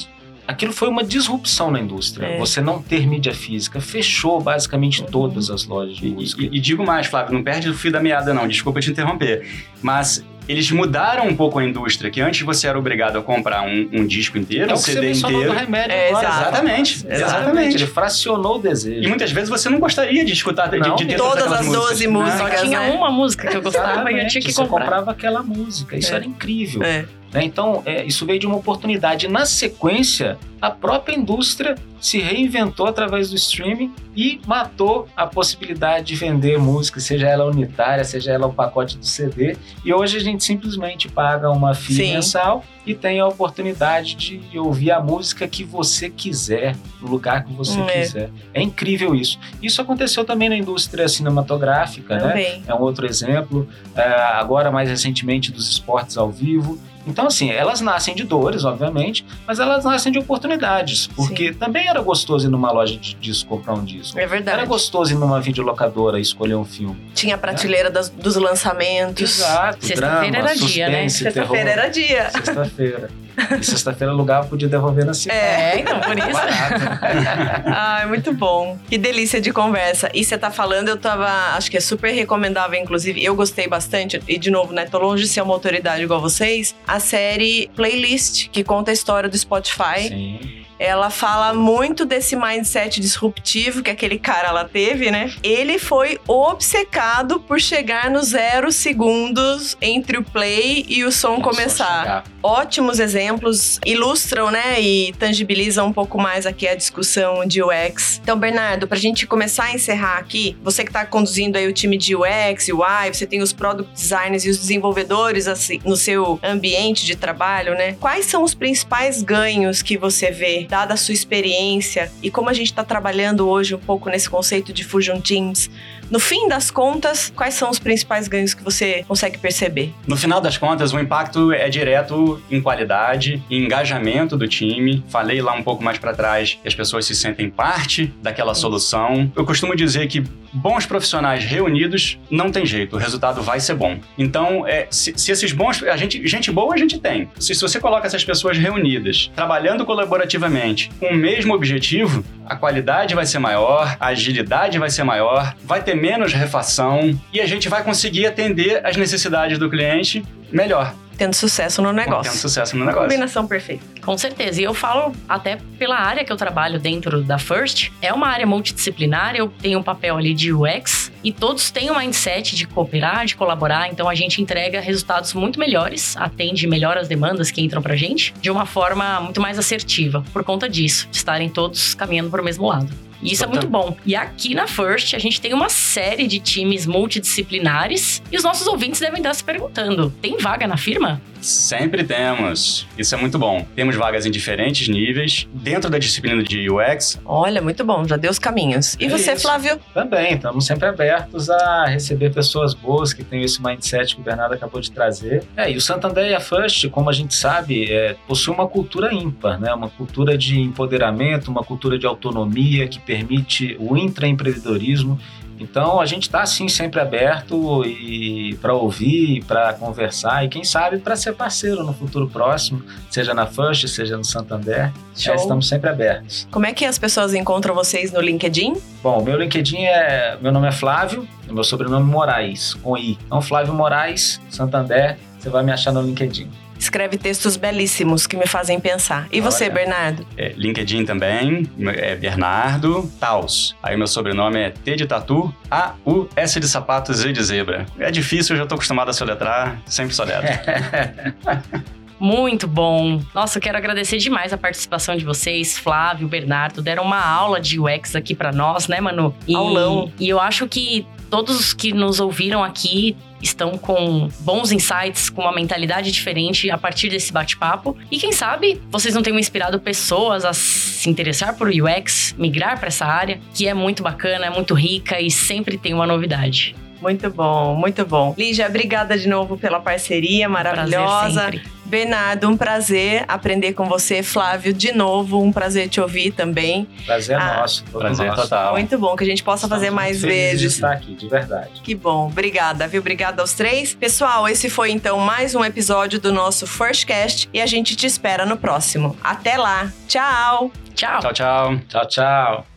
aquilo 0.48 0.72
foi 0.74 0.88
uma 0.88 1.04
disrupção 1.04 1.70
na 1.72 1.80
indústria. 1.80 2.26
É. 2.28 2.40
Você 2.40 2.62
não 2.62 2.82
ter 2.82 3.06
mídia 3.08 3.34
física 3.34 3.80
fechou 3.82 4.40
basicamente 4.42 5.02
Uhum. 5.02 5.08
todas 5.08 5.50
as 5.50 5.66
lojas 5.66 5.98
de 5.98 6.08
E, 6.08 6.12
música. 6.12 6.42
e- 6.44 6.50
e 6.54 6.60
digo 6.60 6.86
mais, 6.86 7.08
Flávio, 7.08 7.34
não 7.34 7.44
perde 7.44 7.70
o 7.70 7.74
fio 7.74 7.92
da 7.92 8.00
meada, 8.02 8.34
não. 8.34 8.48
Desculpa 8.48 8.80
te 8.80 8.92
interromper. 8.92 9.46
Mas 9.82 10.24
eles 10.50 10.70
mudaram 10.72 11.28
um 11.28 11.36
pouco 11.36 11.60
a 11.60 11.64
indústria, 11.64 12.10
que 12.10 12.20
antes 12.20 12.42
você 12.42 12.68
era 12.68 12.78
obrigado 12.78 13.18
a 13.20 13.22
comprar 13.22 13.62
um, 13.62 13.88
um 13.94 14.06
disco 14.08 14.38
inteiro, 14.38 14.72
É 14.72 14.74
um 14.74 14.78
o 14.78 14.80
que 14.84 14.92
você 14.92 14.94
CD 14.94 15.12
inteiro. 15.14 15.54
remédio 15.54 15.92
É, 15.94 16.08
agora. 16.10 16.26
Exatamente, 16.28 16.94
Exatamente. 16.96 17.24
exatamente. 17.24 17.76
Ele 17.76 17.86
fracionou 17.88 18.56
o 18.56 18.60
desejo. 18.60 19.04
E 19.04 19.08
muitas 19.08 19.32
vezes 19.32 19.48
você 19.50 19.70
não 19.70 19.80
gostaria 19.80 20.26
de 20.26 20.34
escutar, 20.34 20.68
de, 20.68 20.80
Não. 20.80 20.96
de 20.96 21.06
ter 21.06 21.16
Todas 21.18 21.52
as 21.52 21.66
12 21.68 22.08
né? 22.08 22.12
músicas. 22.14 22.40
Só 22.40 22.50
tinha 22.66 22.80
né? 22.80 22.92
uma 22.92 23.12
música 23.12 23.48
que 23.48 23.56
eu 23.56 23.62
gostava 23.62 23.88
e 23.88 23.92
eu 23.92 23.94
Exatamente, 24.00 24.30
tinha 24.32 24.42
que 24.42 24.52
você 24.52 24.62
comprar. 24.62 24.80
comprava 24.82 25.12
aquela 25.12 25.44
música. 25.44 25.96
Isso 25.96 26.12
É. 26.12 26.16
era 26.16 26.26
incrível. 26.26 26.82
É. 26.84 27.06
né? 27.32 27.44
Então, 27.44 27.82
é, 27.86 28.06
isso 28.06 28.26
veio 28.26 28.40
de 28.40 28.48
uma 28.48 28.56
oportunidade. 28.58 29.28
Na 29.28 29.46
sequência, 29.46 30.38
a 30.62 30.70
própria 30.72 31.16
indústria 31.16 31.76
se 32.02 32.20
reinventou 32.20 32.88
através 32.88 33.30
do 33.30 33.36
streaming 33.36 33.94
e 34.16 34.40
matou 34.48 35.08
a 35.16 35.28
possibilidade 35.28 36.08
de 36.08 36.16
vender 36.16 36.58
música, 36.58 37.00
seja 37.00 37.28
ela 37.28 37.46
unitária, 37.46 38.04
seja 38.04 38.32
ela 38.32 38.48
o 38.48 38.54
pacote 38.54 38.98
do 38.98 39.06
CD. 39.06 39.56
E 39.84 39.94
hoje 39.94 40.18
a 40.18 40.20
gente 40.20 40.44
simplesmente 40.44 41.08
paga 41.10 41.50
uma 41.52 41.74
FII 41.74 42.14
mensal 42.14 42.64
e 42.86 42.96
tem 42.96 43.20
a 43.20 43.28
oportunidade 43.28 44.16
de 44.16 44.58
ouvir 44.58 44.92
a 44.92 45.00
música 45.00 45.48
que 45.48 45.64
você 45.64 46.10
quiser, 46.10 46.76
no 47.02 47.08
lugar 47.10 47.44
que 47.46 47.54
você 47.54 47.80
Hum, 47.80 47.88
é. 47.90 48.02
quiser. 48.02 48.30
É 48.54 48.62
incrível 48.62 49.14
isso. 49.14 49.38
Isso 49.62 49.82
aconteceu 49.82 50.24
também 50.26 50.50
na 50.50 50.56
indústria 50.58 51.08
cinematográfica, 51.08 52.16
né? 52.16 52.22
Também. 52.22 52.64
é 52.68 52.74
um 52.74 52.82
outro 52.82 53.06
exemplo. 53.06 53.68
É, 53.96 54.02
agora, 54.34 54.72
mais 54.72 54.90
recentemente, 54.90 55.52
dos 55.52 55.70
esportes 55.70 56.18
ao 56.18 56.32
vivo. 56.32 56.80
Então, 57.08 57.26
assim, 57.28 57.50
elas 57.50 57.82
nascem 57.82 58.14
de 58.14 58.24
dores, 58.24 58.64
obviamente, 58.66 59.26
mas 59.48 59.60
elas 59.60 59.84
nascem 59.86 60.12
de 60.12 60.20
oportunidades. 60.20 61.08
Porque 61.08 61.54
também 61.54 61.88
era 61.88 62.02
gostoso 62.02 62.48
ir 62.48 62.50
numa 62.50 62.72
loja 62.72 62.98
de 62.98 63.16
disco 63.16 63.50
comprar 63.50 63.74
um 63.74 63.84
disco. 63.84 64.18
É 64.20 64.24
Era 64.24 64.30
verdade. 64.32 64.66
gostoso 64.68 65.14
ir 65.14 65.18
numa 65.18 65.40
videolocadora 65.42 66.20
escolher 66.20 66.56
um 66.56 66.66
filme. 66.66 66.98
Tinha 67.16 67.36
a 67.36 67.38
prateleira 67.38 67.90
das- 67.90 68.10
dos 68.10 68.36
lançamentos. 68.36 69.40
Exato. 69.40 69.86
Sexta-feira 69.86 70.32
drama, 70.32 70.38
era 70.50 70.56
dia, 70.56 70.90
né? 70.90 71.10
Sexta-feira 71.10 71.70
era 71.72 71.88
dia. 71.90 72.30
Sexta-feira. 72.30 73.10
E 73.60 73.64
sexta-feira 73.64 74.12
alugava, 74.12 74.48
podia 74.48 74.68
devolver 74.68 75.06
na 75.06 75.14
cidade. 75.14 75.40
É. 75.40 75.80
Então, 75.80 76.00
por 76.00 76.18
isso. 76.18 76.40
Ai, 77.66 78.06
muito 78.08 78.34
bom. 78.34 78.78
Que 78.90 78.98
delícia 78.98 79.40
de 79.40 79.52
conversa. 79.52 80.10
E 80.14 80.24
você 80.24 80.38
tá 80.38 80.52
falando, 80.52 80.90
eu 80.90 80.98
tava. 80.98 81.28
Acho 81.56 81.70
que 81.70 81.78
é 81.78 81.82
super 81.82 82.12
recomendável, 82.12 82.80
inclusive. 82.80 83.24
Eu 83.24 83.36
gostei 83.36 83.68
bastante. 83.68 84.22
E, 84.28 84.38
de 84.38 84.52
novo, 84.52 84.74
né? 84.74 84.86
Tô 84.86 85.00
longe 85.00 85.24
de 85.24 85.30
ser 85.30 85.42
uma 85.42 85.54
autoridade 85.54 86.04
igual 86.04 86.22
vocês. 86.22 86.76
A 86.88 87.00
série 87.00 87.70
Playlist, 87.76 88.50
que 88.50 88.64
conta 88.64 88.92
a 88.92 88.94
história 88.94 89.30
do 89.30 89.38
Spotify. 89.38 90.08
Sim. 90.08 90.59
Ela 90.80 91.10
fala 91.10 91.54
muito 91.54 92.06
desse 92.06 92.36
mindset 92.36 93.00
disruptivo 93.02 93.84
que 93.84 93.92
aquele 93.92 94.18
cara 94.18 94.52
lá 94.52 94.64
teve, 94.64 95.12
né? 95.12 95.34
Ele 95.44 95.78
foi 95.78 96.18
obcecado 96.28 97.40
por 97.40 97.60
chegar 97.60 98.10
nos 98.10 98.30
zero 98.30 98.72
segundos 98.72 99.78
entre 99.82 100.18
o 100.18 100.24
play 100.24 100.86
e 100.88 101.04
o 101.04 101.12
som 101.12 101.42
começar 101.42 102.24
ótimos 102.42 103.00
exemplos, 103.00 103.80
ilustram, 103.86 104.52
né, 104.52 104.80
e 104.82 105.14
tangibilizam 105.14 105.88
um 105.88 105.94
pouco 105.94 106.20
mais 106.20 106.46
aqui 106.46 106.68
a 106.68 106.76
discussão 106.76 107.46
de 107.46 107.62
UX. 107.62 108.20
Então, 108.24 108.38
Bernardo, 108.38 108.88
pra 108.88 108.98
gente 108.98 109.28
começar 109.28 109.66
a 109.66 109.74
encerrar 109.74 110.18
aqui, 110.18 110.58
você 110.64 110.84
que 110.84 110.92
tá 110.92 111.06
conduzindo 111.06 111.58
aí 111.58 111.68
o 111.68 111.74
time 111.74 111.98
de 111.98 112.16
UX, 112.16 112.70
UI, 112.70 113.14
você 113.14 113.26
tem 113.26 113.42
os 113.42 113.54
product 113.54 113.92
designers 113.94 114.46
e 114.46 114.50
os 114.50 114.58
desenvolvedores 114.58 115.48
assim, 115.48 115.80
no 115.84 115.96
seu 115.96 116.40
ambiente 116.44 117.06
de 117.06 117.16
trabalho, 117.16 117.74
né? 117.74 117.94
Quais 118.00 118.26
são 118.26 118.44
os 118.44 118.54
principais 118.54 119.22
ganhos 119.22 119.82
que 119.82 119.98
você 119.98 120.32
vê, 120.32 120.68
dada 120.70 120.94
a 120.94 120.98
sua 120.98 121.14
experiência 121.14 122.12
e 122.22 122.30
como 122.30 122.48
a 122.48 122.54
gente 122.54 122.72
tá 122.72 122.84
trabalhando 122.84 123.50
hoje 123.50 123.74
um 123.74 123.80
pouco 123.80 124.10
nesse 124.10 124.30
conceito 124.30 124.72
de 124.72 124.84
Fusion 124.84 125.20
Teams? 125.20 125.70
No 126.10 126.20
fim 126.20 126.48
das 126.48 126.72
contas, 126.72 127.32
quais 127.36 127.54
são 127.54 127.70
os 127.70 127.78
principais 127.78 128.28
ganhos 128.28 128.54
que 128.54 128.64
você 128.64 129.04
consegue 129.08 129.38
perceber? 129.38 129.94
No 130.08 130.18
final 130.18 130.42
das 130.42 130.58
contas, 130.58 130.92
o 130.92 131.00
impacto 131.00 131.52
é 131.52 131.70
direto 131.70 132.42
em 132.50 132.62
qualidade, 132.62 133.44
em 133.50 133.64
engajamento 133.66 134.36
do 134.36 134.48
time. 134.48 135.04
Falei 135.08 135.42
lá 135.42 135.54
um 135.54 135.62
pouco 135.62 135.84
mais 135.84 135.98
para 135.98 136.14
trás 136.14 136.58
que 136.62 136.68
as 136.68 136.74
pessoas 136.74 137.06
se 137.06 137.16
sentem 137.16 137.50
parte 137.50 138.12
daquela 138.22 138.56
solução. 138.56 139.32
Eu 139.36 139.46
costumo 139.46 139.76
dizer 139.76 140.08
que 140.08 140.24
bons 140.54 140.86
profissionais 140.86 141.44
reunidos 141.44 142.20
não 142.30 142.52
tem 142.52 142.66
jeito, 142.66 142.96
o 142.96 143.00
resultado 143.00 143.42
vai 143.42 143.60
ser 143.60 143.76
bom. 143.76 144.00
Então, 144.18 144.68
é, 144.68 144.88
se, 144.90 145.14
se 145.16 145.32
esses 145.32 145.52
bons, 145.52 145.84
a 145.84 145.98
gente, 145.98 146.26
gente 146.28 146.52
boa 146.52 146.74
a 146.74 146.78
gente 146.78 147.00
tem. 147.00 147.30
Se, 147.40 147.54
se 147.54 147.62
você 147.62 147.80
coloca 147.80 148.08
essas 148.08 148.24
pessoas 148.24 148.58
reunidas, 148.58 149.32
trabalhando 149.36 149.86
colaborativamente 149.86 150.90
com 151.00 151.08
o 151.08 151.16
mesmo 151.16 151.54
objetivo, 151.54 152.24
a 152.46 152.56
qualidade 152.56 153.16
vai 153.16 153.26
ser 153.26 153.40
maior, 153.40 153.96
a 154.00 154.08
agilidade 154.08 154.80
vai 154.80 154.90
ser 154.90 155.04
maior, 155.04 155.56
vai 155.64 155.82
ter 155.84 155.96
menos 155.96 156.34
refação 156.34 157.20
e 157.32 157.40
a 157.40 157.46
gente 157.46 157.70
vai 157.70 157.84
conseguir 157.84 158.26
atender 158.26 158.86
as 158.86 158.98
necessidades 158.98 159.58
do 159.58 159.70
cliente 159.70 160.24
melhor, 160.52 160.94
Tendo 161.20 161.36
sucesso 161.36 161.82
no 161.82 161.90
tendo 161.90 161.98
negócio. 161.98 162.32
sucesso 162.32 162.78
no 162.78 162.86
negócio. 162.86 163.08
combinação 163.08 163.46
perfeita. 163.46 163.84
Com 164.02 164.18
certeza. 164.18 164.62
E 164.62 164.64
eu 164.64 164.74
falo 164.74 165.14
até 165.28 165.58
pela 165.78 165.98
área 165.98 166.24
que 166.24 166.32
eu 166.32 166.38
trabalho 166.38 166.80
dentro 166.80 167.22
da 167.22 167.38
First. 167.38 167.92
É 168.02 168.12
uma 168.12 168.28
área 168.28 168.48
multidisciplinar. 168.48 169.36
Eu 169.36 169.50
tenho 169.62 169.80
um 169.80 169.84
papel 169.84 170.18
ali 170.18 170.34
de 170.34 170.54
UX, 170.54 171.12
e 171.24 171.32
todos 171.32 171.70
têm 171.70 171.92
um 171.92 171.98
mindset 171.98 172.56
de 172.56 172.66
cooperar, 172.66 173.26
de 173.26 173.36
colaborar, 173.36 173.90
então 173.90 174.08
a 174.08 174.16
gente 174.16 174.42
entrega 174.42 174.80
resultados 174.80 175.34
muito 175.34 175.60
melhores, 175.60 176.16
atende 176.16 176.66
melhor 176.66 176.98
as 176.98 177.08
demandas 177.08 177.52
que 177.52 177.62
entram 177.62 177.82
pra 177.82 177.96
gente, 177.96 178.34
de 178.40 178.50
uma 178.50 178.66
forma 178.66 179.20
muito 179.20 179.42
mais 179.42 179.60
assertiva, 179.60 180.24
por 180.32 180.44
conta 180.44 180.70
disso, 180.70 181.08
de 181.12 181.18
estarem 181.18 181.50
todos 181.50 181.94
caminhando 181.94 182.30
para 182.30 182.42
o 182.42 182.46
mesmo 182.46 182.66
lado. 182.68 183.09
E 183.22 183.32
isso 183.32 183.44
é 183.44 183.48
muito 183.48 183.68
bom. 183.68 183.96
E 184.06 184.16
aqui 184.16 184.54
na 184.54 184.68
First, 184.68 185.14
a 185.14 185.20
gente 185.20 185.42
tem 185.42 185.54
uma 185.54 185.70
série 185.70 186.28
de 186.28 186.40
times 186.40 186.86
multidisciplinares 186.86 188.22
e 188.32 188.38
os 188.38 188.44
nossos 188.44 188.68
ouvintes 188.68 189.00
devem 189.00 189.18
estar 189.18 189.34
se 189.34 189.44
perguntando: 189.44 190.14
tem 190.22 190.38
vaga 190.38 190.68
na 190.68 190.78
firma? 190.78 191.22
Sempre 191.42 192.04
temos. 192.04 192.88
Isso 192.98 193.16
é 193.16 193.18
muito 193.18 193.38
bom. 193.40 193.66
Temos 193.76 193.96
vagas 193.96 194.26
em 194.26 194.32
diferentes 194.32 194.88
níveis, 194.88 195.48
dentro 195.54 195.90
da 195.90 195.98
disciplina 195.98 196.42
de 196.44 196.70
UX. 196.70 197.20
Olha, 197.26 197.62
muito 197.62 197.84
bom, 197.84 198.06
já 198.08 198.18
deu 198.18 198.32
os 198.32 198.40
caminhos. 198.40 198.96
E 199.00 199.06
É 199.06 199.10
você, 199.10 199.34
isso. 199.34 199.44
Flávio? 199.44 199.80
Também, 199.94 200.34
estamos 200.36 200.66
sempre 200.66 200.88
abertos 200.88 201.50
a 201.50 201.86
receber 201.86 202.32
pessoas 202.34 202.74
boas 202.74 203.14
que 203.14 203.24
têm 203.24 203.44
esse 203.44 203.62
mindset 203.64 204.16
que 204.16 204.22
o 204.22 204.24
Bernardo 204.24 204.54
acabou 204.54 204.82
de 204.82 204.92
trazer. 204.92 205.44
É, 205.56 205.72
e 205.72 205.78
o 205.78 205.82
Santander 205.82 206.30
e 206.30 206.36
a 206.36 206.40
First, 206.40 206.90
como 206.90 207.10
a 207.10 207.14
gente 207.14 207.34
sabe, 207.34 207.92
é, 207.92 208.16
possui 208.28 208.54
uma 208.54 208.68
cultura 208.68 209.14
ímpar, 209.14 209.60
né? 209.60 209.74
uma 209.74 209.90
cultura 209.90 210.38
de 210.38 210.60
empoderamento, 210.60 211.50
uma 211.50 211.64
cultura 211.64 211.98
de 211.98 212.06
autonomia 212.06 212.88
que 212.88 213.00
permite 213.00 213.76
o 213.80 213.98
intraempreendedorismo. 213.98 215.20
Então 215.60 216.00
a 216.00 216.06
gente 216.06 216.24
está 216.24 216.42
assim 216.42 216.68
sempre 216.70 217.00
aberto 217.00 217.84
e 217.86 218.58
para 218.62 218.74
ouvir, 218.74 219.44
para 219.44 219.74
conversar 219.74 220.46
e 220.46 220.50
quem 220.50 220.64
sabe 220.64 221.00
para 221.00 221.16
ser 221.16 221.34
parceiro 221.34 221.84
no 221.84 221.94
futuro 221.94 222.30
próximo, 222.30 222.82
seja 223.10 223.34
na 223.34 223.46
First, 223.46 223.88
seja 223.88 224.16
no 224.16 224.24
Santander. 224.24 224.92
Show. 225.16 225.34
É, 225.34 225.36
estamos 225.36 225.68
sempre 225.68 225.90
abertos. 225.90 226.48
Como 226.50 226.66
é 226.66 226.72
que 226.72 226.86
as 226.86 226.98
pessoas 226.98 227.34
encontram 227.34 227.76
vocês 227.76 228.12
no 228.12 228.22
LinkedIn? 228.22 228.76
Bom, 229.04 229.22
meu 229.22 229.38
LinkedIn 229.38 229.84
é. 229.84 230.38
Meu 230.42 230.52
nome 230.52 230.68
é 230.68 230.72
Flávio, 230.72 231.28
meu 231.50 231.64
sobrenome 231.64 232.10
é 232.10 232.12
Moraes, 232.12 232.74
com 232.76 232.98
I. 232.98 233.18
Então, 233.26 233.42
Flávio 233.42 233.74
Moraes, 233.74 234.40
Santander, 234.50 235.18
você 235.38 235.50
vai 235.50 235.64
me 235.64 235.72
achar 235.72 235.92
no 235.92 236.02
LinkedIn. 236.02 236.50
Escreve 236.80 237.18
textos 237.18 237.58
belíssimos 237.58 238.26
que 238.26 238.38
me 238.38 238.48
fazem 238.48 238.80
pensar. 238.80 239.28
E 239.32 239.42
você, 239.42 239.66
Olha. 239.66 239.74
Bernardo? 239.74 240.26
É, 240.38 240.54
LinkedIn 240.56 241.04
também, 241.06 241.70
é 241.98 242.16
Bernardo 242.16 243.12
Taus. 243.20 243.76
Aí 243.84 243.98
meu 243.98 244.08
sobrenome 244.08 244.60
é 244.60 244.70
T 244.70 244.96
de 244.96 245.06
tatu, 245.06 245.54
A, 245.70 245.94
U, 246.06 246.28
S 246.36 246.58
de 246.58 246.68
sapato, 246.68 247.14
Z 247.14 247.34
de 247.34 247.44
zebra. 247.44 247.86
É 248.00 248.10
difícil, 248.10 248.56
eu 248.56 248.62
já 248.62 248.66
tô 248.66 248.76
acostumado 248.76 249.10
a 249.10 249.14
soletrar, 249.14 249.80
sempre 249.86 250.16
soletro. 250.16 250.48
Muito 252.20 252.68
bom. 252.68 253.22
Nossa, 253.34 253.58
eu 253.58 253.62
quero 253.62 253.78
agradecer 253.78 254.18
demais 254.18 254.52
a 254.52 254.58
participação 254.58 255.16
de 255.16 255.24
vocês, 255.24 255.78
Flávio, 255.78 256.28
Bernardo. 256.28 256.82
Deram 256.82 257.04
uma 257.04 257.22
aula 257.26 257.62
de 257.62 257.80
UX 257.80 258.14
aqui 258.16 258.36
pra 258.36 258.52
nós, 258.52 258.90
né, 258.90 259.00
Manu? 259.00 259.34
E, 259.48 259.56
Aulão. 259.56 260.12
E 260.20 260.28
eu 260.28 260.40
acho 260.40 260.68
que 260.68 261.08
todos 261.30 261.58
os 261.58 261.74
que 261.74 261.94
nos 261.94 262.20
ouviram 262.20 262.62
aqui 262.62 263.16
estão 263.42 263.78
com 263.78 264.30
bons 264.40 264.72
insights, 264.72 265.30
com 265.30 265.42
uma 265.42 265.54
mentalidade 265.54 266.12
diferente 266.12 266.70
a 266.70 266.78
partir 266.78 267.10
desse 267.10 267.32
bate-papo. 267.32 267.98
E 268.12 268.18
quem 268.18 268.32
sabe 268.32 268.82
vocês 268.90 269.14
não 269.16 269.22
tenham 269.22 269.40
inspirado 269.40 269.80
pessoas 269.80 270.46
a 270.46 270.54
se 270.54 271.10
interessar 271.10 271.56
por 271.56 271.70
UX, 271.70 272.36
migrar 272.38 272.78
para 272.80 272.88
essa 272.88 273.06
área, 273.06 273.40
que 273.54 273.68
é 273.68 273.74
muito 273.74 274.04
bacana, 274.04 274.46
é 274.46 274.50
muito 274.50 274.74
rica 274.74 275.20
e 275.20 275.32
sempre 275.32 275.78
tem 275.78 275.94
uma 275.94 276.08
novidade. 276.08 276.76
Muito 277.02 277.30
bom, 277.30 277.76
muito 277.76 278.06
bom. 278.06 278.34
Lígia, 278.38 278.68
obrigada 278.68 279.18
de 279.18 279.28
novo 279.28 279.58
pela 279.58 279.80
parceria 279.80 280.48
maravilhosa. 280.50 281.42
Prazer 281.42 281.60
sempre. 281.62 281.80
Bernardo, 281.90 282.48
um 282.48 282.56
prazer 282.56 283.26
aprender 283.28 283.74
com 283.74 283.88
você. 283.90 284.22
Flávio, 284.22 284.72
de 284.72 284.92
novo, 284.92 285.42
um 285.42 285.52
prazer 285.52 285.90
te 285.90 286.00
ouvir 286.00 286.30
também. 286.32 286.88
Prazer 287.04 287.36
é 287.36 287.42
Ah, 287.42 287.58
nosso. 287.62 287.84
Prazer 287.86 288.28
nosso. 288.28 288.42
total. 288.44 288.74
Muito 288.74 288.96
bom 289.00 289.16
que 289.16 289.24
a 289.24 289.26
gente 289.28 289.42
possa 289.44 289.68
fazer 289.68 289.86
Estamos 289.86 290.04
mais 290.04 290.18
muito 290.22 290.28
felizes 290.32 290.52
de 290.60 290.66
vezes. 290.66 290.74
estar 290.76 290.92
aqui, 290.92 291.16
de 291.16 291.28
verdade. 291.28 291.82
Que 291.84 291.96
bom, 291.96 292.28
obrigada, 292.28 292.88
viu? 292.88 293.00
Obrigada 293.02 293.42
aos 293.42 293.54
três. 293.54 293.96
Pessoal, 293.96 294.48
esse 294.48 294.70
foi 294.70 294.92
então 294.92 295.18
mais 295.20 295.56
um 295.56 295.66
episódio 295.66 296.20
do 296.20 296.32
nosso 296.32 296.68
First 296.68 297.06
Cast 297.08 297.50
e 297.52 297.60
a 297.60 297.66
gente 297.66 297.96
te 297.96 298.06
espera 298.06 298.46
no 298.46 298.56
próximo. 298.56 299.18
Até 299.24 299.58
lá, 299.58 299.92
tchau! 300.08 300.72
Tchau. 300.94 301.22
Tchau, 301.22 301.34
tchau. 301.34 301.80
Tchau, 301.88 302.08
tchau. 302.08 302.69